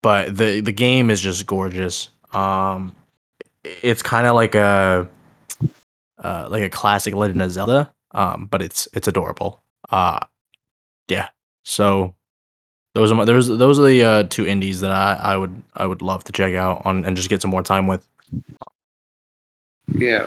but 0.02 0.36
the 0.36 0.60
the 0.62 0.72
game 0.72 1.10
is 1.10 1.22
just 1.22 1.46
gorgeous. 1.46 2.10
Um, 2.34 2.96
it's 3.64 4.02
kind 4.02 4.28
of 4.28 4.36
like 4.36 4.56
a 4.56 5.08
uh, 6.24 6.48
like 6.50 6.64
a 6.64 6.70
classic 6.70 7.14
Legend 7.14 7.42
of 7.42 7.52
Zelda. 7.52 7.94
Um, 8.12 8.48
but 8.48 8.62
it's 8.62 8.88
it's 8.94 9.08
adorable. 9.08 9.64
Uh, 9.90 10.20
yeah. 11.08 11.30
So 11.64 12.16
those 12.96 13.12
are 13.12 13.16
my, 13.16 13.26
those 13.26 13.48
those 13.48 13.80
are 13.80 13.86
the 13.88 14.04
uh, 14.04 14.24
two 14.24 14.46
indies 14.48 14.82
that 14.82 14.92
I, 14.92 15.14
I 15.14 15.38
would 15.38 15.62
I 15.76 15.86
would 15.86 16.02
love 16.02 16.24
to 16.26 16.32
check 16.32 16.54
out 16.56 16.86
on 16.86 17.06
and 17.06 17.16
just 17.16 17.30
get 17.30 17.42
some 17.42 17.52
more 17.52 17.64
time 17.64 17.88
with. 17.88 18.06
Yeah. 19.96 20.26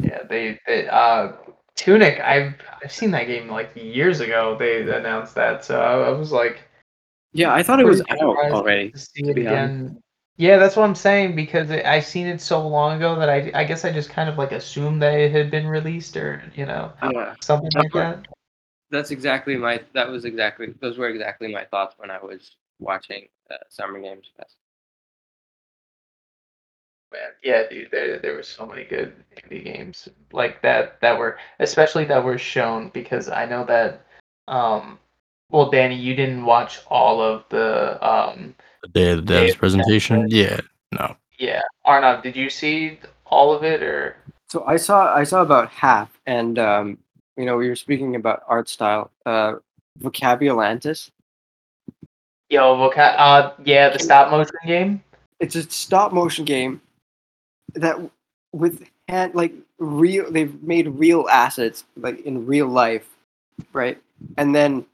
Yeah, 0.00 0.22
they, 0.28 0.58
they 0.66 0.88
uh 0.88 1.32
Tunic, 1.74 2.20
I've 2.20 2.54
I've 2.82 2.92
seen 2.92 3.10
that 3.12 3.26
game 3.26 3.48
like 3.48 3.70
years 3.74 4.20
ago. 4.20 4.56
They 4.58 4.82
announced 4.82 5.34
that, 5.34 5.64
so 5.64 5.80
I, 5.80 6.08
I 6.08 6.10
was 6.10 6.30
like 6.32 6.60
Yeah, 7.32 7.52
I 7.54 7.62
thought 7.62 7.80
it 7.80 7.86
was 7.86 8.02
pretty 8.02 8.22
out 8.22 8.36
already. 8.52 8.90
to 8.90 8.98
see 8.98 9.22
to 9.22 9.30
it 9.30 9.38
again. 9.38 10.02
Yeah, 10.36 10.58
that's 10.58 10.76
what 10.76 10.84
I'm 10.84 10.94
saying 10.94 11.36
because 11.36 11.70
it, 11.70 11.84
I 11.86 12.00
seen 12.00 12.26
it 12.26 12.40
so 12.40 12.66
long 12.66 12.96
ago 12.96 13.16
that 13.18 13.28
I 13.28 13.50
I 13.54 13.64
guess 13.64 13.84
I 13.84 13.92
just 13.92 14.10
kind 14.10 14.28
of 14.28 14.38
like 14.38 14.52
assumed 14.52 15.02
that 15.02 15.14
it 15.14 15.30
had 15.32 15.50
been 15.50 15.66
released 15.66 16.16
or 16.16 16.42
you 16.54 16.66
know 16.66 16.92
Yeah. 17.02 17.34
something 17.40 17.70
like 17.74 17.92
that. 17.92 18.26
That's 18.92 19.10
exactly 19.10 19.56
my. 19.56 19.80
That 19.94 20.08
was 20.08 20.26
exactly. 20.26 20.74
Those 20.80 20.98
were 20.98 21.08
exactly 21.08 21.52
my 21.52 21.64
thoughts 21.64 21.94
when 21.98 22.10
I 22.10 22.22
was 22.22 22.56
watching 22.78 23.26
uh, 23.50 23.56
Summer 23.70 23.98
Games 24.00 24.30
Fest. 24.36 24.56
Man, 27.10 27.20
yeah, 27.42 27.62
dude, 27.68 27.90
there 27.90 28.18
there 28.18 28.34
were 28.34 28.42
so 28.42 28.66
many 28.66 28.84
good 28.84 29.14
indie 29.36 29.64
games 29.64 30.08
like 30.32 30.62
that 30.62 31.00
that 31.00 31.18
were 31.18 31.38
especially 31.58 32.04
that 32.04 32.22
were 32.22 32.38
shown 32.38 32.90
because 32.90 33.28
I 33.28 33.46
know 33.46 33.64
that 33.64 34.04
um 34.48 34.98
well 35.50 35.70
Danny, 35.70 35.96
you 35.96 36.14
didn't 36.14 36.44
watch 36.44 36.80
all 36.88 37.20
of 37.22 37.44
the 37.48 37.98
um 38.06 38.54
The 38.82 38.88
day 38.88 39.10
of 39.10 39.16
the 39.18 39.22
Day 39.22 39.34
devs 39.34 39.48
of 39.48 39.54
the 39.54 39.58
presentation. 39.58 40.26
Yeah. 40.28 40.60
No. 40.92 41.16
yeah. 41.38 41.62
Arnav, 41.86 42.22
did 42.22 42.36
you 42.36 42.50
see 42.50 42.98
all 43.26 43.54
of 43.54 43.64
it 43.64 43.82
or 43.82 44.16
So 44.48 44.64
I 44.66 44.76
saw. 44.76 45.14
I 45.14 45.24
saw 45.24 45.40
about 45.40 45.70
half, 45.70 46.20
and 46.26 46.58
um, 46.58 46.98
you 47.36 47.44
know, 47.44 47.56
we 47.56 47.68
were 47.68 47.76
speaking 47.76 48.16
about 48.16 48.42
art 48.46 48.68
style. 48.68 49.10
Uh, 49.24 49.54
Vokabulantis. 50.00 51.10
Yo, 52.48 52.76
voca- 52.76 53.14
uh 53.16 53.52
yeah, 53.64 53.88
the 53.88 53.98
stop 53.98 54.30
motion 54.30 54.56
game? 54.66 55.02
It's 55.40 55.54
a 55.56 55.62
stop 55.62 56.12
motion 56.12 56.44
game 56.44 56.80
that 57.74 57.96
with 58.52 58.86
hand 59.08 59.34
like 59.34 59.54
real. 59.78 60.30
They've 60.30 60.62
made 60.62 60.88
real 60.88 61.28
assets 61.28 61.84
like 61.96 62.20
in 62.20 62.46
real 62.46 62.68
life, 62.68 63.08
right? 63.72 63.98
And 64.36 64.54
then 64.54 64.84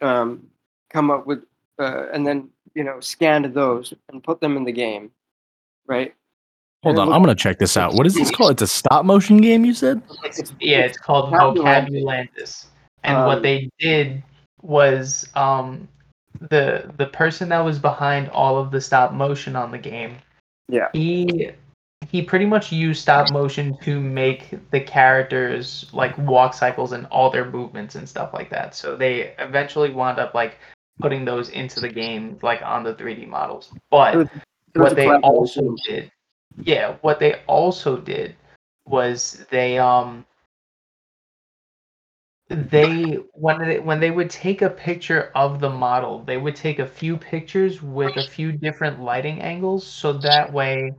um, 0.00 0.46
come 0.90 1.10
up 1.10 1.26
with 1.26 1.42
uh, 1.78 2.06
and 2.12 2.26
then 2.26 2.48
you 2.74 2.84
know 2.84 3.00
scanned 3.00 3.46
those 3.46 3.92
and 4.08 4.22
put 4.22 4.40
them 4.40 4.56
in 4.56 4.64
the 4.64 4.72
game, 4.72 5.10
right? 5.86 6.14
Hold 6.82 6.98
on, 6.98 7.12
I'm 7.12 7.20
gonna 7.22 7.34
check 7.34 7.58
this 7.58 7.76
out. 7.76 7.92
What 7.94 8.06
is 8.06 8.14
this 8.14 8.30
called? 8.30 8.52
It's 8.52 8.62
a 8.62 8.66
stop 8.66 9.04
motion 9.04 9.36
game. 9.38 9.64
You 9.66 9.74
said? 9.74 10.00
It's, 10.24 10.52
yeah, 10.60 10.78
it's 10.78 10.96
called 10.98 11.30
Vokabulantis. 11.32 11.88
Vokabulantis. 11.90 12.66
And 13.04 13.16
Um, 13.18 13.26
what 13.26 13.42
they 13.42 13.68
did 13.78 14.22
was 14.62 15.28
um 15.34 15.86
the 16.48 16.90
the 16.96 17.06
person 17.06 17.50
that 17.50 17.60
was 17.60 17.78
behind 17.78 18.30
all 18.30 18.56
of 18.58 18.70
the 18.70 18.80
stop 18.80 19.12
motion 19.12 19.56
on 19.56 19.70
the 19.70 19.78
game. 19.78 20.16
Yeah. 20.68 20.88
He 20.94 21.50
he 22.08 22.22
pretty 22.22 22.46
much 22.46 22.72
used 22.72 23.02
stop 23.02 23.30
motion 23.30 23.76
to 23.82 24.00
make 24.00 24.48
the 24.70 24.80
characters 24.80 25.84
like 25.92 26.16
walk 26.16 26.54
cycles 26.54 26.92
and 26.92 27.06
all 27.10 27.30
their 27.30 27.44
movements 27.50 27.94
and 27.94 28.08
stuff 28.08 28.32
like 28.32 28.48
that. 28.50 28.74
So 28.74 28.96
they 28.96 29.34
eventually 29.38 29.90
wound 29.90 30.18
up 30.18 30.34
like 30.34 30.56
putting 30.98 31.26
those 31.26 31.50
into 31.50 31.78
the 31.80 31.88
game 31.90 32.38
like 32.42 32.62
on 32.62 32.84
the 32.84 32.94
3D 32.94 33.28
models. 33.28 33.70
But 33.90 34.14
It 34.14 34.18
was- 34.18 34.28
It 34.74 34.78
was 34.78 34.90
what 34.90 34.96
they 34.96 35.08
also 35.16 35.74
did 35.86 36.10
yeah 36.58 36.96
what 37.00 37.18
they 37.18 37.34
also 37.46 37.96
did 37.96 38.34
was 38.86 39.44
they 39.50 39.78
um 39.78 40.24
they 42.48 43.18
when 43.34 43.58
they 43.60 43.78
when 43.78 44.00
they 44.00 44.10
would 44.10 44.28
take 44.28 44.62
a 44.62 44.70
picture 44.70 45.30
of 45.34 45.60
the 45.60 45.70
model 45.70 46.22
they 46.24 46.36
would 46.36 46.56
take 46.56 46.80
a 46.80 46.86
few 46.86 47.16
pictures 47.16 47.80
with 47.82 48.16
a 48.16 48.26
few 48.26 48.50
different 48.50 49.00
lighting 49.00 49.40
angles 49.40 49.86
so 49.86 50.12
that 50.12 50.52
way 50.52 50.92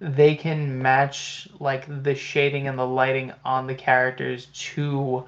they 0.00 0.34
can 0.34 0.80
match 0.80 1.48
like 1.58 2.02
the 2.02 2.14
shading 2.14 2.68
and 2.68 2.78
the 2.78 2.86
lighting 2.86 3.32
on 3.44 3.66
the 3.66 3.74
characters 3.74 4.46
to 4.52 5.24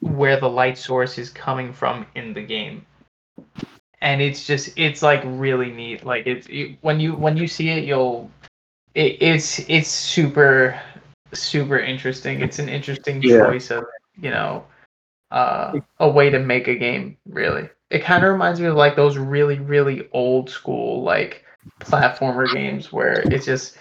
where 0.00 0.38
the 0.38 0.48
light 0.48 0.76
source 0.78 1.18
is 1.18 1.30
coming 1.30 1.72
from 1.72 2.06
in 2.14 2.32
the 2.32 2.42
game. 2.42 2.84
And 4.00 4.20
it's 4.20 4.46
just 4.46 4.70
it's 4.76 5.02
like 5.02 5.22
really 5.24 5.70
neat. 5.70 6.04
Like 6.04 6.26
it's 6.26 6.46
it, 6.48 6.78
when 6.80 7.00
you 7.00 7.14
when 7.14 7.36
you 7.36 7.48
see 7.48 7.70
it 7.70 7.84
you'll 7.84 8.30
it, 8.98 9.16
it's 9.22 9.60
it's 9.68 9.88
super 9.88 10.78
super 11.32 11.78
interesting 11.78 12.40
it's 12.40 12.58
an 12.58 12.68
interesting 12.68 13.22
Yeah. 13.22 13.46
choice 13.46 13.70
of 13.70 13.84
you 14.20 14.30
know 14.30 14.64
uh 15.30 15.78
a 16.00 16.08
way 16.08 16.30
to 16.30 16.38
make 16.40 16.66
a 16.66 16.74
game 16.74 17.16
really 17.28 17.68
it 17.90 18.02
kind 18.02 18.24
of 18.24 18.32
reminds 18.32 18.60
me 18.60 18.66
of 18.66 18.74
like 18.74 18.96
those 18.96 19.16
really 19.16 19.60
really 19.60 20.08
old 20.12 20.50
school 20.50 21.02
like 21.02 21.44
platformer 21.80 22.52
games 22.52 22.92
where 22.92 23.20
it's 23.30 23.46
just 23.46 23.78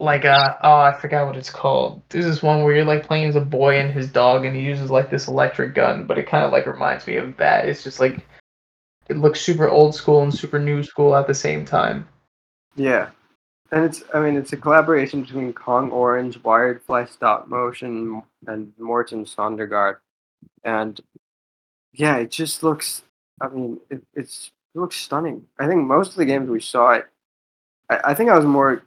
like 0.00 0.24
uh 0.24 0.56
oh 0.62 0.78
I 0.78 0.96
forgot 0.98 1.26
what 1.26 1.36
it's 1.36 1.50
called. 1.50 2.00
This 2.08 2.24
is 2.24 2.42
one 2.42 2.62
where 2.62 2.74
you're 2.74 2.84
like 2.84 3.06
playing 3.06 3.28
as 3.28 3.36
a 3.36 3.40
boy 3.40 3.80
and 3.80 3.92
his 3.92 4.10
dog 4.10 4.44
and 4.44 4.56
he 4.56 4.62
uses 4.62 4.90
like 4.90 5.10
this 5.10 5.26
electric 5.26 5.74
gun, 5.74 6.06
but 6.06 6.18
it 6.18 6.28
kind 6.28 6.44
of 6.44 6.52
like 6.52 6.66
reminds 6.66 7.06
me 7.06 7.16
of 7.16 7.36
that. 7.36 7.68
It's 7.68 7.82
just 7.82 7.98
like 7.98 8.24
it 9.08 9.16
looks 9.16 9.40
super 9.40 9.68
old 9.68 9.94
school 9.94 10.22
and 10.22 10.32
super 10.32 10.60
new 10.60 10.84
school 10.84 11.16
at 11.16 11.26
the 11.26 11.34
same 11.34 11.64
time. 11.64 12.08
Yeah. 12.76 13.10
And 13.70 13.84
it's, 13.84 14.02
I 14.14 14.20
mean, 14.20 14.36
it's 14.36 14.52
a 14.54 14.56
collaboration 14.56 15.22
between 15.22 15.52
Kong 15.52 15.90
Orange, 15.90 16.42
Wired 16.42 16.82
Fly 16.82 17.04
Stop 17.04 17.48
Motion, 17.48 18.22
and 18.46 18.72
Morten 18.78 19.24
Søndergaard. 19.24 19.96
And 20.64 20.98
yeah, 21.92 22.16
it 22.16 22.30
just 22.30 22.62
looks, 22.62 23.02
I 23.40 23.48
mean, 23.48 23.78
it, 23.90 24.02
it's, 24.14 24.52
it 24.74 24.78
looks 24.78 24.96
stunning. 24.96 25.46
I 25.58 25.66
think 25.66 25.86
most 25.86 26.10
of 26.10 26.16
the 26.16 26.24
games 26.24 26.48
we 26.48 26.60
saw, 26.60 26.92
it, 26.92 27.06
I, 27.90 28.00
I 28.04 28.14
think 28.14 28.30
I 28.30 28.36
was 28.36 28.46
more, 28.46 28.82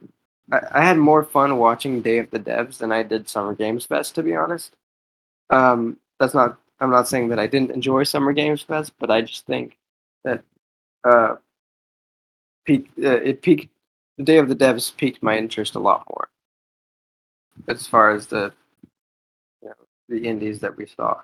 I, 0.50 0.60
I 0.72 0.84
had 0.84 0.98
more 0.98 1.22
fun 1.22 1.58
watching 1.58 2.02
Day 2.02 2.18
of 2.18 2.30
the 2.30 2.40
Devs 2.40 2.78
than 2.78 2.90
I 2.90 3.04
did 3.04 3.28
Summer 3.28 3.54
Games 3.54 3.86
Fest, 3.86 4.16
to 4.16 4.22
be 4.22 4.34
honest. 4.34 4.74
Um, 5.50 5.98
that's 6.18 6.34
not, 6.34 6.58
I'm 6.80 6.90
not 6.90 7.06
saying 7.06 7.28
that 7.28 7.38
I 7.38 7.46
didn't 7.46 7.70
enjoy 7.70 8.02
Summer 8.02 8.32
Games 8.32 8.62
Fest, 8.62 8.94
but 8.98 9.12
I 9.12 9.20
just 9.20 9.46
think 9.46 9.76
that 10.24 10.42
uh, 11.04 11.36
peak, 12.64 12.90
uh, 12.98 13.10
it 13.10 13.42
peaked 13.42 13.71
the 14.22 14.32
day 14.32 14.38
of 14.38 14.48
the 14.48 14.56
devs 14.56 14.96
piqued 14.96 15.22
my 15.22 15.36
interest 15.36 15.74
a 15.74 15.78
lot 15.78 16.04
more 16.08 16.28
as 17.68 17.86
far 17.86 18.10
as 18.10 18.26
the 18.26 18.52
you 19.62 19.68
know, 19.68 19.74
the 20.08 20.26
indies 20.26 20.60
that 20.60 20.76
we 20.76 20.86
saw 20.86 21.20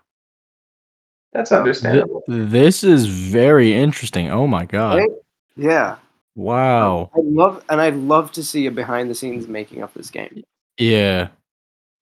That's 1.32 1.50
Th- 1.50 1.58
understandable. 1.58 2.22
this 2.26 2.82
is 2.82 3.06
very 3.06 3.72
interesting. 3.74 4.30
Oh 4.30 4.46
my 4.46 4.64
god! 4.64 4.98
Right? 4.98 5.10
Yeah. 5.56 5.96
Wow. 6.34 7.10
I 7.14 7.20
love 7.22 7.64
and 7.68 7.80
I'd 7.80 7.96
love 7.96 8.30
to 8.32 8.44
see 8.44 8.66
a 8.66 8.70
behind 8.70 9.10
the 9.10 9.14
scenes 9.14 9.48
making 9.48 9.82
of 9.82 9.92
this 9.94 10.10
game. 10.10 10.42
Yeah. 10.78 11.28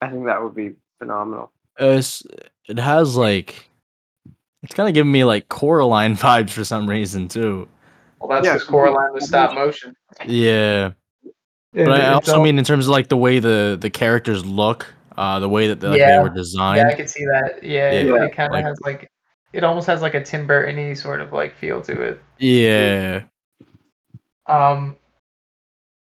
I 0.01 0.09
think 0.09 0.25
that 0.25 0.41
would 0.41 0.53
be 0.53 0.75
phenomenal. 0.99 1.51
It's, 1.79 2.23
it 2.67 2.77
has 2.77 3.15
like 3.15 3.69
it's 4.63 4.75
kind 4.75 4.87
of 4.89 4.93
giving 4.95 5.11
me 5.11 5.23
like 5.23 5.49
Coraline 5.49 6.15
vibes 6.25 6.51
for 6.51 6.63
some 6.63 6.87
reason 6.89 7.27
too. 7.27 7.67
Well, 8.19 8.29
that's 8.29 8.45
Yeah, 8.45 8.53
because 8.53 8.67
Coraline 8.67 9.13
was 9.13 9.27
stop 9.27 9.53
motion. 9.53 9.95
Yeah. 10.25 10.91
But 11.73 11.81
And 11.83 11.93
I 11.93 11.97
it's 12.17 12.27
also 12.29 12.37
all- 12.37 12.43
mean 12.43 12.57
in 12.57 12.65
terms 12.65 12.87
of 12.87 12.91
like 12.91 13.07
the 13.09 13.17
way 13.17 13.39
the 13.39 13.77
the 13.79 13.89
characters 13.89 14.43
look, 14.45 14.91
uh, 15.17 15.39
the 15.39 15.49
way 15.49 15.67
that 15.67 15.79
they, 15.79 15.87
like, 15.89 15.99
Yeah. 15.99 16.17
they 16.17 16.23
were 16.23 16.33
designed. 16.35 16.77
yeah. 16.77 16.87
I 16.87 16.93
can 16.95 17.07
see 17.07 17.25
that. 17.25 17.59
Yeah, 17.63 17.91
it- 17.91 18.07
Yeah, 18.07 18.23
it, 18.25 18.33
kind 18.35 18.47
of 18.47 18.53
like- 18.53 18.65
has 18.65 18.79
like, 18.81 19.11
it 19.53 19.63
almost 19.63 19.85
has 19.87 20.01
like 20.01 20.13
a 20.15 20.23
Tim 20.23 20.47
Burton-y 20.47 20.93
sort 20.93 21.21
of 21.21 21.31
like 21.33 21.55
feel 21.55 21.81
to 21.81 22.01
it. 22.01 22.21
Yeah. 22.39 23.21
Um, 24.47 24.95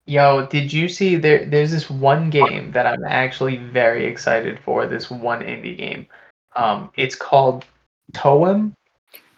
yo, 0.07 0.47
did 0.47 0.73
you 0.73 0.89
see 0.89 1.17
there? 1.17 1.45
There's 1.45 1.71
this 1.71 1.91
one 1.91 2.31
game 2.31 2.71
that 2.73 2.87
I'm 2.87 3.05
actually 3.05 3.57
very 3.57 4.07
excited 4.07 4.59
for. 4.65 4.87
This 4.87 5.11
one 5.11 5.41
indie 5.43 5.77
game. 5.77 6.07
Um, 6.55 6.91
it's 6.97 7.15
called 7.17 7.65
Toem. 8.13 8.73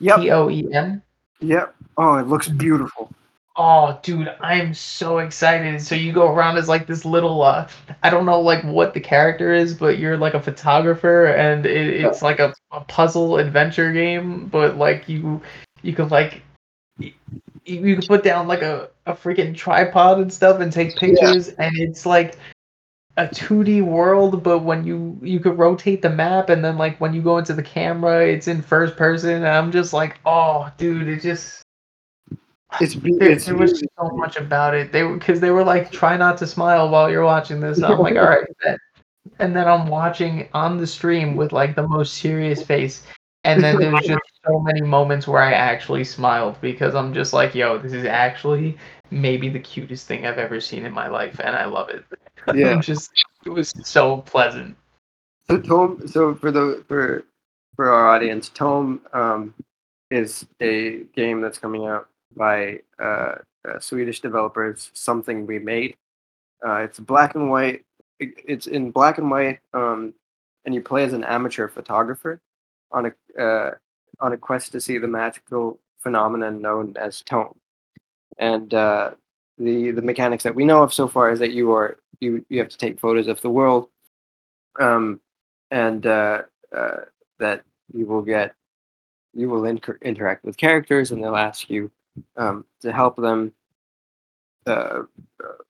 Yep. 0.00 0.20
T 0.20 0.30
O 0.30 0.50
E 0.50 0.68
M. 0.72 1.02
Yep. 1.40 1.74
Oh, 1.98 2.14
it 2.16 2.28
looks 2.28 2.46
beautiful. 2.48 3.10
Oh, 3.56 3.98
dude, 4.04 4.32
I'm 4.40 4.72
so 4.72 5.18
excited. 5.18 5.82
So 5.82 5.96
you 5.96 6.12
go 6.12 6.32
around 6.32 6.58
as 6.58 6.68
like 6.68 6.86
this 6.86 7.04
little 7.04 7.42
uh 7.42 7.68
I 8.04 8.08
don't 8.08 8.24
know 8.24 8.40
like 8.40 8.62
what 8.62 8.94
the 8.94 9.00
character 9.00 9.52
is, 9.52 9.74
but 9.74 9.98
you're 9.98 10.16
like 10.16 10.34
a 10.34 10.40
photographer 10.40 11.26
and 11.26 11.66
it, 11.66 12.04
it's 12.04 12.22
like 12.22 12.38
a, 12.38 12.54
a 12.70 12.80
puzzle 12.82 13.38
adventure 13.38 13.92
game, 13.92 14.46
but 14.46 14.76
like 14.76 15.08
you 15.08 15.42
you 15.82 15.92
could 15.92 16.12
like 16.12 16.42
you, 16.98 17.12
you 17.64 17.96
could 17.96 18.06
put 18.06 18.22
down 18.22 18.46
like 18.46 18.62
a, 18.62 18.90
a 19.06 19.12
freaking 19.12 19.56
tripod 19.56 20.20
and 20.20 20.32
stuff 20.32 20.60
and 20.60 20.72
take 20.72 20.96
pictures 20.96 21.48
and 21.48 21.76
it's 21.78 22.06
like 22.06 22.36
a 23.16 23.26
2D 23.26 23.82
world, 23.82 24.44
but 24.44 24.60
when 24.60 24.84
you 24.84 25.18
you 25.20 25.40
could 25.40 25.58
rotate 25.58 26.00
the 26.00 26.10
map 26.10 26.48
and 26.48 26.64
then 26.64 26.78
like 26.78 27.00
when 27.00 27.12
you 27.12 27.22
go 27.22 27.38
into 27.38 27.54
the 27.54 27.62
camera, 27.64 28.24
it's 28.24 28.46
in 28.46 28.62
first 28.62 28.96
person 28.96 29.30
and 29.30 29.48
I'm 29.48 29.72
just 29.72 29.92
like, 29.92 30.20
"Oh, 30.24 30.70
dude, 30.78 31.08
it 31.08 31.22
just 31.22 31.64
It's 32.80 32.94
there, 32.94 33.30
it's 33.30 33.46
there 33.46 33.56
was 33.56 33.80
so 33.80 34.10
much 34.10 34.36
about 34.36 34.74
it. 34.74 34.92
They 34.92 35.06
because 35.10 35.40
they 35.40 35.50
were 35.50 35.64
like, 35.64 35.90
try 35.90 36.16
not 36.16 36.36
to 36.38 36.46
smile 36.46 36.90
while 36.90 37.10
you're 37.10 37.24
watching 37.24 37.60
this. 37.60 37.78
And 37.78 37.86
I'm 37.86 37.98
like, 37.98 38.16
all 38.16 38.28
right. 38.28 38.46
bet." 38.64 38.78
And 39.38 39.54
then 39.54 39.66
I'm 39.66 39.88
watching 39.88 40.48
on 40.54 40.78
the 40.78 40.86
stream 40.86 41.36
with 41.36 41.52
like 41.52 41.76
the 41.76 41.86
most 41.86 42.14
serious 42.14 42.62
face. 42.62 43.04
And 43.44 43.62
then 43.62 43.78
there's 43.78 44.06
just 44.06 44.20
so 44.46 44.60
many 44.60 44.82
moments 44.82 45.26
where 45.26 45.42
I 45.42 45.52
actually 45.52 46.04
smiled 46.04 46.60
because 46.60 46.94
I'm 46.94 47.14
just 47.14 47.32
like, 47.32 47.54
yo, 47.54 47.78
this 47.78 47.92
is 47.92 48.04
actually 48.04 48.76
maybe 49.10 49.48
the 49.48 49.60
cutest 49.60 50.06
thing 50.06 50.26
I've 50.26 50.38
ever 50.38 50.60
seen 50.60 50.84
in 50.84 50.92
my 50.92 51.08
life, 51.08 51.40
and 51.42 51.56
I 51.56 51.64
love 51.64 51.88
it. 51.90 52.04
Yeah. 52.54 52.80
Just 52.80 53.10
it 53.44 53.50
was 53.50 53.74
so 53.84 54.18
pleasant. 54.22 54.74
So 55.50 55.58
Toem, 55.58 56.08
so 56.08 56.34
for 56.34 56.50
the 56.50 56.82
for 56.88 57.24
for 57.76 57.90
our 57.90 58.08
audience, 58.08 58.48
Toem 58.48 59.00
um, 59.14 59.52
is 60.10 60.46
a 60.62 61.00
game 61.14 61.42
that's 61.42 61.58
coming 61.58 61.84
out 61.84 62.08
by 62.38 62.80
uh, 63.02 63.34
uh, 63.68 63.78
Swedish 63.80 64.20
developers. 64.20 64.90
Something 64.94 65.46
we 65.46 65.58
made. 65.58 65.96
Uh, 66.66 66.76
it's 66.86 66.98
black 67.00 67.34
and 67.34 67.50
white. 67.50 67.84
it- 68.20 68.42
It's 68.46 68.66
in 68.66 68.90
black 68.92 69.18
and 69.18 69.30
white, 69.30 69.60
um, 69.74 70.14
and 70.64 70.74
you 70.74 70.80
play 70.82 71.04
as 71.04 71.12
an 71.12 71.24
amateur 71.24 71.68
photographer 71.68 72.40
on 72.92 73.06
a 73.06 73.42
uh, 73.42 73.74
on 74.20 74.32
a 74.32 74.36
quest 74.38 74.72
to 74.72 74.80
see 74.80 74.98
the 74.98 75.08
magical 75.08 75.78
phenomenon 75.98 76.62
known 76.62 76.94
as 76.96 77.22
Toem. 77.22 77.54
And 78.38 78.72
uh, 78.74 79.10
the 79.58 79.90
the 79.92 80.02
mechanics 80.02 80.44
that 80.44 80.54
we 80.54 80.64
know 80.64 80.82
of 80.82 80.92
so 80.94 81.06
far 81.08 81.30
is 81.30 81.38
that 81.40 81.52
you 81.52 81.72
are 81.72 81.98
you 82.20 82.44
you 82.48 82.58
have 82.60 82.68
to 82.70 82.78
take 82.78 82.98
photos 83.00 83.28
of 83.28 83.40
the 83.42 83.50
world 83.50 83.88
um, 84.80 85.20
and 85.70 86.02
that 86.02 87.62
you 87.92 88.06
will 88.06 88.22
get 88.22 88.54
you 89.34 89.48
will 89.48 89.64
inter- 89.64 89.98
interact 90.02 90.44
with 90.44 90.56
characters 90.56 91.10
and 91.12 91.22
they'll 91.22 91.36
ask 91.36 91.70
you 91.70 91.90
um, 92.36 92.64
to 92.80 92.92
help 92.92 93.16
them 93.16 93.52
uh, 94.66 95.02
uh, 95.42 95.62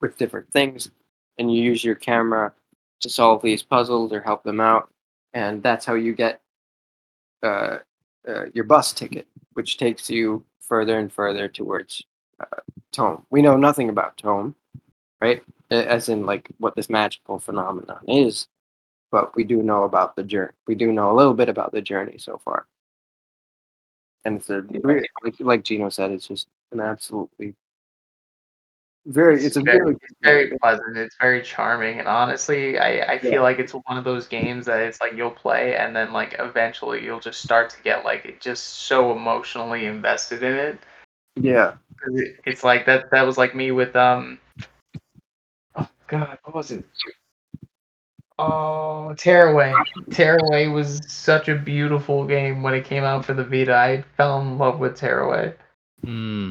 with 0.00 0.18
different 0.18 0.50
things. 0.52 0.90
And 1.38 1.54
you 1.54 1.62
use 1.62 1.84
your 1.84 1.94
camera 1.94 2.52
to 3.00 3.08
solve 3.08 3.42
these 3.42 3.62
puzzles 3.62 4.12
or 4.12 4.20
help 4.20 4.44
them 4.44 4.60
out. 4.60 4.90
And 5.32 5.62
that's 5.62 5.84
how 5.84 5.94
you 5.94 6.14
get 6.14 6.40
uh, 7.42 7.78
uh, 8.26 8.46
your 8.54 8.64
bus 8.64 8.92
ticket 8.92 9.26
which 9.52 9.76
takes 9.76 10.10
you 10.10 10.44
further 10.60 10.98
and 10.98 11.12
further 11.12 11.46
towards 11.46 12.02
uh, 12.40 12.60
Toem. 12.92 13.22
We 13.30 13.42
know 13.42 13.56
nothing 13.56 13.88
about 13.88 14.16
Toem 14.16 14.54
right? 15.24 15.42
As 15.70 16.10
in 16.10 16.26
like 16.26 16.50
what 16.58 16.76
this 16.76 16.90
magical 16.90 17.38
phenomenon 17.38 18.00
is. 18.06 18.46
But 19.10 19.34
we 19.34 19.44
do 19.44 19.62
know 19.62 19.84
about 19.84 20.16
the 20.16 20.24
journey 20.24 20.52
we 20.66 20.74
do 20.74 20.92
know 20.92 21.10
a 21.10 21.16
little 21.16 21.34
bit 21.34 21.48
about 21.48 21.72
the 21.72 21.80
journey 21.80 22.18
so 22.18 22.40
far 22.44 22.66
and 24.24 24.36
it's 24.36 24.50
a 24.50 24.62
re- 24.62 25.06
like, 25.22 25.34
like 25.40 25.64
gino 25.64 25.88
said 25.88 26.10
it's 26.10 26.26
just 26.26 26.48
an 26.72 26.80
absolutely 26.80 27.54
very 29.06 29.44
it's 29.44 29.56
a 29.56 29.60
very, 29.60 29.78
very, 29.78 29.94
it's 30.02 30.14
very 30.22 30.58
pleasant. 30.58 30.96
It's 30.96 31.16
very 31.20 31.42
charming, 31.42 31.98
and 31.98 32.08
honestly, 32.08 32.78
I, 32.78 33.14
I 33.14 33.18
feel 33.18 33.32
Yeah. 33.32 33.40
like 33.40 33.58
it's 33.58 33.72
one 33.74 33.98
of 33.98 34.04
those 34.04 34.26
games 34.26 34.64
that 34.66 34.80
it's 34.80 35.00
like 35.00 35.12
you'll 35.14 35.30
play, 35.30 35.76
and 35.76 35.94
then 35.94 36.12
like 36.12 36.36
eventually 36.38 37.04
you'll 37.04 37.20
just 37.20 37.42
start 37.42 37.68
to 37.70 37.82
get 37.82 38.04
like 38.04 38.24
it 38.24 38.40
just 38.40 38.64
so 38.64 39.12
emotionally 39.12 39.84
invested 39.84 40.42
in 40.42 40.54
it. 40.54 40.78
Yeah, 41.36 41.74
It's 42.46 42.64
like 42.64 42.86
that. 42.86 43.10
That 43.10 43.26
was 43.26 43.36
like 43.36 43.54
me 43.54 43.72
with 43.72 43.94
um. 43.94 44.38
Oh 45.76 45.88
God, 46.06 46.38
what 46.44 46.54
was 46.54 46.70
it? 46.70 46.86
Oh, 48.38 49.14
Tearaway. 49.16 49.72
Tearaway 50.10 50.66
was 50.66 51.00
such 51.06 51.48
a 51.48 51.54
beautiful 51.54 52.26
game 52.26 52.62
when 52.62 52.74
it 52.74 52.84
came 52.84 53.04
out 53.04 53.24
for 53.24 53.32
the 53.34 53.44
Vita. 53.44 53.74
I 53.74 54.04
fell 54.16 54.40
in 54.40 54.58
love 54.58 54.80
with 54.80 54.96
Tearaway. 54.96 55.54
Hmm. 56.04 56.50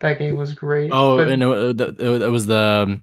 That 0.00 0.18
game 0.18 0.36
was 0.36 0.54
great. 0.54 0.90
Oh, 0.92 1.16
but- 1.18 1.28
and 1.28 1.42
it, 1.42 1.80
it, 2.00 2.22
it 2.22 2.30
was 2.30 2.46
the, 2.46 2.56
um, 2.58 3.02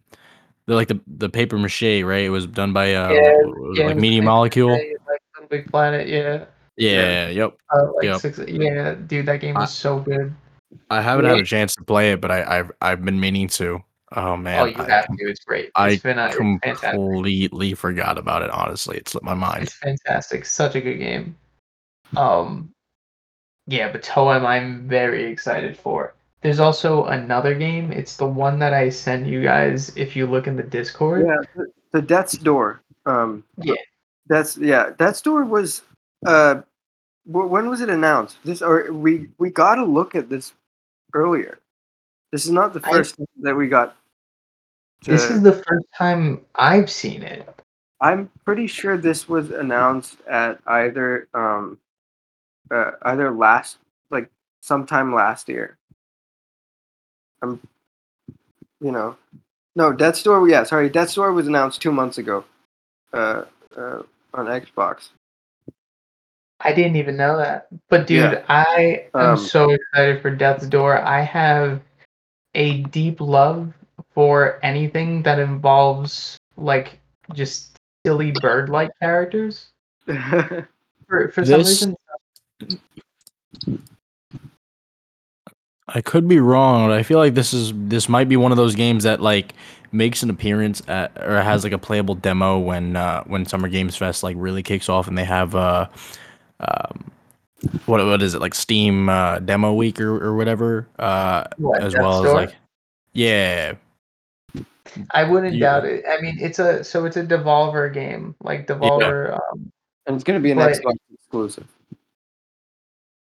the 0.65 0.75
like 0.75 0.87
the 0.87 0.99
the 1.07 1.29
paper 1.29 1.57
mache, 1.57 1.81
right? 2.03 2.23
It 2.25 2.29
was 2.29 2.45
done 2.47 2.73
by 2.73 2.93
uh, 2.95 3.09
Yeah, 3.11 3.33
yeah, 3.73 3.85
like 3.87 3.97
Media 3.97 4.21
Molecule. 4.21 4.71
Like 4.71 5.49
Big 5.49 5.71
Planet, 5.71 6.07
yeah. 6.07 6.45
Yeah, 6.75 7.29
yep. 7.29 7.57
Uh, 7.73 7.91
like 7.93 8.03
Yep. 8.03 8.19
six, 8.21 8.39
yeah, 8.47 8.93
dude, 8.95 9.25
that 9.27 9.39
game 9.39 9.55
was 9.55 9.73
so 9.73 9.99
good. 9.99 10.33
I 10.89 11.01
haven't 11.01 11.25
had 11.25 11.37
a 11.39 11.43
chance 11.45 11.73
to 11.75 11.83
play 11.83 12.11
it, 12.11 12.19
but 12.21 12.31
I, 12.31 12.59
I've 12.59 12.71
I've 12.81 13.05
been 13.05 13.19
meaning 13.19 13.47
to. 13.49 13.81
Oh 14.15 14.37
man, 14.37 14.61
oh, 14.61 14.65
you 14.65 14.75
I 14.77 14.89
have 14.89 15.07
com- 15.07 15.17
to. 15.17 15.29
It's 15.29 15.43
great. 15.43 15.69
I 15.75 15.89
It's 15.91 16.03
been 16.03 16.17
a, 16.17 16.27
it's 16.27 16.37
fantastic. 16.37 16.91
completely 16.91 17.73
forgot 17.73 18.17
about 18.17 18.41
it. 18.41 18.49
Honestly, 18.51 18.97
it 18.97 19.09
slipped 19.09 19.25
my 19.25 19.33
mind. 19.33 19.63
It's 19.63 19.73
fantastic. 19.73 20.45
Such 20.45 20.75
a 20.75 20.81
good 20.81 20.97
game. 20.97 21.35
Um, 22.15 22.71
yeah, 23.67 23.91
but 23.91 24.01
Toem, 24.03 24.45
I'm 24.45 24.87
very 24.87 25.25
excited 25.25 25.77
for. 25.77 26.13
There's 26.41 26.59
also 26.61 27.05
another 27.05 27.53
game. 27.53 27.91
It's 27.91 28.15
the 28.15 28.27
one 28.27 28.59
that 28.59 28.73
I 28.73 28.87
send 28.89 29.27
you 29.27 29.43
guys. 29.43 29.91
If 29.97 30.15
you 30.15 30.25
look 30.25 30.47
in 30.47 30.55
the 30.55 30.63
Discord, 30.63 31.25
yeah 31.27 31.41
the, 31.55 31.65
the 31.91 32.01
death's 32.01 32.37
door 32.37 32.81
um 33.05 33.43
Yeah. 33.57 33.73
that's 34.27 34.57
yeah 34.57 34.91
death's 34.97 35.21
door 35.21 35.43
was 35.45 35.81
uh 36.25 36.61
when 37.25 37.69
was 37.69 37.81
it 37.81 37.89
announced 37.89 38.37
this 38.45 38.61
or 38.61 38.91
we 38.91 39.29
we 39.37 39.49
got 39.49 39.75
to 39.75 39.83
look 39.85 40.13
at 40.15 40.29
this 40.29 40.53
earlier 41.13 41.59
this 42.31 42.45
is 42.45 42.51
not 42.51 42.73
the 42.73 42.79
first 42.79 43.17
time 43.17 43.27
that 43.41 43.55
we 43.55 43.67
got 43.67 43.95
this 45.05 45.29
is 45.29 45.41
the 45.41 45.53
first 45.53 45.85
time 45.95 46.41
I've 46.55 46.89
seen 46.89 47.21
it. 47.23 47.47
i'm 48.01 48.29
pretty 48.45 48.67
sure 48.67 48.97
this 48.97 49.29
was 49.29 49.51
announced 49.51 50.17
at 50.27 50.59
either 50.67 51.27
um 51.33 51.77
uh, 52.71 52.91
either 53.03 53.31
last 53.31 53.77
like 54.11 54.29
sometime 54.61 55.13
last 55.13 55.47
year 55.47 55.77
i'm 57.41 57.59
you 58.81 58.91
know 58.91 59.15
no 59.75 59.93
Death's 59.93 60.23
Door. 60.23 60.49
yeah 60.49 60.63
sorry 60.63 60.89
Death's 60.89 61.15
Door 61.15 61.33
was 61.33 61.47
announced 61.47 61.81
two 61.81 61.91
months 61.91 62.17
ago 62.17 62.43
uh, 63.13 63.43
uh 63.77 64.01
on 64.33 64.45
xbox 64.47 65.09
I 66.59 66.73
didn't 66.73 66.95
even 66.95 67.15
know 67.15 67.37
that. 67.37 67.67
But 67.87 68.07
dude, 68.07 68.31
Yeah. 68.31 68.43
I 68.49 69.05
am 69.13 69.33
Um, 69.33 69.37
so 69.37 69.69
excited 69.69 70.23
for 70.23 70.31
Death's 70.31 70.65
Door. 70.65 70.97
I 71.03 71.21
have 71.21 71.81
a 72.55 72.83
deep 72.83 73.19
love 73.21 73.73
for 74.13 74.59
anything 74.63 75.21
that 75.23 75.39
involves 75.39 76.37
like 76.57 76.99
just 77.33 77.77
silly 78.05 78.31
bird-like 78.31 78.91
characters. 79.01 79.67
For 80.05 81.29
for 81.29 81.45
some 81.45 81.59
This- 81.59 81.67
reason, 81.67 81.95
I 85.89 86.01
could 86.01 86.27
be 86.27 86.39
wrong, 86.39 86.89
but 86.89 86.97
I 86.97 87.03
feel 87.03 87.17
like 87.17 87.33
this 87.33 87.53
is 87.53 87.71
this 87.75 88.09
might 88.09 88.27
be 88.27 88.35
one 88.35 88.51
of 88.51 88.57
those 88.57 88.75
games 88.75 89.03
that 89.03 89.21
like 89.21 89.53
makes 89.93 90.21
an 90.21 90.29
appearance 90.29 90.81
at 90.89 91.11
or 91.17 91.41
has 91.41 91.63
like 91.63 91.71
a 91.71 91.77
playable 91.77 92.15
demo 92.15 92.59
when 92.59 92.97
uh 92.97 93.23
when 93.23 93.45
Summer 93.45 93.69
Games 93.69 93.95
Fest 93.95 94.21
like 94.21 94.35
really 94.37 94.63
kicks 94.63 94.89
off 94.89 95.07
and 95.07 95.17
they 95.17 95.23
have 95.23 95.55
uh 95.55 95.87
um, 96.59 97.09
what 97.85 98.05
what 98.05 98.21
is 98.21 98.33
it 98.35 98.41
like 98.41 98.53
Steam 98.53 99.09
uh, 99.09 99.39
demo 99.39 99.73
week 99.73 99.99
or, 99.99 100.23
or 100.23 100.35
whatever, 100.35 100.87
uh, 100.99 101.45
What, 101.57 101.81
as 101.81 101.93
Death 101.93 102.01
well 102.01 102.25
as 102.25 102.33
like 102.33 102.55
yeah, 103.13 103.73
I 105.11 105.23
wouldn't 105.23 105.55
Yeah. 105.55 105.79
doubt 105.79 105.85
it. 105.85 106.05
I 106.07 106.21
mean, 106.21 106.37
it's 106.39 106.59
a 106.59 106.83
so 106.83 107.05
it's 107.05 107.17
a 107.17 107.23
Devolver 107.23 107.91
game, 107.93 108.35
like 108.41 108.67
Devolver. 108.67 109.33
Um, 109.33 109.71
And 110.05 110.15
it's 110.15 110.23
gonna 110.23 110.39
be 110.39 110.51
an 110.51 110.57
Xbox 110.59 110.95
exclusive. 111.13 111.67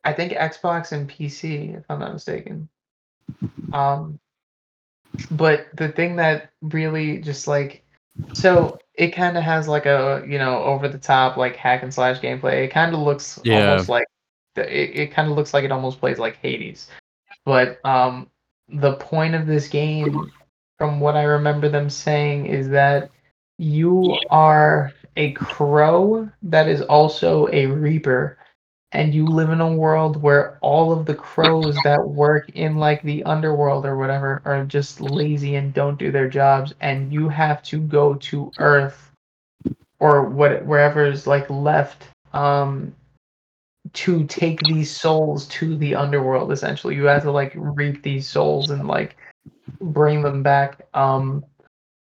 I 0.03 0.13
think 0.13 0.33
Xbox 0.33 0.91
and 0.93 1.09
PC, 1.09 1.77
if 1.77 1.85
I'm 1.89 1.99
not 1.99 2.13
mistaken. 2.13 2.69
Um, 3.73 4.19
but 5.31 5.67
the 5.73 5.89
thing 5.89 6.15
that 6.15 6.51
really 6.61 7.19
just 7.19 7.47
like, 7.47 7.83
so 8.33 8.79
it 8.95 9.09
kind 9.11 9.37
of 9.37 9.43
has 9.43 9.67
like 9.67 9.85
a 9.85 10.23
you 10.27 10.37
know 10.37 10.63
over 10.63 10.87
the 10.87 10.97
top 10.97 11.37
like 11.37 11.55
hack 11.55 11.83
and 11.83 11.93
slash 11.93 12.19
gameplay. 12.19 12.63
It 12.65 12.69
kind 12.69 12.93
of 12.93 13.01
looks 13.01 13.39
Yeah. 13.43 13.71
almost 13.71 13.89
like 13.89 14.07
the, 14.55 14.63
it, 14.63 14.99
it 14.99 15.11
kind 15.11 15.29
of 15.29 15.37
looks 15.37 15.53
like 15.53 15.63
it 15.63 15.71
almost 15.71 15.99
plays 15.99 16.19
like 16.19 16.37
Hades. 16.37 16.89
But 17.45 17.79
um, 17.85 18.29
the 18.67 18.95
point 18.95 19.35
of 19.35 19.47
this 19.47 19.67
game, 19.67 20.31
from 20.77 20.99
what 20.99 21.15
I 21.15 21.23
remember 21.23 21.69
them 21.69 21.89
saying, 21.89 22.47
is 22.47 22.69
that 22.69 23.09
you 23.57 24.17
are 24.29 24.91
a 25.15 25.31
crow 25.31 26.29
that 26.43 26.67
is 26.67 26.81
also 26.81 27.47
a 27.51 27.65
reaper 27.67 28.37
and 28.93 29.13
you 29.13 29.25
live 29.25 29.49
in 29.49 29.61
a 29.61 29.73
world 29.73 30.21
where 30.21 30.57
all 30.61 30.91
of 30.93 31.05
the 31.05 31.15
crows 31.15 31.75
that 31.83 32.07
work 32.07 32.49
in 32.55 32.77
like 32.77 33.01
the 33.03 33.23
underworld 33.25 33.85
or 33.85 33.97
whatever 33.97 34.41
are 34.45 34.63
just 34.63 35.01
lazy 35.01 35.55
and 35.55 35.73
don't 35.73 35.99
do 35.99 36.11
their 36.11 36.29
jobs 36.29 36.73
and 36.79 37.11
you 37.11 37.27
have 37.27 37.61
to 37.63 37.79
go 37.79 38.15
to 38.15 38.51
earth 38.59 39.11
or 39.99 40.23
what 40.23 40.65
wherever 40.65 41.05
is 41.05 41.27
like 41.27 41.49
left 41.49 42.07
um 42.33 42.93
to 43.93 44.25
take 44.25 44.59
these 44.61 44.91
souls 44.91 45.47
to 45.47 45.75
the 45.77 45.95
underworld 45.95 46.51
essentially. 46.51 46.95
You 46.95 47.05
have 47.05 47.23
to 47.23 47.31
like 47.31 47.53
reap 47.55 48.03
these 48.03 48.27
souls 48.27 48.69
and 48.69 48.87
like 48.87 49.17
bring 49.81 50.21
them 50.21 50.43
back 50.43 50.87
um 50.93 51.43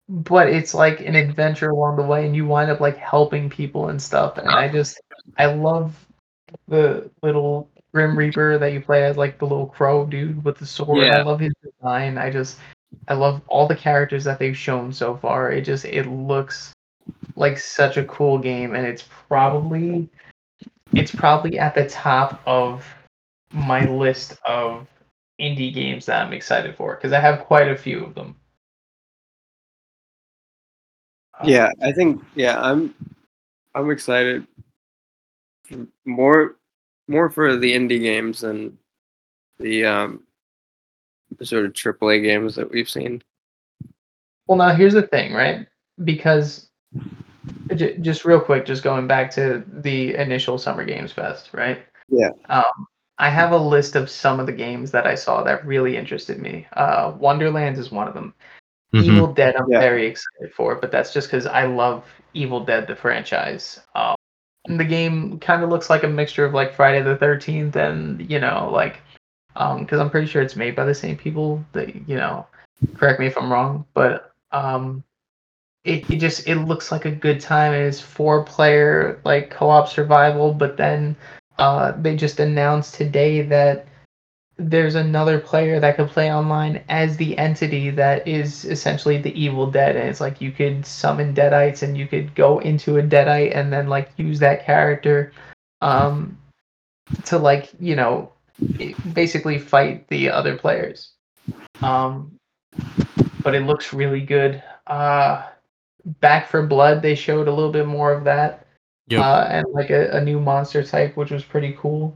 but 0.07 0.49
it's 0.49 0.73
like 0.73 1.01
an 1.01 1.15
adventure 1.15 1.69
along 1.69 1.95
the 1.95 2.03
way 2.03 2.25
and 2.25 2.35
you 2.35 2.45
wind 2.45 2.71
up 2.71 2.79
like 2.79 2.97
helping 2.97 3.49
people 3.49 3.89
and 3.89 4.01
stuff 4.01 4.37
and 4.37 4.49
i 4.49 4.67
just 4.67 4.99
i 5.37 5.45
love 5.45 6.05
the 6.67 7.09
little 7.21 7.69
grim 7.93 8.17
reaper 8.17 8.57
that 8.57 8.73
you 8.73 8.81
play 8.81 9.03
as 9.05 9.17
like 9.17 9.39
the 9.39 9.45
little 9.45 9.67
crow 9.67 10.05
dude 10.05 10.43
with 10.43 10.57
the 10.57 10.65
sword. 10.65 11.03
I 11.07 11.21
love 11.23 11.39
his 11.39 11.53
design. 11.63 12.17
I 12.17 12.29
just 12.29 12.57
i 13.07 13.13
love 13.13 13.41
all 13.47 13.67
the 13.67 13.75
characters 13.75 14.23
that 14.23 14.39
they've 14.39 14.57
shown 14.57 14.91
so 14.91 15.17
far. 15.17 15.51
It 15.51 15.61
just 15.61 15.85
it 15.85 16.07
looks 16.07 16.73
like 17.35 17.57
such 17.57 17.97
a 17.97 18.05
cool 18.05 18.37
game 18.37 18.75
and 18.75 18.85
it's 18.85 19.03
probably 19.27 20.09
it's 20.93 21.13
probably 21.13 21.57
at 21.57 21.73
the 21.73 21.87
top 21.87 22.41
of 22.45 22.85
my 23.51 23.85
list 23.89 24.37
of 24.45 24.87
indie 25.41 25.73
games 25.73 26.05
that 26.05 26.23
i'm 26.23 26.33
excited 26.33 26.75
for 26.75 26.95
because 26.95 27.13
i 27.13 27.19
have 27.19 27.39
quite 27.45 27.67
a 27.67 27.75
few 27.75 28.03
of 28.03 28.13
them. 28.13 28.35
Yeah, 31.43 31.71
I 31.81 31.91
think 31.91 32.21
yeah, 32.35 32.59
I'm 32.59 32.93
I'm 33.73 33.89
excited 33.91 34.45
f- 34.57 34.65
more 36.05 36.55
more 37.07 37.29
for 37.29 37.55
the 37.55 37.73
indie 37.73 38.01
games 38.01 38.41
than 38.41 38.77
the 39.59 39.85
um 39.85 40.23
the 41.37 41.45
sort 41.45 41.65
of 41.65 41.73
AAA 41.73 42.23
games 42.23 42.55
that 42.55 42.69
we've 42.71 42.89
seen. 42.89 43.21
Well, 44.47 44.57
now 44.57 44.73
here's 44.73 44.93
the 44.93 45.03
thing, 45.03 45.33
right? 45.33 45.67
Because 46.03 46.69
j- 47.75 47.97
just 47.99 48.25
real 48.25 48.41
quick, 48.41 48.65
just 48.65 48.83
going 48.83 49.07
back 49.07 49.29
to 49.31 49.63
the 49.67 50.15
initial 50.15 50.57
Summer 50.57 50.83
Games 50.83 51.11
Fest, 51.11 51.51
right? 51.53 51.83
Yeah. 52.09 52.31
Um, 52.49 52.87
I 53.19 53.29
have 53.29 53.51
a 53.51 53.57
list 53.57 53.95
of 53.95 54.09
some 54.09 54.39
of 54.39 54.45
the 54.47 54.51
games 54.53 54.91
that 54.91 55.05
I 55.05 55.13
saw 55.13 55.43
that 55.43 55.65
really 55.65 55.97
interested 55.97 56.39
me. 56.39 56.65
Uh, 56.73 57.13
Wonderlands 57.19 57.77
is 57.77 57.91
one 57.91 58.07
of 58.07 58.13
them. 58.13 58.33
Mhm. 58.93 59.03
Evil 59.03 59.33
Dead, 59.33 59.55
I'm 59.55 59.69
Yeah. 59.69 59.79
very 59.79 60.07
excited 60.07 60.53
for, 60.55 60.75
but 60.77 60.91
that's 60.91 61.13
just 61.13 61.27
because 61.27 61.45
I 61.45 61.65
love 61.65 62.05
Evil 62.33 62.63
Dead, 62.65 62.87
the 62.87 62.95
franchise. 62.95 63.79
Um, 63.93 64.15
and 64.15 64.18
the 64.77 64.85
game 64.85 65.39
kind 65.39 65.63
of 65.63 65.69
looks 65.69 65.89
like 65.89 66.03
a 66.03 66.07
mixture 66.07 66.45
of 66.45 66.53
like 66.53 66.73
Friday 66.75 67.01
the 67.01 67.15
13th 67.17 67.75
and, 67.75 68.29
you 68.29 68.39
know, 68.39 68.69
like, 68.71 69.01
um 69.55 69.79
because 69.79 69.99
I'm 69.99 70.09
pretty 70.09 70.27
sure 70.27 70.41
it's 70.41 70.55
made 70.55 70.75
by 70.75 70.85
the 70.85 70.93
same 70.93 71.17
people 71.17 71.63
that, 71.73 71.95
you 72.07 72.15
know, 72.15 72.45
correct 72.95 73.19
me 73.19 73.27
if 73.27 73.37
I'm 73.37 73.51
wrong, 73.51 73.85
but 73.93 74.33
um, 74.51 75.03
it, 75.83 76.09
it 76.09 76.17
just 76.17 76.47
it 76.47 76.55
looks 76.55 76.91
like 76.91 77.05
a 77.05 77.11
good 77.11 77.39
time. 77.39 77.73
It 77.73 77.81
is 77.81 78.01
four 78.01 78.43
player 78.43 79.19
like 79.23 79.49
co-op 79.49 79.87
survival, 79.89 80.53
but 80.53 80.77
then 80.77 81.15
uh, 81.57 81.93
they 81.99 82.15
just 82.15 82.39
announced 82.39 82.95
today 82.95 83.41
that 83.43 83.87
there's 84.59 84.95
another 84.95 85.39
player 85.39 85.79
that 85.79 85.95
could 85.95 86.09
play 86.09 86.31
online 86.33 86.83
as 86.89 87.15
the 87.15 87.37
entity 87.37 87.89
that 87.89 88.27
is 88.27 88.65
essentially 88.65 89.17
the 89.17 89.33
evil 89.41 89.65
dead 89.71 89.95
and 89.95 90.09
it's 90.09 90.19
like 90.19 90.41
you 90.41 90.51
could 90.51 90.85
summon 90.85 91.33
deadites 91.33 91.81
and 91.81 91.97
you 91.97 92.05
could 92.05 92.35
go 92.35 92.59
into 92.59 92.97
a 92.97 93.01
deadite 93.01 93.55
and 93.55 93.71
then 93.71 93.87
like 93.87 94.11
use 94.17 94.37
that 94.39 94.65
character 94.65 95.31
um 95.81 96.37
to 97.23 97.37
like 97.37 97.71
you 97.79 97.95
know 97.95 98.31
basically 99.13 99.57
fight 99.57 100.05
the 100.09 100.29
other 100.29 100.57
players. 100.57 101.13
Um 101.81 102.37
but 103.41 103.55
it 103.55 103.61
looks 103.61 103.93
really 103.93 104.21
good. 104.21 104.61
Uh 104.85 105.47
back 106.19 106.49
for 106.49 106.67
blood 106.67 107.01
they 107.01 107.15
showed 107.15 107.47
a 107.47 107.53
little 107.53 107.71
bit 107.71 107.87
more 107.87 108.11
of 108.11 108.25
that. 108.25 108.67
Yep. 109.07 109.21
uh 109.21 109.47
and 109.49 109.65
like 109.71 109.89
a, 109.89 110.09
a 110.11 110.21
new 110.21 110.39
monster 110.41 110.83
type 110.83 111.15
which 111.15 111.31
was 111.31 111.45
pretty 111.45 111.77
cool 111.79 112.15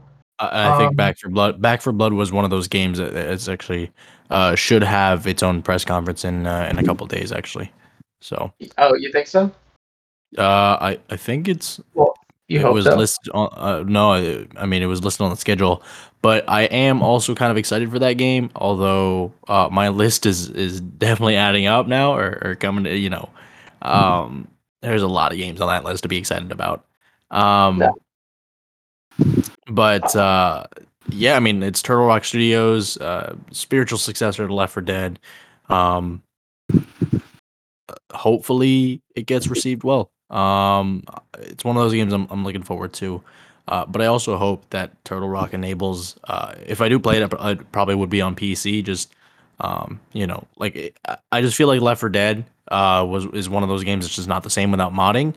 I, 0.52 0.74
I 0.74 0.78
think 0.78 0.90
Um, 0.90 0.96
Back 0.96 1.18
for 1.18 1.28
Blood. 1.28 1.60
Back 1.60 1.82
for 1.82 1.92
Blood 1.92 2.12
was 2.12 2.32
one 2.32 2.44
of 2.44 2.50
those 2.50 2.68
games 2.68 2.98
that 2.98 3.14
it's 3.14 3.48
actually 3.48 3.90
uh, 4.30 4.54
should 4.54 4.82
have 4.82 5.26
its 5.26 5.42
own 5.42 5.62
press 5.62 5.84
conference 5.84 6.24
in 6.24 6.46
uh, 6.46 6.68
in 6.70 6.78
a 6.78 6.82
couple 6.82 7.06
days 7.06 7.32
actually. 7.32 7.70
So 8.20 8.52
oh 8.78 8.94
you 8.94 9.12
think 9.12 9.26
so 9.26 9.50
uh, 10.38 10.78
I 10.80 10.98
I 11.10 11.16
think 11.16 11.48
it's 11.48 11.80
you 12.48 12.58
it 12.60 12.62
hope 12.62 12.74
was 12.74 12.84
so 12.84 12.96
listed 12.96 13.30
on 13.32 13.48
uh, 13.56 13.82
no 13.86 14.12
I, 14.12 14.46
I 14.56 14.66
mean 14.66 14.82
it 14.82 14.86
was 14.86 15.02
listed 15.02 15.22
on 15.24 15.30
the 15.30 15.36
schedule 15.36 15.82
but 16.20 16.44
i 16.48 16.62
am 16.64 17.02
also 17.02 17.34
kind 17.34 17.50
of 17.50 17.56
excited 17.56 17.90
for 17.90 17.98
that 17.98 18.14
game 18.14 18.50
although 18.56 19.32
uh, 19.48 19.68
my 19.72 19.88
list 19.88 20.26
is 20.26 20.50
is 20.50 20.80
definitely 20.80 21.36
adding 21.36 21.66
up 21.66 21.86
now 21.86 22.14
or, 22.14 22.38
or 22.42 22.54
coming 22.54 22.84
to 22.84 22.96
you 22.96 23.08
know 23.08 23.28
um 23.82 24.46
there's 24.82 25.02
a 25.02 25.08
lot 25.08 25.32
of 25.32 25.38
games 25.38 25.60
on 25.60 25.68
that 25.68 25.84
list 25.84 26.02
to 26.02 26.08
be 26.08 26.18
excited 26.18 26.52
about 26.52 26.84
um 27.30 27.80
Yeah. 27.80 27.90
But 29.74 30.14
uh 30.16 30.64
yeah 31.10 31.36
i 31.36 31.40
mean 31.40 31.62
it's 31.62 31.82
turtle 31.82 32.06
rock 32.06 32.24
studios 32.24 32.96
uh 32.98 33.34
spiritual 33.52 33.98
successor 33.98 34.46
to 34.46 34.54
left 34.54 34.72
for 34.72 34.80
dead 34.80 35.18
um 35.68 36.22
hopefully 38.12 39.02
it 39.14 39.26
gets 39.26 39.48
received 39.48 39.84
well. 39.84 40.10
Um, 40.30 41.04
it's 41.38 41.64
one 41.64 41.76
of 41.76 41.82
those 41.82 41.92
games 41.92 42.12
I'm, 42.12 42.26
I'm 42.30 42.44
looking 42.44 42.62
forward 42.62 42.92
to. 42.94 43.22
Uh, 43.68 43.86
but 43.86 44.02
I 44.02 44.06
also 44.06 44.36
hope 44.36 44.68
that 44.70 44.92
Turtle 45.04 45.28
Rock 45.28 45.54
enables. 45.54 46.16
Uh, 46.24 46.54
if 46.66 46.80
I 46.80 46.88
do 46.88 46.98
play 46.98 47.22
it, 47.22 47.32
I 47.38 47.54
probably 47.54 47.94
would 47.94 48.10
be 48.10 48.20
on 48.20 48.34
PC. 48.36 48.84
Just, 48.84 49.14
um, 49.60 50.00
you 50.12 50.26
know, 50.26 50.46
like 50.56 50.96
I- 51.32 51.40
just 51.40 51.56
feel 51.56 51.68
like 51.68 51.80
Left 51.80 52.00
4 52.00 52.08
Dead 52.10 52.44
uh, 52.68 53.04
was 53.08 53.24
is 53.26 53.48
one 53.48 53.62
of 53.62 53.68
those 53.68 53.84
games 53.84 54.04
that's 54.04 54.16
just 54.16 54.28
not 54.28 54.42
the 54.42 54.50
same 54.50 54.70
without 54.70 54.92
modding. 54.92 55.34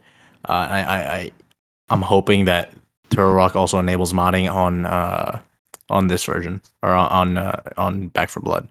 Uh, 0.48 0.52
I, 0.52 0.80
I, 0.82 1.14
I 1.16 1.32
I'm 1.90 2.02
hoping 2.02 2.46
that 2.46 2.74
Turtle 3.10 3.34
Rock 3.34 3.56
also 3.56 3.80
enables 3.80 4.14
modding 4.14 4.52
on 4.52 4.86
uh, 4.86 5.40
on 5.90 6.08
this 6.08 6.24
version 6.24 6.62
or 6.84 6.92
on 6.92 7.12
on, 7.12 7.38
uh, 7.38 7.62
on 7.78 8.08
Back 8.10 8.30
for 8.30 8.40
Blood. 8.40 8.68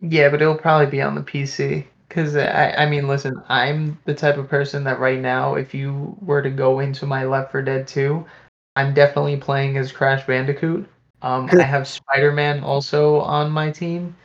Yeah, 0.00 0.28
but 0.30 0.40
it'll 0.40 0.56
probably 0.56 0.86
be 0.86 1.02
on 1.02 1.14
the 1.14 1.22
PC. 1.22 1.86
Cause 2.08 2.34
I, 2.34 2.72
I 2.72 2.90
mean, 2.90 3.06
listen, 3.06 3.40
I'm 3.48 3.96
the 4.04 4.14
type 4.14 4.36
of 4.36 4.48
person 4.48 4.82
that 4.82 4.98
right 4.98 5.20
now, 5.20 5.54
if 5.54 5.72
you 5.72 6.16
were 6.20 6.42
to 6.42 6.50
go 6.50 6.80
into 6.80 7.06
my 7.06 7.24
Left 7.24 7.52
for 7.52 7.62
Dead 7.62 7.86
2, 7.86 8.26
I'm 8.74 8.94
definitely 8.94 9.36
playing 9.36 9.76
as 9.76 9.92
Crash 9.92 10.26
Bandicoot. 10.26 10.88
Um, 11.22 11.48
I 11.52 11.62
have 11.62 11.86
Spider-Man 12.10 12.64
also 12.64 13.20
on 13.20 13.52
my 13.52 13.70
team, 13.70 14.16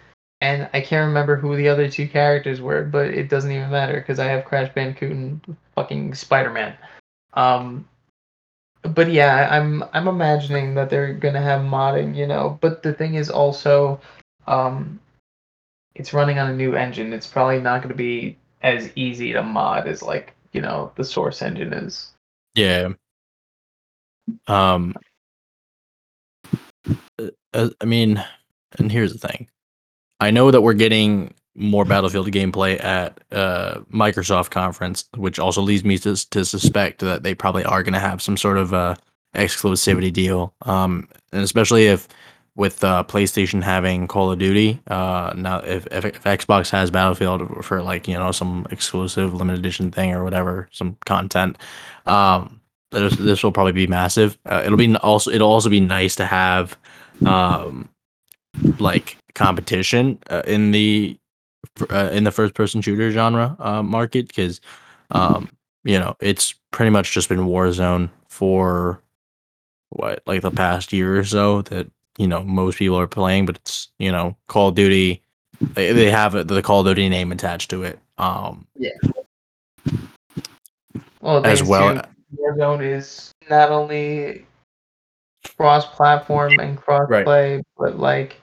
and 0.41 0.68
I 0.74 0.82
can't 0.82 1.06
remember 1.06 1.36
who 1.36 1.56
the 1.56 1.70
other 1.70 1.88
two 1.88 2.08
characters 2.08 2.60
were, 2.60 2.84
but 2.84 3.08
it 3.08 3.30
doesn't 3.30 3.51
even 3.51 3.70
matter 3.70 3.99
because 3.99 4.18
I 4.18 4.26
have 4.26 4.45
Crash 4.45 4.74
Bandicoot 4.74 5.12
and 5.12 5.58
fucking 5.76 6.16
Spider-Man. 6.16 6.76
Um, 7.36 7.88
but 8.88 9.12
yeah, 9.12 9.48
I'm 9.52 9.84
I'm 9.94 10.08
imagining 10.08 10.76
that 10.76 10.90
they're 10.90 11.14
gonna 11.14 11.42
have 11.42 11.62
modding, 11.62 12.16
you 12.16 12.28
know. 12.28 12.58
But 12.62 12.84
the 12.84 12.94
thing 12.94 13.16
is 13.16 13.30
also, 13.30 14.00
um, 14.48 15.00
it's 15.96 16.14
running 16.14 16.40
on 16.40 16.50
a 16.50 16.56
new 16.56 16.76
engine. 16.76 17.14
It's 17.14 17.28
probably 17.28 17.60
not 17.62 17.84
to 17.84 17.94
be 17.94 18.38
as 18.62 18.90
easy 18.96 19.34
to 19.34 19.44
mod 19.44 19.88
as 19.88 20.02
like 20.02 20.34
you 20.54 20.62
know 20.62 20.92
the 20.96 21.04
source 21.04 21.42
engine 21.42 21.74
is. 21.74 22.14
Yeah. 22.56 22.90
Um. 24.48 24.96
uh, 27.20 27.30
uh, 27.54 27.70
I 27.82 27.86
mean, 27.86 28.24
and 28.80 28.92
here's 28.92 29.14
the 29.14 29.28
thing. 29.28 29.48
I 30.20 30.32
know 30.32 30.52
that 30.52 30.62
we're 30.62 30.74
getting 30.74 31.34
more 31.56 31.86
Battlefield 31.86 32.28
gameplay 32.32 32.84
at 32.84 33.20
uh, 33.32 33.80
Microsoft 33.91 34.51
conference, 34.51 35.06
which 35.16 35.39
also 35.39 35.62
leads 35.62 35.84
me 35.84 35.97
to 35.99 36.16
to 36.30 36.45
suspect 36.45 36.99
that 36.99 37.24
they 37.24 37.34
probably 37.34 37.64
are 37.64 37.84
going 37.84 37.93
to 37.93 37.99
have 37.99 38.22
some 38.22 38.38
sort 38.38 38.58
of 38.58 38.74
uh, 38.74 38.95
exclusivity 39.34 40.12
deal. 40.12 40.53
Um, 40.64 41.08
and 41.32 41.41
especially 41.41 41.86
if 41.86 42.08
with 42.56 42.84
uh, 42.84 43.03
PlayStation 43.08 43.62
having 43.62 44.08
Call 44.08 44.32
of 44.32 44.39
Duty, 44.39 44.80
uh, 44.88 45.34
now 45.36 45.60
if, 45.60 45.88
if 45.91 46.06
if 46.06 46.24
Xbox 46.24 46.70
has 46.72 46.91
Battlefield 46.91 47.66
for 47.66 47.82
like 47.82 48.08
you 48.08 48.16
know 48.16 48.32
some 48.32 48.68
exclusive 48.72 49.34
limited 49.34 49.60
edition 49.60 49.91
thing 49.91 50.14
or 50.14 50.24
whatever, 50.24 50.68
some 50.72 50.97
content, 51.06 51.58
um, 52.06 52.62
this, 52.91 53.16
this 53.18 53.43
will 53.43 53.51
probably 53.51 53.74
be 53.74 53.88
massive. 53.88 54.38
Uh, 54.45 54.62
it'll 54.66 54.78
be 54.78 54.95
also 54.97 55.32
it'll 55.32 55.51
also 55.51 55.70
be 55.70 55.80
nice 55.80 56.16
to 56.16 56.26
have, 56.26 56.78
um, 57.26 57.89
like 58.80 59.18
competition 59.36 60.18
uh, 60.30 60.43
in 60.47 60.72
the 60.72 61.18
uh, 61.89 62.09
in 62.11 62.23
the 62.23 62.32
first 62.32 62.53
person 62.53 62.82
shooter 62.82 63.11
genre 63.11 63.55
uh, 63.59 63.84
market 63.84 64.28
because 64.28 64.61
um 65.11 65.49
you 65.84 65.99
know 65.99 66.15
it's 66.19 66.53
pretty 66.71 66.89
much 66.89 67.11
just 67.11 67.30
been 67.30 67.39
warzone 67.39 68.09
for 68.28 69.01
what 69.89 70.21
like 70.26 70.41
the 70.41 70.51
past 70.51 70.91
year 70.91 71.17
or 71.17 71.23
so 71.23 71.61
that 71.63 71.89
you 72.17 72.28
know 72.28 72.43
most 72.43 72.78
people 72.78 72.97
are 72.97 73.07
playing 73.07 73.45
but 73.45 73.57
it's 73.57 73.89
you 73.99 74.11
know 74.11 74.36
call 74.47 74.69
of 74.69 74.76
duty 74.76 75.21
they, 75.73 75.91
they 75.93 76.09
have 76.09 76.47
the 76.47 76.61
call 76.61 76.82
of 76.82 76.86
duty 76.86 77.07
name 77.09 77.32
attached 77.32 77.69
to 77.69 77.84
it 77.84 77.99
um 78.17 78.65
Well, 81.21 81.45
as 81.45 81.63
well 81.63 82.01
Warzone 82.38 82.84
is 82.84 83.32
not 83.49 83.69
only 83.69 84.45
cross-platform 85.57 86.59
and 86.59 86.78
cross-play, 86.78 87.61
but 87.78 87.99
like, 87.99 88.38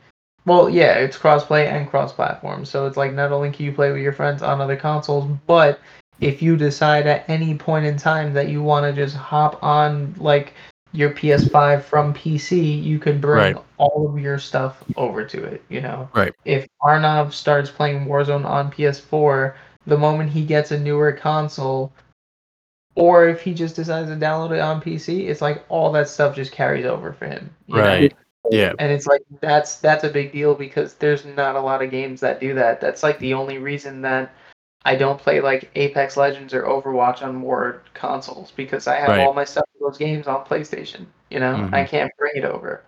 well, 0.45 0.69
yeah, 0.69 0.95
it's 0.95 1.17
cross-play 1.17 1.69
and 1.69 1.89
cross-platform. 1.89 2.65
So 2.65 2.87
it's 2.87 2.97
like 2.97 3.13
not 3.13 3.33
only 3.33 3.51
can 3.51 3.67
you 3.67 3.73
play 3.73 3.93
with 3.93 4.03
your 4.03 4.13
friends 4.13 4.43
on 4.43 4.61
other 4.61 4.77
consoles, 4.77 5.31
but 5.47 5.81
if 6.21 6.43
you 6.43 6.57
decide 6.57 7.07
at 7.07 7.29
any 7.29 7.55
point 7.57 7.87
in 7.87 7.97
time 7.97 8.33
that 8.35 8.49
you 8.49 8.63
want 8.63 8.85
to 8.85 8.93
just 8.93 9.17
hop 9.17 9.63
on 9.63 10.15
like 10.19 10.55
your 10.93 11.11
PS5 11.11 11.83
from 11.85 12.13
PC, 12.13 12.83
you 12.83 12.99
could 12.99 13.21
bring 13.21 13.55
Right. 13.55 13.65
all 13.79 14.09
of 14.09 14.19
your 14.21 14.39
stuff 14.39 14.83
over 14.97 15.25
to 15.25 15.43
it. 15.45 15.65
You 15.69 15.81
know, 15.81 16.09
Right. 16.15 16.35
If 16.45 16.67
Arnav 16.83 17.33
starts 17.33 17.71
playing 17.71 18.07
Warzone 18.07 18.45
on 18.45 18.71
PS4, 18.71 19.55
the 19.87 19.97
moment 19.97 20.31
he 20.31 20.45
gets 20.45 20.71
a 20.71 20.79
newer 20.79 21.13
console, 21.13 21.93
or 22.95 23.27
if 23.29 23.41
he 23.41 23.55
just 23.55 23.75
decides 23.77 24.11
to 24.11 24.17
download 24.17 24.53
it 24.53 24.61
on 24.61 24.81
PC, 24.83 25.29
it's 25.29 25.41
like 25.41 25.65
all 25.69 25.91
that 25.93 26.09
stuff 26.09 26.37
just 26.37 26.53
carries 26.53 26.85
over 26.85 27.13
for 27.13 27.27
him. 27.27 27.51
you 27.67 27.77
know? 27.77 28.09
Right 28.45 28.53
yeah 28.53 28.73
And 28.79 28.91
it's 28.93 29.07
like 29.07 29.23
that's 29.41 29.77
that's 29.77 30.05
a 30.05 30.09
big 30.09 30.33
deal 30.33 30.55
because 30.55 30.95
there's 30.95 31.25
not 31.25 31.57
a 31.57 31.61
lot 31.61 31.83
of 31.83 31.91
games 31.91 32.21
that 32.21 32.41
do 32.41 32.55
that. 32.55 32.81
That's 32.81 33.03
like 33.03 33.19
the 33.19 33.35
only 33.35 33.59
reason 33.59 34.03
that 34.03 34.33
I 34.85 34.97
don't 34.97 35.21
play 35.21 35.41
like 35.41 35.71
Apex 35.77 36.17
Legends 36.17 36.53
or 36.53 36.63
Overwatch 36.63 37.23
on 37.23 37.37
more 37.37 37.83
consoles 37.95 38.51
because 38.51 38.87
I 38.89 38.97
have 38.97 39.11
Right. 39.11 39.21
all 39.21 39.33
my 39.33 39.45
stuff 39.45 39.65
for 39.79 39.89
those 39.89 39.99
games 39.99 40.27
on 40.27 40.45
PlayStation. 40.45 41.07
You 41.31 41.39
know, 41.39 41.55
I 41.73 41.85
Mhm. 41.85 41.89
can't 41.89 42.13
bring 42.19 42.33
it 42.35 42.45
over. 42.45 42.83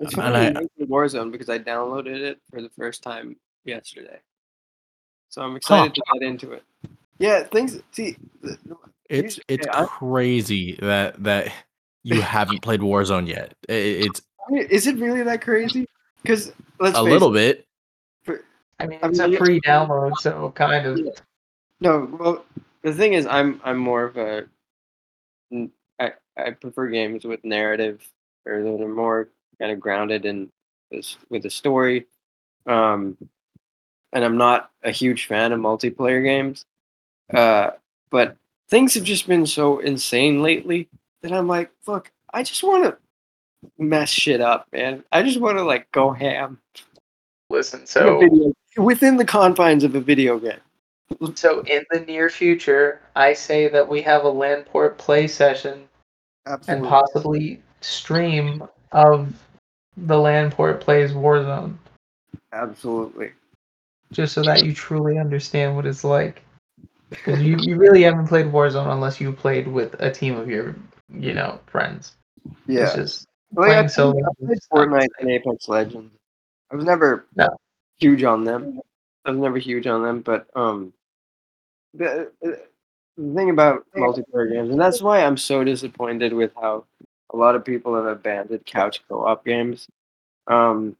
It's 0.00 0.14
funny 0.14 0.36
I- 0.36 0.46
you 0.48 0.52
mentioned 0.54 0.88
Warzone 0.88 1.32
because 1.32 1.48
I 1.48 1.58
downloaded 1.58 2.20
it 2.20 2.40
for 2.50 2.62
the 2.62 2.70
first 2.70 3.02
time 3.02 3.36
yesterday, 3.64 4.20
so 5.28 5.42
I'm 5.42 5.56
excited 5.56 5.92
to 5.94 6.02
get 6.12 6.22
into 6.22 6.52
it. 6.52 6.62
Yeah, 7.18 7.42
things. 7.42 7.82
See, 7.90 8.16
the- 8.40 8.58
the- 8.64 8.76
it's 9.10 9.40
it's 9.48 9.66
okay, 9.66 9.76
I- 9.76 9.86
crazy 9.86 10.78
that 10.80 11.20
that 11.24 11.52
you 12.02 12.20
haven't 12.20 12.62
played 12.62 12.80
warzone 12.80 13.26
yet 13.26 13.54
it's 13.68 14.22
is 14.50 14.86
it 14.86 14.96
really 14.96 15.22
that 15.22 15.42
crazy? 15.42 15.86
Because 16.22 16.52
let's 16.80 16.96
a 16.96 17.02
little 17.02 17.34
it, 17.36 17.66
bit 17.66 17.68
I 18.80 18.86
mean, 18.86 18.98
I 19.02 19.08
it's 19.08 19.18
mean, 19.18 19.28
a 19.28 19.32
yeah. 19.32 19.38
free 19.38 19.60
download, 19.60 20.16
so 20.18 20.52
kind 20.54 20.86
of. 20.86 21.00
No, 21.80 22.08
well, 22.18 22.44
the 22.82 22.92
thing 22.92 23.14
is, 23.14 23.26
I'm 23.26 23.60
I'm 23.64 23.78
more 23.78 24.04
of 24.04 24.16
a 24.16 24.44
n- 25.52 25.70
I 25.98 26.12
I 26.36 26.50
prefer 26.52 26.88
games 26.88 27.24
with 27.24 27.44
narrative 27.44 28.06
or 28.46 28.62
that 28.62 28.80
are 28.82 28.88
more 28.88 29.28
kind 29.58 29.72
of 29.72 29.80
grounded 29.80 30.24
in 30.24 30.50
this 30.90 31.16
with 31.28 31.44
a 31.44 31.50
story. 31.50 32.06
Um, 32.66 33.16
and 34.12 34.24
I'm 34.24 34.36
not 34.36 34.70
a 34.82 34.90
huge 34.90 35.26
fan 35.26 35.52
of 35.52 35.60
multiplayer 35.60 36.22
games. 36.22 36.64
Uh, 37.32 37.70
but 38.10 38.36
things 38.68 38.94
have 38.94 39.04
just 39.04 39.26
been 39.26 39.46
so 39.46 39.80
insane 39.80 40.42
lately 40.42 40.88
that 41.22 41.32
I'm 41.32 41.48
like, 41.48 41.70
look, 41.86 42.10
I 42.32 42.42
just 42.42 42.62
want 42.62 42.84
to 42.84 42.96
mess 43.78 44.10
shit 44.10 44.40
up, 44.40 44.66
man. 44.72 45.02
I 45.12 45.22
just 45.22 45.40
want 45.40 45.58
to 45.58 45.64
like 45.64 45.90
go 45.92 46.12
ham 46.12 46.58
Listen, 47.50 47.86
so 47.86 48.20
video- 48.20 48.52
within 48.76 49.16
the 49.16 49.24
confines 49.24 49.82
of 49.84 49.94
a 49.94 50.00
video 50.00 50.38
game. 50.38 50.60
so 51.34 51.60
in 51.62 51.84
the 51.90 52.00
near 52.00 52.28
future, 52.28 53.00
I 53.16 53.32
say 53.32 53.68
that 53.68 53.88
we 53.88 54.02
have 54.02 54.24
a 54.24 54.30
Landport 54.30 54.98
play 54.98 55.26
session 55.26 55.88
and 56.68 56.84
possibly 56.84 57.62
stream 57.80 58.62
of 58.92 59.32
the 59.96 60.14
Landport 60.14 60.80
plays 60.80 61.12
Warzone, 61.12 61.76
Absolutely. 62.52 63.32
just 64.12 64.34
so 64.34 64.42
that 64.42 64.64
you 64.64 64.72
truly 64.74 65.18
understand 65.18 65.74
what 65.74 65.86
it's 65.86 66.04
like. 66.04 66.42
Because 67.10 67.40
you, 67.42 67.56
you 67.58 67.76
really 67.76 68.02
haven't 68.02 68.28
played 68.28 68.46
Warzone 68.46 68.92
unless 68.92 69.18
you 69.20 69.32
played 69.32 69.66
with 69.66 69.94
a 70.00 70.10
team 70.10 70.36
of 70.36 70.48
your, 70.50 70.76
you 71.12 71.34
know, 71.34 71.60
friends. 71.66 72.16
It's 72.46 72.56
Yeah. 72.66 72.96
just 72.96 73.26
Well, 73.52 73.66
playing 73.66 73.86
I 73.86 73.88
played, 73.88 74.24
I 74.24 74.44
played 74.44 74.56
is 74.58 74.68
not 74.72 74.88
Fortnite 74.88 75.08
and 75.20 75.30
Apex 75.30 75.68
Legends. 75.68 76.14
I 76.70 76.76
was 76.76 76.84
never 76.84 77.26
No. 77.36 77.48
huge 77.98 78.24
on 78.24 78.44
them. 78.44 78.80
I 79.24 79.30
was 79.30 79.38
never 79.40 79.58
huge 79.58 79.86
on 79.86 80.02
them, 80.02 80.20
but 80.20 80.46
um, 80.54 80.92
the, 81.94 82.30
the 82.40 82.60
thing 83.34 83.50
about 83.50 83.84
multiplayer 83.96 84.52
games, 84.52 84.70
and 84.70 84.80
that's 84.80 85.02
why 85.02 85.24
I'm 85.24 85.36
so 85.36 85.64
disappointed 85.64 86.32
with 86.32 86.52
how 86.54 86.84
a 87.30 87.36
lot 87.36 87.54
of 87.54 87.64
people 87.64 87.94
have 87.94 88.06
abandoned 88.06 88.64
couch 88.66 89.02
co-op 89.08 89.44
games. 89.44 89.88
Um, 90.46 90.96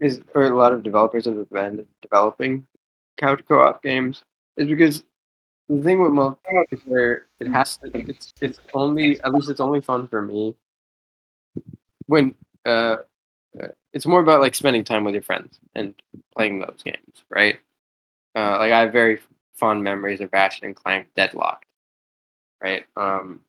is 0.00 0.20
or 0.34 0.44
a 0.44 0.56
lot 0.56 0.72
of 0.72 0.82
developers 0.82 1.24
have 1.24 1.38
abandoned 1.38 1.86
developing 2.02 2.66
couch 3.16 3.42
co-op 3.48 3.82
games 3.82 4.22
is 4.56 4.68
because 4.68 5.04
the 5.68 5.82
thing 5.82 6.00
with 6.00 6.12
multiplayer, 6.12 6.64
is 6.70 6.80
where 6.84 7.26
it 7.40 7.48
has 7.48 7.76
to. 7.78 7.90
It's 7.94 8.32
it's 8.40 8.60
only 8.74 9.20
at 9.22 9.32
least 9.32 9.50
it's 9.50 9.60
only 9.60 9.80
fun 9.80 10.06
for 10.08 10.22
me 10.22 10.54
when 12.06 12.34
uh, 12.64 12.96
uh, 13.60 13.68
it's 13.92 14.06
more 14.06 14.20
about 14.20 14.40
like 14.40 14.54
spending 14.54 14.84
time 14.84 15.04
with 15.04 15.14
your 15.14 15.22
friends 15.22 15.58
and 15.74 15.94
playing 16.34 16.60
those 16.60 16.82
games, 16.84 17.24
right? 17.30 17.58
Uh, 18.34 18.58
like 18.58 18.72
I 18.72 18.80
have 18.80 18.92
very 18.92 19.20
fond 19.54 19.82
memories 19.82 20.20
of 20.20 20.30
Ratchet 20.32 20.64
and 20.64 20.76
Clank 20.76 21.08
Deadlocked, 21.16 21.64
right? 22.62 22.84
Um, 22.96 23.40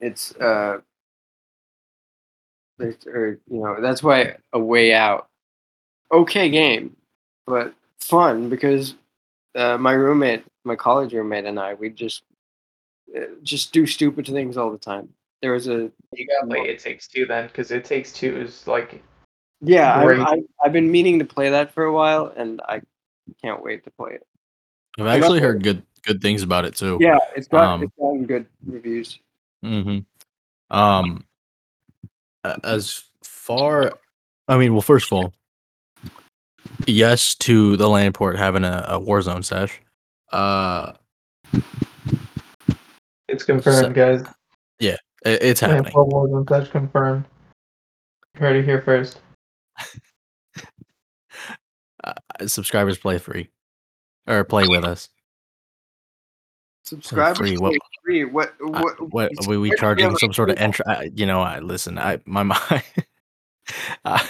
it's 0.00 0.34
uh, 0.36 0.78
there's, 2.78 2.96
or 3.06 3.38
you 3.50 3.60
know 3.62 3.80
that's 3.80 4.02
why 4.02 4.36
a 4.52 4.58
way 4.58 4.94
out, 4.94 5.28
okay 6.12 6.48
game, 6.48 6.96
but 7.46 7.74
fun 7.98 8.48
because 8.48 8.94
uh, 9.54 9.76
my 9.76 9.92
roommate, 9.92 10.44
my 10.64 10.76
college 10.76 11.12
roommate, 11.12 11.44
and 11.46 11.58
I, 11.58 11.74
we 11.74 11.90
just 11.90 12.22
uh, 13.16 13.20
just 13.42 13.72
do 13.72 13.86
stupid 13.86 14.26
things 14.26 14.56
all 14.56 14.70
the 14.70 14.78
time. 14.78 15.08
There 15.42 15.52
was 15.52 15.68
a 15.68 15.90
You 16.12 16.26
gotta 16.26 16.46
play 16.46 16.68
It 16.68 16.80
Takes 16.80 17.08
Two 17.08 17.26
then, 17.26 17.46
because 17.46 17.70
It 17.70 17.84
Takes 17.84 18.12
Two 18.12 18.36
is 18.40 18.66
like 18.66 19.02
yeah, 19.62 19.92
I, 19.92 20.22
I, 20.22 20.42
I've 20.64 20.72
been 20.72 20.90
meaning 20.90 21.18
to 21.18 21.24
play 21.24 21.50
that 21.50 21.74
for 21.74 21.84
a 21.84 21.92
while, 21.92 22.32
and 22.34 22.62
I 22.66 22.80
can't 23.42 23.62
wait 23.62 23.84
to 23.84 23.90
play 23.90 24.12
it. 24.14 24.26
i've 24.98 25.06
actually 25.06 25.40
heard 25.40 25.62
good 25.62 25.82
good 26.02 26.22
things 26.22 26.42
about 26.42 26.64
it 26.64 26.74
too 26.74 26.98
Yeah, 27.00 27.18
it's 27.36 27.46
got 27.46 27.64
Um, 27.64 27.82
it's 27.82 27.92
gotten 27.96 28.26
good 28.26 28.46
reviews. 28.66 29.18
hmm 29.62 29.98
Um, 30.70 31.24
as 32.64 33.04
far, 33.22 33.92
I 34.48 34.56
mean, 34.56 34.72
well, 34.72 34.82
first 34.82 35.12
of 35.12 35.12
all, 35.12 35.32
yes 36.86 37.34
to 37.36 37.76
the 37.76 37.88
land 37.88 38.14
port 38.14 38.38
having 38.38 38.64
a, 38.64 38.84
a 38.88 39.00
Warzone 39.00 39.44
sesh. 39.44 39.80
Uh, 40.32 40.92
it's 43.28 43.44
confirmed, 43.44 43.94
guys. 43.94 44.22
i- 44.22 44.96
it's 45.24 45.60
Yeah, 45.62 45.68
happening. 45.68 45.92
Paul 45.92 46.08
Warzone 46.10 46.48
that's 46.48 46.70
confirmed. 46.70 47.24
Heard 48.36 48.56
it 48.56 48.64
here 48.64 48.82
first. 48.82 49.20
Uh, 52.02 52.14
subscribers 52.46 52.96
play 52.96 53.18
free, 53.18 53.50
or 54.26 54.42
play 54.42 54.66
with 54.66 54.84
us. 54.84 55.10
Subscribers 56.86 57.36
free, 57.36 57.48
free. 57.50 57.58
what- 57.58 57.74
free. 58.02 58.24
What 58.24 58.54
Uh, 58.64 58.80
what 58.80 59.12
what 59.12 59.30
are 59.38 59.48
we, 59.50 59.58
we 59.58 59.68
where 59.68 59.76
charging 59.76 60.16
some 60.16 60.32
sort 60.32 60.48
of 60.48 60.56
entry? 60.56 60.82
You 61.14 61.26
know, 61.26 61.42
I 61.42 61.58
listen. 61.58 61.98
I 61.98 62.18
my 62.24 62.42
mind. 62.42 62.82
uh, 64.06 64.26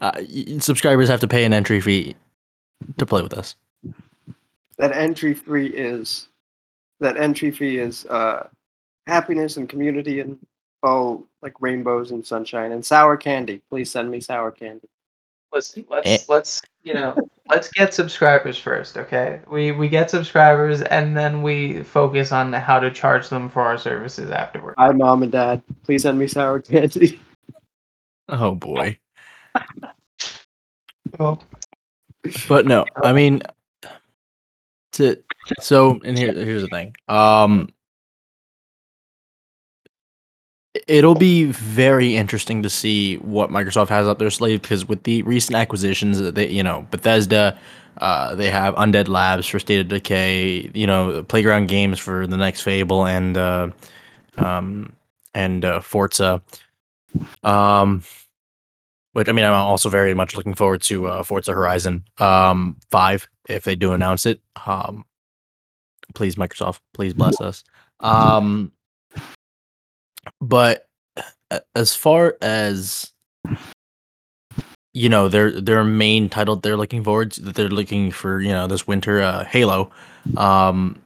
uh, 0.00 0.22
subscribers 0.60 1.10
have 1.10 1.20
to 1.20 1.28
pay 1.28 1.44
an 1.44 1.52
entry 1.52 1.82
fee 1.82 2.16
to 2.96 3.04
play 3.04 3.20
with 3.20 3.34
us. 3.34 3.54
That 4.78 4.92
entry 4.92 5.34
fee 5.34 5.66
is 5.66 6.28
that 7.00 7.16
entry 7.16 7.50
fee 7.50 7.78
is 7.78 8.06
uh 8.06 8.48
happiness 9.06 9.56
and 9.56 9.68
community 9.68 10.20
and 10.20 10.38
all 10.82 11.24
like 11.42 11.54
rainbows 11.60 12.10
and 12.10 12.24
sunshine 12.26 12.72
and 12.72 12.84
sour 12.84 13.16
candy. 13.16 13.60
Please 13.70 13.90
send 13.90 14.10
me 14.10 14.20
sour 14.20 14.50
candy. 14.50 14.88
Listen, 15.52 15.84
let's 15.88 16.08
Eh. 16.08 16.18
let's 16.28 16.62
you 16.82 16.94
know 16.94 17.14
let's 17.48 17.68
get 17.70 17.94
subscribers 17.94 18.58
first, 18.58 18.96
okay? 18.98 19.40
We 19.48 19.72
we 19.72 19.88
get 19.88 20.10
subscribers 20.10 20.82
and 20.82 21.16
then 21.16 21.42
we 21.42 21.82
focus 21.82 22.32
on 22.32 22.52
how 22.52 22.80
to 22.80 22.90
charge 22.90 23.28
them 23.28 23.48
for 23.48 23.62
our 23.62 23.78
services 23.78 24.30
afterward. 24.30 24.74
Hi, 24.78 24.90
mom 24.92 25.22
and 25.22 25.30
dad. 25.32 25.62
Please 25.84 26.02
send 26.02 26.18
me 26.18 26.26
sour 26.26 26.60
candy. 26.60 27.20
Oh 28.30 28.54
boy. 28.54 28.98
Well, 31.18 31.42
But 32.48 32.66
no, 32.66 32.86
I 33.04 33.12
mean, 33.12 33.42
to 34.94 35.16
so 35.60 36.00
and 36.04 36.16
here 36.16 36.32
here's 36.32 36.62
the 36.62 36.68
thing. 36.68 36.94
Um, 37.08 37.68
it'll 40.86 41.14
be 41.14 41.44
very 41.44 42.16
interesting 42.16 42.62
to 42.62 42.70
see 42.70 43.16
what 43.18 43.50
Microsoft 43.50 43.88
has 43.88 44.06
up 44.06 44.18
their 44.18 44.30
sleeve 44.30 44.62
because 44.62 44.88
with 44.88 45.02
the 45.04 45.22
recent 45.22 45.56
acquisitions, 45.56 46.18
that 46.18 46.34
they 46.34 46.48
you 46.48 46.62
know 46.62 46.86
Bethesda, 46.90 47.58
uh, 47.98 48.34
they 48.34 48.50
have 48.50 48.74
Undead 48.74 49.08
Labs 49.08 49.46
for 49.46 49.58
State 49.58 49.80
of 49.80 49.88
Decay, 49.88 50.70
you 50.74 50.86
know, 50.86 51.22
Playground 51.24 51.66
Games 51.66 51.98
for 51.98 52.26
the 52.26 52.36
next 52.36 52.62
Fable 52.62 53.06
and 53.06 53.36
uh, 53.36 53.68
um 54.38 54.92
and 55.34 55.64
uh, 55.64 55.80
Forza. 55.80 56.42
Um, 57.42 58.02
which 59.14 59.28
I 59.28 59.32
mean, 59.32 59.44
I'm 59.44 59.54
also 59.54 59.88
very 59.88 60.12
much 60.12 60.36
looking 60.36 60.54
forward 60.54 60.82
to 60.82 61.06
uh, 61.06 61.22
Forza 61.22 61.52
Horizon 61.52 62.04
um, 62.18 62.76
Five 62.90 63.28
if 63.48 63.64
they 63.64 63.76
do 63.76 63.92
announce 63.92 64.26
it. 64.26 64.40
Um, 64.66 65.04
please, 66.14 66.34
Microsoft, 66.34 66.80
please 66.92 67.14
bless 67.14 67.40
us. 67.40 67.64
Um, 68.00 68.72
but 70.40 70.88
as 71.76 71.94
far 71.94 72.36
as 72.42 73.12
you 74.92 75.08
know, 75.08 75.28
their 75.28 75.60
their 75.60 75.84
main 75.84 76.28
title 76.28 76.56
they're 76.56 76.76
looking 76.76 77.04
forward 77.04 77.32
to, 77.32 77.42
that 77.42 77.54
they're 77.54 77.68
looking 77.68 78.10
for, 78.10 78.40
you 78.40 78.52
know, 78.52 78.66
this 78.66 78.86
winter, 78.86 79.22
uh, 79.22 79.44
Halo. 79.44 79.90
Um, 80.36 81.00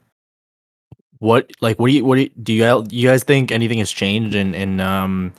what 1.19 1.51
like 1.61 1.79
what 1.79 1.89
do 1.89 1.95
you 1.95 2.05
what 2.07 2.17
do 2.17 2.23
you, 2.23 2.31
do 2.43 2.53
you 2.55 2.87
you 2.91 3.09
guys 3.09 3.23
think 3.23 3.53
anything 3.53 3.79
has 3.81 3.91
changed 3.91 4.35
in 4.35 4.55
in 4.55 4.81
um 4.81 5.33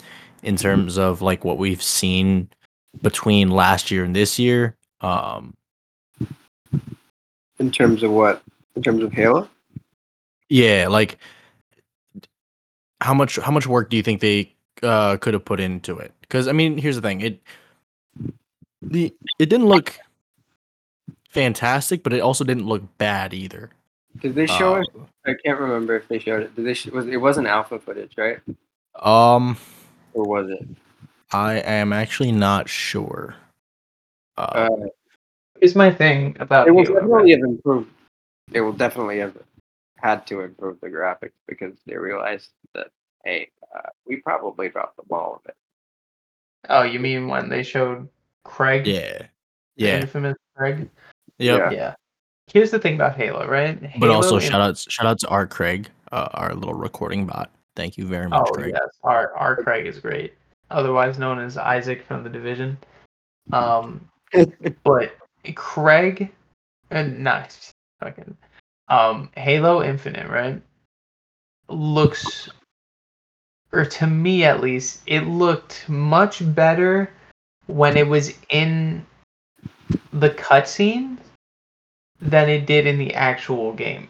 in 0.43 0.55
terms 0.55 0.97
of 0.97 1.21
like 1.21 1.43
what 1.43 1.57
we've 1.57 1.81
seen 1.81 2.49
between 3.01 3.49
last 3.49 3.91
year 3.91 4.03
and 4.03 4.15
this 4.15 4.37
year? 4.39 4.75
Um, 5.01 5.55
In 7.59 7.71
terms 7.71 8.03
of 8.03 8.11
what? 8.11 8.41
In 8.75 8.81
terms 8.83 9.03
of 9.03 9.11
Halo? 9.13 9.49
yeah, 10.49 10.87
like 10.89 11.17
how 13.01 13.13
much 13.13 13.37
how 13.37 13.51
much 13.51 13.65
work 13.67 13.89
do 13.89 13.97
you 13.97 14.03
think 14.03 14.19
they 14.21 14.53
uh 14.83 15.17
could 15.17 15.33
have 15.33 15.45
put 15.45 15.59
into 15.59 15.97
it? 15.97 16.13
Because 16.21 16.47
I 16.47 16.51
mean, 16.53 16.77
here's 16.77 16.95
the 16.95 17.01
thing 17.01 17.21
it 17.21 17.41
the 18.81 19.13
it 19.39 19.49
didn't 19.49 19.67
look 19.67 19.97
fantastic, 21.29 22.03
but 22.03 22.13
it 22.13 22.21
also 22.21 22.43
didn't 22.43 22.65
look 22.65 22.97
bad 22.97 23.33
either. 23.33 23.69
Did 24.21 24.35
they 24.35 24.47
show 24.47 24.75
Uh, 24.75 24.79
us? 24.81 24.87
I 25.25 25.33
can't 25.45 25.59
remember 25.59 25.95
if 25.95 26.07
they 26.07 26.19
showed 26.19 26.41
it. 26.41 26.55
Did 26.55 26.65
they? 26.65 26.73
Sh- 26.73 26.87
was 26.87 27.07
it 27.07 27.17
wasn't 27.17 27.47
alpha 27.47 27.79
footage, 27.79 28.13
right? 28.17 28.39
Um, 28.95 29.55
Or 30.13 30.23
was 30.23 30.49
it? 30.49 30.67
I 31.31 31.55
am 31.55 31.93
actually 31.93 32.31
not 32.31 32.69
sure. 32.69 33.35
Uh, 34.37 34.41
Uh, 34.71 34.87
here's 35.59 35.75
my 35.75 35.91
thing 35.91 36.35
about 36.39 36.67
it 36.67 36.71
will 36.71 36.83
Halo, 36.85 36.99
definitely 37.01 37.31
have 37.31 37.41
improved. 37.41 37.91
It 38.51 38.61
will 38.61 38.73
definitely 38.73 39.19
have 39.19 39.37
had 39.97 40.25
to 40.27 40.41
improve 40.41 40.79
the 40.81 40.87
graphics 40.87 41.33
because 41.47 41.75
they 41.85 41.97
realized 41.97 42.49
that 42.73 42.87
hey, 43.25 43.49
uh, 43.75 43.89
we 44.07 44.17
probably 44.17 44.69
dropped 44.69 44.95
the 44.97 45.03
ball 45.03 45.41
a 45.43 45.47
bit. 45.47 45.55
Oh, 46.69 46.83
you 46.83 46.99
mean 46.99 47.27
when 47.27 47.49
they 47.49 47.63
showed 47.63 48.07
Craig? 48.43 48.87
yeah, 48.87 49.17
the 49.19 49.27
yeah, 49.75 49.99
Infamous 49.99 50.37
Craig. 50.55 50.89
yep. 51.37 51.59
Yeah. 51.59 51.71
Yeah. 51.71 51.95
Here's 52.47 52.71
the 52.71 52.79
thing 52.79 52.95
about 52.95 53.15
Halo, 53.15 53.45
right? 53.47 53.77
But 53.99 54.09
also 54.09 54.39
shout 54.39 54.61
outs 54.61 54.87
shout 54.89 55.05
out 55.05 55.19
to 55.19 55.27
our 55.27 55.45
Craig, 55.45 55.89
uh, 56.11 56.29
our 56.33 56.55
little 56.55 56.73
recording 56.73 57.27
bot. 57.27 57.51
Thank 57.75 57.97
you 57.97 58.07
very 58.07 58.27
much, 58.27 58.47
Oh 58.49 58.51
Craig. 58.51 58.71
yes, 58.73 58.89
our 59.03 59.33
our 59.35 59.55
Craig 59.57 59.85
is 59.85 59.99
great. 59.99 60.33
Otherwise 60.71 61.17
known 61.17 61.39
as 61.39 61.57
Isaac 61.57 62.03
from 62.05 62.23
the 62.23 62.29
Division. 62.29 62.77
Um, 63.51 64.07
but 64.83 65.15
Craig, 65.55 66.31
and 66.91 67.19
not 67.19 67.57
fucking, 67.99 68.37
um, 68.89 69.29
Halo 69.35 69.83
Infinite, 69.83 70.29
right? 70.29 70.61
Looks, 71.67 72.49
or 73.71 73.85
to 73.85 74.07
me 74.07 74.43
at 74.43 74.61
least, 74.61 75.01
it 75.05 75.21
looked 75.21 75.87
much 75.89 76.41
better 76.53 77.11
when 77.67 77.97
it 77.97 78.07
was 78.07 78.33
in 78.49 79.05
the 80.13 80.31
cutscene 80.31 81.17
than 82.21 82.49
it 82.49 82.65
did 82.65 82.85
in 82.87 82.97
the 82.97 83.13
actual 83.13 83.73
game. 83.73 84.07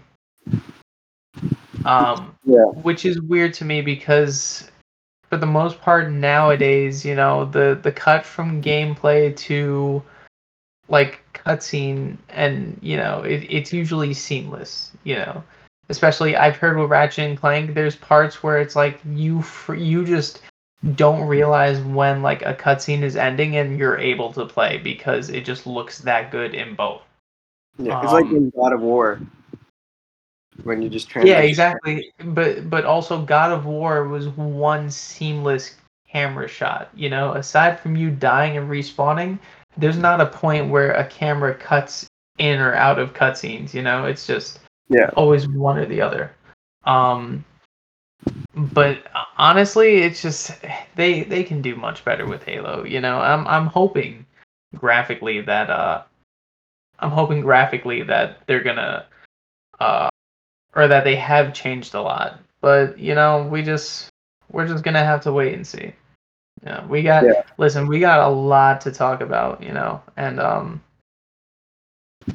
Um, 1.85 2.35
Yeah. 2.43 2.65
which 2.81 3.05
is 3.05 3.21
weird 3.21 3.53
to 3.55 3.65
me 3.65 3.81
because 3.81 4.69
for 5.29 5.37
the 5.37 5.45
most 5.45 5.79
part 5.81 6.09
nowadays, 6.11 7.05
you 7.05 7.15
know, 7.15 7.45
the 7.45 7.79
the 7.81 7.91
cut 7.91 8.25
from 8.25 8.61
gameplay 8.61 9.35
to 9.37 10.01
like 10.89 11.21
cutscene 11.33 12.17
and 12.29 12.77
you 12.81 12.97
know, 12.97 13.21
it, 13.21 13.45
it's 13.49 13.73
usually 13.73 14.13
seamless, 14.13 14.91
you 15.03 15.15
know. 15.15 15.43
Especially 15.89 16.35
I've 16.35 16.57
heard 16.57 16.77
with 16.77 16.89
Ratchet 16.89 17.29
and 17.29 17.39
Clank, 17.39 17.73
there's 17.73 17.95
parts 17.95 18.43
where 18.43 18.59
it's 18.59 18.75
like 18.75 18.99
you 19.05 19.41
fr- 19.41 19.75
you 19.75 20.05
just 20.05 20.41
don't 20.95 21.27
realize 21.27 21.81
when 21.81 22.21
like 22.21 22.41
a 22.43 22.53
cutscene 22.53 23.01
is 23.01 23.15
ending 23.15 23.57
and 23.57 23.77
you're 23.77 23.97
able 23.97 24.31
to 24.33 24.45
play 24.45 24.77
because 24.77 25.29
it 25.29 25.45
just 25.45 25.67
looks 25.67 25.99
that 25.99 26.31
good 26.31 26.53
in 26.55 26.75
both. 26.75 27.01
Yeah, 27.77 28.03
it's 28.03 28.13
like 28.13 28.25
Um, 28.25 28.35
in 28.35 28.49
God 28.55 28.73
of 28.73 28.81
War 28.81 29.19
when 30.63 30.81
you 30.81 30.89
just 30.89 31.13
Yeah, 31.15 31.39
exactly. 31.41 32.11
But 32.23 32.69
but 32.69 32.85
also 32.85 33.23
God 33.23 33.51
of 33.51 33.65
War 33.65 34.07
was 34.07 34.27
one 34.29 34.89
seamless 34.89 35.75
camera 36.09 36.47
shot. 36.47 36.89
You 36.95 37.09
know, 37.09 37.33
aside 37.33 37.79
from 37.79 37.95
you 37.95 38.09
dying 38.09 38.57
and 38.57 38.69
respawning, 38.69 39.39
there's 39.77 39.97
not 39.97 40.21
a 40.21 40.25
point 40.25 40.69
where 40.69 40.91
a 40.93 41.05
camera 41.05 41.53
cuts 41.55 42.07
in 42.37 42.59
or 42.59 42.73
out 42.73 42.99
of 42.99 43.13
cutscenes. 43.13 43.73
You 43.73 43.81
know, 43.83 44.05
it's 44.05 44.25
just 44.25 44.59
Yeah. 44.89 45.09
always 45.15 45.47
one 45.47 45.77
or 45.77 45.85
the 45.85 46.01
other. 46.01 46.31
Um, 46.85 47.43
but 48.55 49.03
honestly, 49.37 49.97
it's 49.97 50.21
just 50.21 50.51
they 50.95 51.23
they 51.23 51.43
can 51.43 51.61
do 51.61 51.75
much 51.75 52.03
better 52.03 52.25
with 52.25 52.43
Halo. 52.43 52.83
You 52.83 52.99
know, 53.01 53.19
I'm 53.19 53.47
I'm 53.47 53.67
hoping 53.67 54.25
graphically 54.75 55.41
that 55.41 55.69
uh, 55.69 56.03
I'm 56.99 57.11
hoping 57.11 57.41
graphically 57.41 58.03
that 58.03 58.45
they're 58.47 58.63
gonna 58.63 59.05
uh 59.79 60.09
or 60.75 60.87
that 60.87 61.03
they 61.03 61.15
have 61.15 61.53
changed 61.53 61.93
a 61.93 62.01
lot. 62.01 62.39
But 62.61 62.97
you 62.99 63.15
know, 63.15 63.47
we 63.51 63.61
just 63.63 64.09
we're 64.51 64.67
just 64.67 64.83
gonna 64.83 65.03
have 65.03 65.21
to 65.21 65.31
wait 65.33 65.53
and 65.53 65.65
see. 65.65 65.93
Yeah, 66.63 66.85
we 66.87 67.03
got 67.03 67.23
Yeah. 67.25 67.43
listen, 67.57 67.87
we 67.87 67.99
got 67.99 68.19
a 68.19 68.27
lot 68.29 68.81
to 68.81 68.91
talk 68.91 69.21
about, 69.21 69.63
you 69.63 69.71
know, 69.73 70.01
and 70.17 70.39
um 70.39 70.81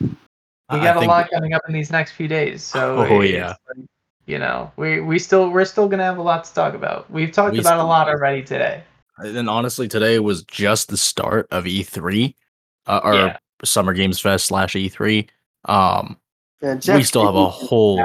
we 0.00 0.78
got 0.80 0.96
a 0.96 1.00
think- 1.00 1.10
lot 1.10 1.30
coming 1.30 1.52
up 1.52 1.62
in 1.68 1.74
these 1.74 1.90
next 1.90 2.12
few 2.12 2.28
days. 2.28 2.62
So 2.62 2.96
Oh, 3.08 3.20
it's 3.20 3.32
yeah. 3.32 3.54
like, 3.68 3.86
you 4.26 4.38
know, 4.38 4.72
we 4.76 5.00
we 5.00 5.18
still 5.18 5.50
we're 5.50 5.64
still 5.66 5.88
gonna 5.88 6.04
have 6.04 6.18
a 6.18 6.22
lot 6.22 6.44
to 6.44 6.54
talk 6.54 6.74
about. 6.74 7.10
We've 7.10 7.30
talked 7.32 7.52
We 7.52 7.60
about 7.60 7.78
a 7.80 7.84
lot 7.84 8.08
already 8.08 8.42
today. 8.42 8.82
And 9.18 9.48
honestly, 9.48 9.86
today 9.86 10.18
was 10.18 10.42
just 10.44 10.88
the 10.88 10.96
start 10.96 11.46
of 11.52 11.64
E3, 11.66 12.34
uh, 12.86 13.00
or 13.04 13.14
Yeah. 13.14 13.36
Summer 13.62 13.92
Games 13.92 14.18
Fest 14.20 14.46
slash 14.46 14.74
E3. 14.74 15.28
Um, 15.66 16.18
Yeah, 16.60 16.96
we 16.96 17.04
still 17.04 17.24
have 17.26 17.36
a 17.36 17.48
whole. 17.48 18.04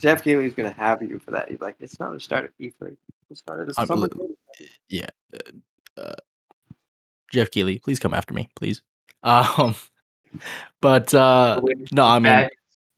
Geoff 0.00 0.22
Keighley's 0.22 0.54
gonna 0.54 0.72
have 0.72 1.02
you 1.02 1.18
for 1.18 1.30
that. 1.32 1.50
He's 1.50 1.60
like, 1.60 1.76
it's 1.80 2.00
not 2.00 2.14
a 2.14 2.20
start 2.20 2.44
of 2.46 2.50
E3. 2.58 2.96
It 3.30 3.38
started 3.38 3.68
the 3.68 3.74
I'm 3.80 3.86
summer. 3.86 4.08
li- 4.08 4.68
yeah. 4.88 5.06
uh, 5.34 6.00
Uh, 6.00 6.14
Geoff 7.32 7.50
Keighley, 7.50 7.78
please 7.78 7.98
come 8.00 8.14
after 8.14 8.34
me, 8.34 8.48
please. 8.56 8.82
Um, 9.22 9.74
but 10.80 11.12
uh, 11.12 11.60
no, 11.92 12.04
I 12.06 12.14
mean, 12.20 12.22
Bad 12.32 12.50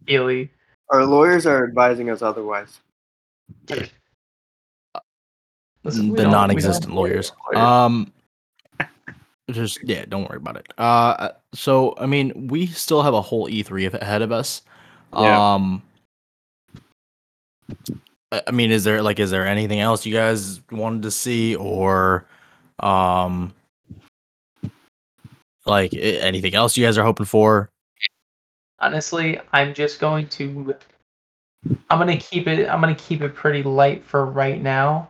Ely. 0.08 0.44
Our 0.90 1.04
lawyers 1.04 1.46
are 1.46 1.66
advising 1.66 2.10
us 2.10 2.22
otherwise. 2.22 2.78
Listen, 3.68 3.90
the 5.84 5.90
don't- 6.02 6.10
we 6.10 6.16
don't 6.22 6.30
non-existent 6.30 6.94
lawyers. 6.94 7.32
lawyers. 7.52 7.58
Um, 7.66 8.12
just 9.50 9.80
yeah, 9.82 10.04
don't 10.08 10.28
worry 10.28 10.36
about 10.36 10.56
it. 10.56 10.72
Uh, 10.78 11.30
so 11.54 11.94
I 11.98 12.06
mean, 12.06 12.46
we 12.48 12.66
still 12.68 13.02
have 13.02 13.14
a 13.14 13.20
whole 13.22 13.48
E3 13.48 13.92
ahead 14.00 14.22
of 14.22 14.30
us. 14.30 14.62
Yeah. 15.12 15.54
Um, 15.54 15.82
I 18.32 18.42
I 18.46 18.50
mean, 18.50 18.70
is 18.70 18.84
there 18.84 19.02
like, 19.02 19.20
is 19.20 19.30
there 19.30 19.46
anything 19.46 19.80
else 19.80 20.06
you 20.06 20.14
guys 20.14 20.60
wanted 20.70 21.02
to 21.02 21.10
see, 21.10 21.54
or, 21.56 22.26
um, 22.80 23.52
like 25.66 25.94
anything 25.94 26.54
else 26.54 26.76
you 26.76 26.84
guys 26.84 26.98
are 26.98 27.04
hoping 27.04 27.26
for? 27.26 27.68
honestly 28.80 29.38
i'm 29.52 29.72
just 29.72 30.00
going 30.00 30.26
to 30.26 30.74
i'm 31.88 31.98
going 32.04 32.08
to 32.08 32.16
keep 32.16 32.48
it 32.48 32.68
i'm 32.68 32.80
going 32.80 32.92
to 32.92 33.00
keep 33.00 33.22
it 33.22 33.32
pretty 33.32 33.62
light 33.62 34.04
for 34.04 34.26
right 34.26 34.60
now 34.60 35.06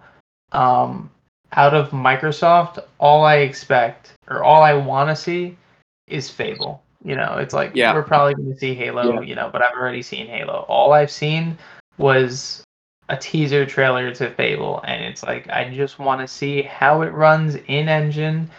um 0.52 1.10
out 1.52 1.72
of 1.72 1.88
microsoft 1.88 2.78
all 3.00 3.24
i 3.24 3.36
expect 3.36 4.12
or 4.28 4.44
all 4.44 4.62
i 4.62 4.74
want 4.74 5.08
to 5.08 5.16
see 5.16 5.56
is 6.06 6.28
Fable. 6.28 6.82
You 7.02 7.16
know, 7.16 7.38
it's 7.38 7.54
like 7.54 7.70
Yeah. 7.74 7.94
we're 7.94 8.02
probably 8.02 8.34
going 8.34 8.52
to 8.52 8.58
see 8.58 8.74
Halo, 8.74 9.14
Yeah. 9.14 9.20
you 9.22 9.34
know, 9.34 9.48
but 9.50 9.62
I've 9.62 9.72
already 9.74 10.02
seen 10.02 10.26
Halo. 10.26 10.66
All 10.68 10.92
I've 10.92 11.10
seen 11.10 11.56
was 11.98 12.64
a 13.08 13.16
teaser 13.16 13.66
trailer 13.66 14.14
to 14.14 14.30
Fable, 14.30 14.80
and 14.86 15.04
it's 15.04 15.22
like 15.22 15.48
I 15.50 15.70
just 15.74 15.98
want 15.98 16.20
to 16.20 16.28
see 16.28 16.62
how 16.62 17.02
it 17.02 17.12
runs 17.12 17.56
in 17.66 17.88
engine 17.88 18.50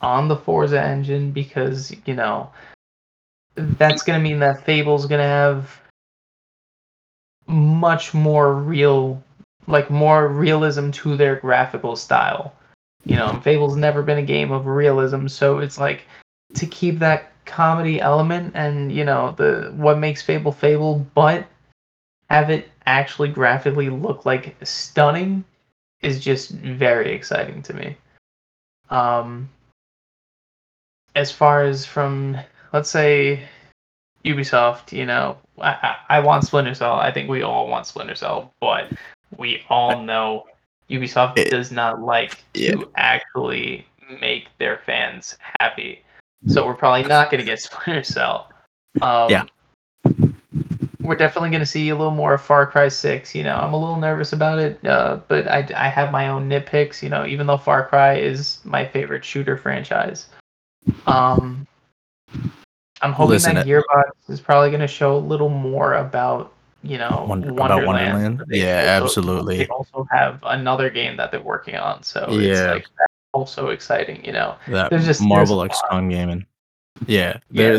on 0.00 0.28
the 0.28 0.36
Forza 0.36 0.80
engine 0.80 1.30
because 1.30 1.94
you 2.04 2.14
know 2.14 2.50
that's 3.56 4.02
going 4.02 4.18
to 4.18 4.22
mean 4.22 4.40
that 4.40 4.64
Fable's 4.64 5.06
going 5.06 5.20
to 5.20 5.26
have 5.26 5.80
much 7.46 8.14
more 8.14 8.54
real, 8.54 9.22
like 9.66 9.90
more 9.90 10.28
realism 10.28 10.90
to 10.90 11.16
their 11.16 11.36
graphical 11.36 11.96
style. 11.96 12.54
You 13.04 13.16
know, 13.16 13.28
mm-hmm. 13.28 13.40
Fable's 13.40 13.76
never 13.76 14.02
been 14.02 14.18
a 14.18 14.22
game 14.22 14.50
of 14.50 14.66
realism, 14.66 15.26
so 15.28 15.58
it's 15.58 15.78
like 15.78 16.06
to 16.54 16.66
keep 16.66 16.98
that 16.98 17.32
comedy 17.44 18.00
element 18.00 18.52
and 18.54 18.90
you 18.90 19.04
know 19.04 19.32
the 19.36 19.72
what 19.76 19.98
makes 19.98 20.22
Fable 20.22 20.52
Fable, 20.52 21.06
but 21.14 21.46
have 22.30 22.50
it 22.50 22.70
actually 22.86 23.28
graphically 23.28 23.88
look 23.90 24.26
like 24.26 24.56
stunning 24.62 25.44
is 26.02 26.22
just 26.22 26.50
very 26.50 27.12
exciting 27.12 27.62
to 27.62 27.74
me. 27.74 27.96
Um, 28.90 29.48
as 31.14 31.32
far 31.32 31.62
as 31.62 31.86
from 31.86 32.36
let's 32.72 32.90
say 32.90 33.48
Ubisoft, 34.24 34.92
you 34.92 35.06
know, 35.06 35.38
I, 35.60 35.96
I, 36.08 36.20
want 36.20 36.44
Splinter 36.44 36.74
Cell. 36.74 36.94
I 36.94 37.12
think 37.12 37.28
we 37.28 37.42
all 37.42 37.68
want 37.68 37.86
Splinter 37.86 38.14
Cell, 38.14 38.52
but 38.60 38.90
we 39.36 39.62
all 39.68 40.02
know 40.02 40.46
Ubisoft 40.90 41.38
It- 41.38 41.50
does 41.50 41.70
not 41.70 42.00
like 42.00 42.42
Yeah. 42.54 42.72
to 42.72 42.90
actually 42.96 43.86
make 44.20 44.48
their 44.58 44.78
fans 44.78 45.38
happy. 45.60 46.02
So 46.46 46.66
we're 46.66 46.74
probably 46.74 47.04
not 47.04 47.30
going 47.30 47.38
to 47.40 47.44
get 47.44 47.60
Splinter 47.62 48.02
Cell. 48.02 48.50
Um, 49.00 49.30
Yeah. 49.30 49.44
We're 51.04 51.16
definitely 51.16 51.50
going 51.50 51.60
to 51.60 51.66
see 51.66 51.90
a 51.90 51.94
little 51.94 52.14
more 52.14 52.34
of 52.34 52.40
Far 52.40 52.66
Cry 52.66 52.88
6. 52.88 53.34
You 53.34 53.42
know, 53.42 53.56
I'm 53.56 53.74
a 53.74 53.78
little 53.78 53.98
nervous 53.98 54.32
about 54.32 54.58
it, 54.58 54.84
uh, 54.86 55.20
but 55.28 55.46
I, 55.46 55.66
I 55.76 55.88
have 55.88 56.10
my 56.10 56.28
own 56.28 56.48
nitpicks, 56.48 57.02
you 57.02 57.10
know, 57.10 57.26
even 57.26 57.46
though 57.46 57.58
Far 57.58 57.86
Cry 57.86 58.14
is 58.16 58.60
my 58.64 58.86
favorite 58.86 59.22
shooter 59.24 59.56
franchise. 59.58 60.26
Um, 61.06 61.66
I'm 63.02 63.12
hoping 63.12 63.30
Listen, 63.32 63.54
that 63.56 63.66
it- 63.66 63.70
Gearbox 63.70 64.30
is 64.30 64.40
probably 64.40 64.70
going 64.70 64.80
to 64.80 64.86
show 64.88 65.16
a 65.16 65.18
little 65.18 65.50
more 65.50 65.94
about, 65.94 66.52
you 66.82 66.96
know, 66.96 67.26
Wonder- 67.28 67.52
Wonderland. 67.52 67.56
about 67.82 67.86
Wonderland? 67.86 68.42
They 68.48 68.60
Yeah, 68.62 69.00
absolutely. 69.02 69.58
They 69.58 69.66
also 69.66 70.06
have 70.10 70.38
another 70.44 70.88
game 70.88 71.16
that 71.18 71.30
they're 71.30 71.40
working 71.42 71.76
on, 71.76 72.02
so 72.02 72.24
it's 72.30 72.58
Yeah. 72.58 72.72
like 72.72 72.86
also 73.32 73.68
exciting, 73.68 74.24
you 74.24 74.32
know. 74.32 74.54
That 74.68 74.88
There's 74.90 75.04
just- 75.04 75.20
Marvel 75.20 75.58
there's 75.58 75.70
a. 75.70 75.94
XCOM 75.94 76.08
gaming. 76.10 76.46
Yeah, 77.06 77.38
Yeah, 77.50 77.78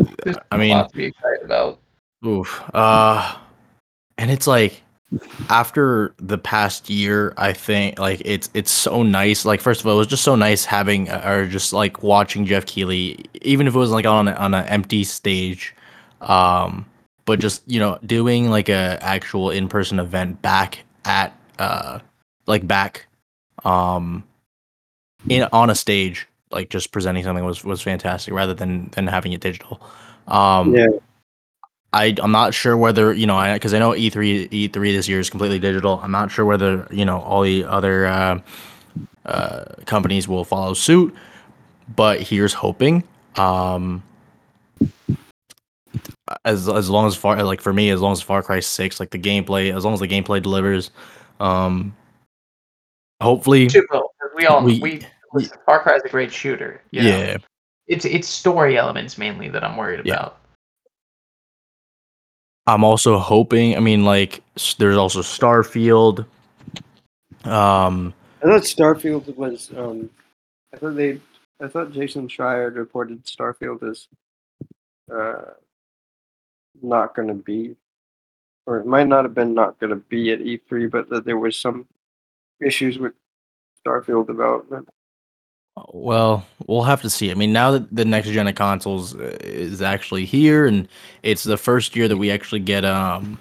I 0.51 0.55
a 0.55 0.57
mean, 0.59 0.77
lot 0.77 0.89
to 0.91 0.95
be 0.97 1.05
excited 1.05 1.43
about. 1.43 1.79
Oof. 2.25 2.63
Uh 2.73 3.37
and 4.17 4.31
it's 4.31 4.47
like 4.47 4.81
after 5.49 6.13
the 6.17 6.37
past 6.37 6.89
year, 6.89 7.33
I 7.37 7.53
think 7.53 7.99
like 7.99 8.21
it's 8.25 8.49
it's 8.53 8.71
so 8.71 9.03
nice. 9.03 9.45
Like 9.45 9.61
first 9.61 9.81
of 9.81 9.87
all, 9.87 9.95
it 9.95 9.97
was 9.97 10.07
just 10.07 10.23
so 10.23 10.35
nice 10.35 10.65
having 10.65 11.09
uh, 11.09 11.21
or 11.25 11.45
just 11.47 11.73
like 11.73 12.03
watching 12.03 12.45
Geoff 12.45 12.65
Keighley, 12.65 13.23
even 13.41 13.67
if 13.67 13.75
it 13.75 13.77
was 13.77 13.91
like 13.91 14.05
on 14.05 14.27
on 14.27 14.53
an 14.53 14.65
empty 14.65 15.03
stage, 15.03 15.75
um, 16.21 16.85
but 17.25 17.39
just 17.39 17.61
you 17.67 17.79
know 17.79 17.99
doing 18.05 18.49
like 18.49 18.69
a 18.69 18.97
actual 19.01 19.51
in 19.51 19.67
person 19.69 19.99
event 19.99 20.41
back 20.41 20.79
at 21.05 21.37
uh 21.59 21.99
like 22.47 22.67
back 22.67 23.05
um 23.63 24.23
in 25.29 25.47
on 25.53 25.69
a 25.69 25.75
stage 25.75 26.27
like 26.51 26.69
just 26.69 26.91
presenting 26.91 27.23
something 27.23 27.45
was 27.45 27.63
was 27.63 27.81
fantastic 27.81 28.33
rather 28.33 28.53
than 28.53 28.89
than 28.93 29.07
having 29.07 29.33
it 29.33 29.41
digital. 29.41 29.81
Um, 30.27 30.75
Yeah. 30.75 30.87
I 31.95 32.13
I'm 32.21 32.31
not 32.33 32.53
sure 32.53 32.75
whether 32.75 33.13
you 33.13 33.25
know 33.25 33.53
because 33.53 33.73
I, 33.73 33.79
know 33.79 33.95
E 33.95 34.11
E3 34.11 34.49
E3 34.49 34.73
this 34.73 35.07
year 35.07 35.21
is 35.21 35.29
completely 35.29 35.59
digital. 35.59 36.01
I'm 36.03 36.11
not 36.11 36.29
sure 36.29 36.43
whether 36.43 36.85
you 36.91 37.05
know 37.05 37.21
all 37.21 37.41
the 37.41 37.63
other 37.63 38.05
uh, 38.05 38.39
uh, 39.25 39.63
companies 39.85 40.27
will 40.27 40.43
follow 40.43 40.73
suit, 40.73 41.15
but 41.95 42.21
here's 42.21 42.53
hoping. 42.53 43.01
Um, 43.37 44.03
as 46.43 46.67
as 46.67 46.89
long 46.89 47.07
as 47.07 47.15
far 47.15 47.41
like 47.43 47.61
for 47.61 47.71
me, 47.71 47.91
as 47.91 48.01
long 48.01 48.11
as 48.11 48.21
Far 48.21 48.43
Cry 48.43 48.59
Six, 48.59 48.99
like 48.99 49.11
the 49.11 49.19
gameplay, 49.19 49.73
as 49.75 49.85
long 49.85 49.93
as 49.93 50.01
the 50.01 50.07
gameplay 50.07 50.41
delivers, 50.43 50.91
um, 51.39 51.95
hopefully, 53.21 53.69
we 54.35 54.45
all 54.47 54.61
we- 54.63 54.79
we, 55.33 55.45
Far 55.65 55.81
Cry 55.81 55.95
is 55.95 56.03
a 56.03 56.09
great 56.09 56.33
shooter. 56.33 56.81
You 56.91 57.03
know? 57.03 57.09
yeah. 57.09 57.37
it's 57.87 58.03
it's 58.03 58.27
story 58.27 58.77
elements 58.77 59.17
mainly 59.17 59.47
that 59.47 59.63
I'm 59.63 59.77
worried 59.77 60.01
Yeah. 60.03 60.13
about. 60.15 60.39
I'm 62.67 62.83
also 62.83 63.19
hoping. 63.19 63.77
I 63.77 63.79
mean, 63.79 64.05
like 64.05 64.41
there's 64.77 64.97
also 64.97 65.21
Starfield. 65.21 66.25
Um, 67.43 68.13
I 68.41 68.47
thought 68.47 68.63
Starfield 68.63 69.35
was. 69.35 69.71
Um, 69.75 70.09
I 70.73 70.77
thought 70.77 70.95
they. 70.95 71.21
I 71.61 71.67
thought 71.67 71.91
Jason 71.91 72.27
Schreier 72.27 72.75
reported 72.75 73.23
Starfield 73.25 73.89
is 73.89 74.07
uh, 75.13 75.51
not 76.81 77.15
going 77.15 77.27
to 77.29 77.33
be, 77.35 77.75
or 78.65 78.79
it 78.79 78.85
might 78.85 79.07
not 79.07 79.23
have 79.23 79.33
been 79.33 79.53
not 79.53 79.79
going 79.79 79.91
to 79.91 79.95
be 79.95 80.31
at 80.31 80.39
E3, 80.39 80.89
but 80.91 81.09
that 81.09 81.23
there 81.23 81.37
was 81.37 81.55
some 81.55 81.87
issues 82.65 82.97
with 82.97 83.13
Starfield 83.85 84.27
development. 84.27 84.89
Well, 85.91 86.45
we'll 86.67 86.83
have 86.83 87.01
to 87.01 87.09
see. 87.09 87.31
I 87.31 87.33
mean, 87.33 87.51
now 87.51 87.71
that 87.71 87.93
the 87.93 88.05
next 88.05 88.29
gen 88.29 88.47
of 88.47 88.55
consoles 88.55 89.13
uh, 89.15 89.37
is 89.41 89.81
actually 89.81 90.25
here, 90.25 90.65
and 90.67 90.87
it's 91.23 91.43
the 91.43 91.57
first 91.57 91.95
year 91.95 92.07
that 92.07 92.15
we 92.17 92.31
actually 92.31 92.61
get, 92.61 92.85
um, 92.85 93.37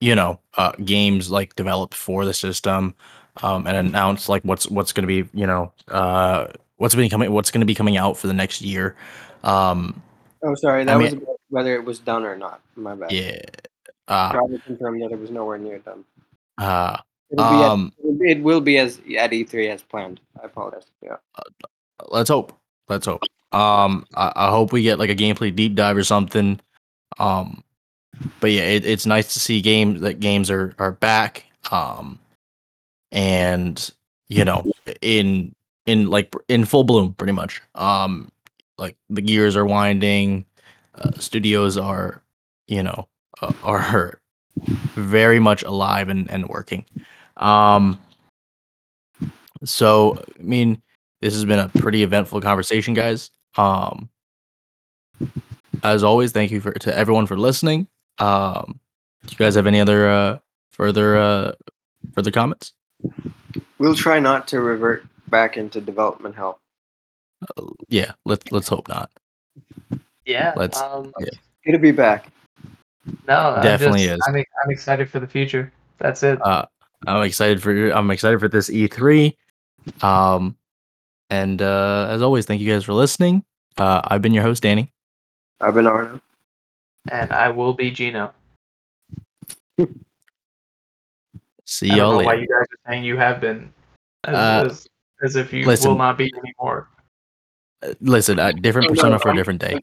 you 0.00 0.14
know, 0.14 0.38
uh, 0.56 0.72
games 0.84 1.30
like 1.30 1.56
developed 1.56 1.94
for 1.94 2.24
the 2.24 2.32
system, 2.34 2.94
um, 3.42 3.66
and 3.66 3.76
announce 3.76 4.28
like 4.28 4.42
what's 4.44 4.68
what's 4.70 4.92
going 4.92 5.02
to 5.02 5.22
be, 5.24 5.28
you 5.38 5.46
know, 5.46 5.72
uh, 5.88 6.46
what's 6.76 6.94
been 6.94 7.10
coming, 7.10 7.32
what's 7.32 7.50
going 7.50 7.60
to 7.60 7.66
be 7.66 7.74
coming 7.74 7.96
out 7.96 8.16
for 8.16 8.26
the 8.28 8.34
next 8.34 8.62
year. 8.62 8.94
Um, 9.42 10.02
Oh, 10.42 10.54
sorry, 10.54 10.84
that 10.84 10.94
I 10.94 10.96
was 10.96 11.12
mean- 11.12 11.22
about 11.22 11.36
whether 11.50 11.74
it 11.74 11.84
was 11.84 11.98
done 11.98 12.24
or 12.24 12.34
not. 12.36 12.60
My 12.76 12.94
bad. 12.94 13.12
yeah. 13.12 13.40
Uh, 14.08 14.32
Try 14.32 14.46
to 14.46 14.58
confirm 14.60 14.98
that 15.00 15.12
it 15.12 15.18
was 15.18 15.30
nowhere 15.30 15.58
near 15.58 15.78
done. 15.80 16.04
uh, 16.58 16.96
It'll 17.30 17.50
be 17.50 17.56
at- 17.56 17.70
um, 17.70 17.92
it 18.20 18.42
will 18.42 18.60
be 18.60 18.78
as 18.78 18.98
at 19.16 19.30
E3 19.30 19.70
as 19.70 19.82
planned. 19.82 20.20
I 20.42 20.46
apologize. 20.46 20.86
Yeah. 21.02 21.16
let's 22.08 22.28
hope. 22.28 22.52
Let's 22.88 23.06
hope. 23.06 23.22
Um, 23.52 24.06
I, 24.14 24.32
I 24.36 24.50
hope 24.50 24.72
we 24.72 24.82
get 24.82 24.98
like 24.98 25.10
a 25.10 25.14
gameplay 25.14 25.54
deep 25.54 25.74
dive 25.74 25.96
or 25.96 26.04
something. 26.04 26.60
Um, 27.18 27.62
but 28.40 28.50
yeah, 28.50 28.62
it, 28.62 28.84
it's 28.84 29.06
nice 29.06 29.32
to 29.34 29.40
see 29.40 29.60
games 29.60 30.00
that 30.00 30.20
games 30.20 30.50
are 30.50 30.74
are 30.78 30.92
back. 30.92 31.44
Um, 31.70 32.18
and 33.12 33.90
you 34.28 34.44
know, 34.44 34.70
in 35.02 35.54
in 35.86 36.08
like 36.10 36.34
in 36.48 36.64
full 36.64 36.84
bloom, 36.84 37.14
pretty 37.14 37.32
much. 37.32 37.60
Um, 37.74 38.30
like 38.78 38.96
the 39.08 39.22
gears 39.22 39.56
are 39.56 39.66
winding. 39.66 40.44
Uh, 40.94 41.12
studios 41.18 41.76
are, 41.78 42.22
you 42.66 42.82
know, 42.82 43.08
uh, 43.40 43.52
are 43.62 44.20
very 44.94 45.38
much 45.38 45.62
alive 45.62 46.08
and 46.08 46.30
and 46.30 46.48
working. 46.48 46.84
Um. 47.40 47.98
So, 49.64 50.22
I 50.38 50.42
mean, 50.42 50.80
this 51.20 51.34
has 51.34 51.44
been 51.44 51.58
a 51.58 51.68
pretty 51.68 52.02
eventful 52.02 52.40
conversation, 52.40 52.94
guys. 52.94 53.30
Um, 53.58 54.08
as 55.82 56.02
always, 56.02 56.32
thank 56.32 56.50
you 56.50 56.60
for 56.60 56.72
to 56.72 56.96
everyone 56.96 57.26
for 57.26 57.36
listening. 57.36 57.86
Um, 58.18 58.80
do 59.26 59.32
you 59.32 59.36
guys 59.36 59.54
have 59.56 59.66
any 59.66 59.80
other 59.80 60.08
uh, 60.08 60.38
further 60.72 61.16
uh, 61.18 61.52
further 62.14 62.30
comments? 62.30 62.72
We'll 63.78 63.94
try 63.94 64.18
not 64.18 64.48
to 64.48 64.60
revert 64.60 65.04
back 65.28 65.56
into 65.58 65.80
development 65.80 66.36
hell. 66.36 66.58
Yeah, 67.88 68.12
let's 68.24 68.50
let's 68.52 68.68
hope 68.68 68.88
not. 68.88 69.10
Yeah. 70.24 70.52
Let's- 70.56 70.78
um, 70.80 71.12
yeah. 71.20 71.28
It'll 71.66 71.80
be 71.80 71.92
back. 71.92 72.30
no, 73.28 73.54
I'm 73.56 73.62
Definitely 73.62 74.04
just- 74.04 74.20
is. 74.20 74.24
I'm, 74.26 74.36
I'm 74.36 74.70
excited 74.70 75.10
for 75.10 75.20
the 75.20 75.26
future. 75.26 75.70
That's 75.98 76.22
it. 76.22 76.40
Uh, 76.40 76.64
I'm 77.06 77.22
excited 77.22 77.62
for 77.62 77.90
I'm 77.90 78.10
excited 78.10 78.40
for 78.40 78.48
this 78.48 78.68
E3. 78.70 79.34
Um, 80.02 80.56
and 81.30 81.62
uh, 81.62 82.08
as 82.10 82.22
always, 82.22 82.46
thank 82.46 82.60
you 82.60 82.70
guys 82.72 82.84
for 82.84 82.92
listening. 82.92 83.44
Uh, 83.78 84.00
I've 84.04 84.20
been 84.22 84.34
your 84.34 84.42
host, 84.42 84.62
Danny. 84.62 84.92
I've 85.60 85.74
been 85.74 85.86
Arnav. 85.86 86.20
and 87.10 87.32
I 87.32 87.48
will 87.50 87.72
be 87.72 87.90
Gino. 87.90 88.32
See 91.64 91.86
I 91.90 91.96
don't 91.96 91.98
y'all 91.98 92.10
know 92.12 92.18
later. 92.18 92.26
why 92.26 92.34
you 92.34 92.46
guys 92.48 92.66
are 92.70 92.90
saying 92.90 93.04
you 93.04 93.16
have 93.16 93.40
been, 93.40 93.72
as, 94.24 94.34
Uh, 94.34 94.64
as, 94.70 94.86
as 95.22 95.36
if 95.36 95.52
you 95.52 95.64
listen. 95.64 95.90
will 95.90 95.98
not 95.98 96.18
be 96.18 96.32
anymore. 96.44 96.88
Uh, 97.82 97.94
Listen, 98.00 98.38
a 98.38 98.52
different 98.52 98.88
persona 98.88 99.18
for 99.18 99.28
a 99.28 99.30
I'm- 99.30 99.36
different 99.36 99.60
day. 99.60 99.78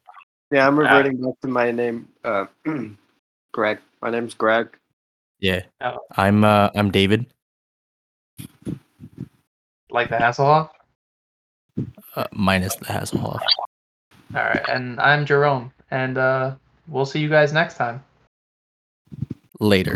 Yeah, 0.52 0.65
I'm 0.68 0.77
reverting 0.80 1.18
back 1.22 1.34
to 1.41 1.48
my 1.49 1.72
name, 1.72 2.07
uh, 2.23 2.45
Greg. 3.53 3.80
My 4.02 4.10
name's 4.10 4.34
Greg. 4.34 4.69
Yeah, 5.39 5.61
Oh. 5.81 5.99
I'm 6.15 6.43
uh, 6.43 6.69
I'm 6.76 6.91
David. 6.91 7.26
Like 9.89 10.09
the 10.09 10.15
Hasselhoff. 10.18 10.69
Uh, 12.15 12.26
minus 12.31 12.76
the 12.76 12.85
Hasselhoff. 12.85 13.41
All 14.35 14.43
right, 14.43 14.65
and 14.68 14.99
I'm 14.99 15.26
Jerome, 15.26 15.72
and 15.91 16.18
uh, 16.18 16.55
we'll 16.88 17.05
see 17.05 17.19
you 17.19 17.30
guys 17.30 17.53
next 17.53 17.76
time. 17.76 18.03
Later. 19.59 19.93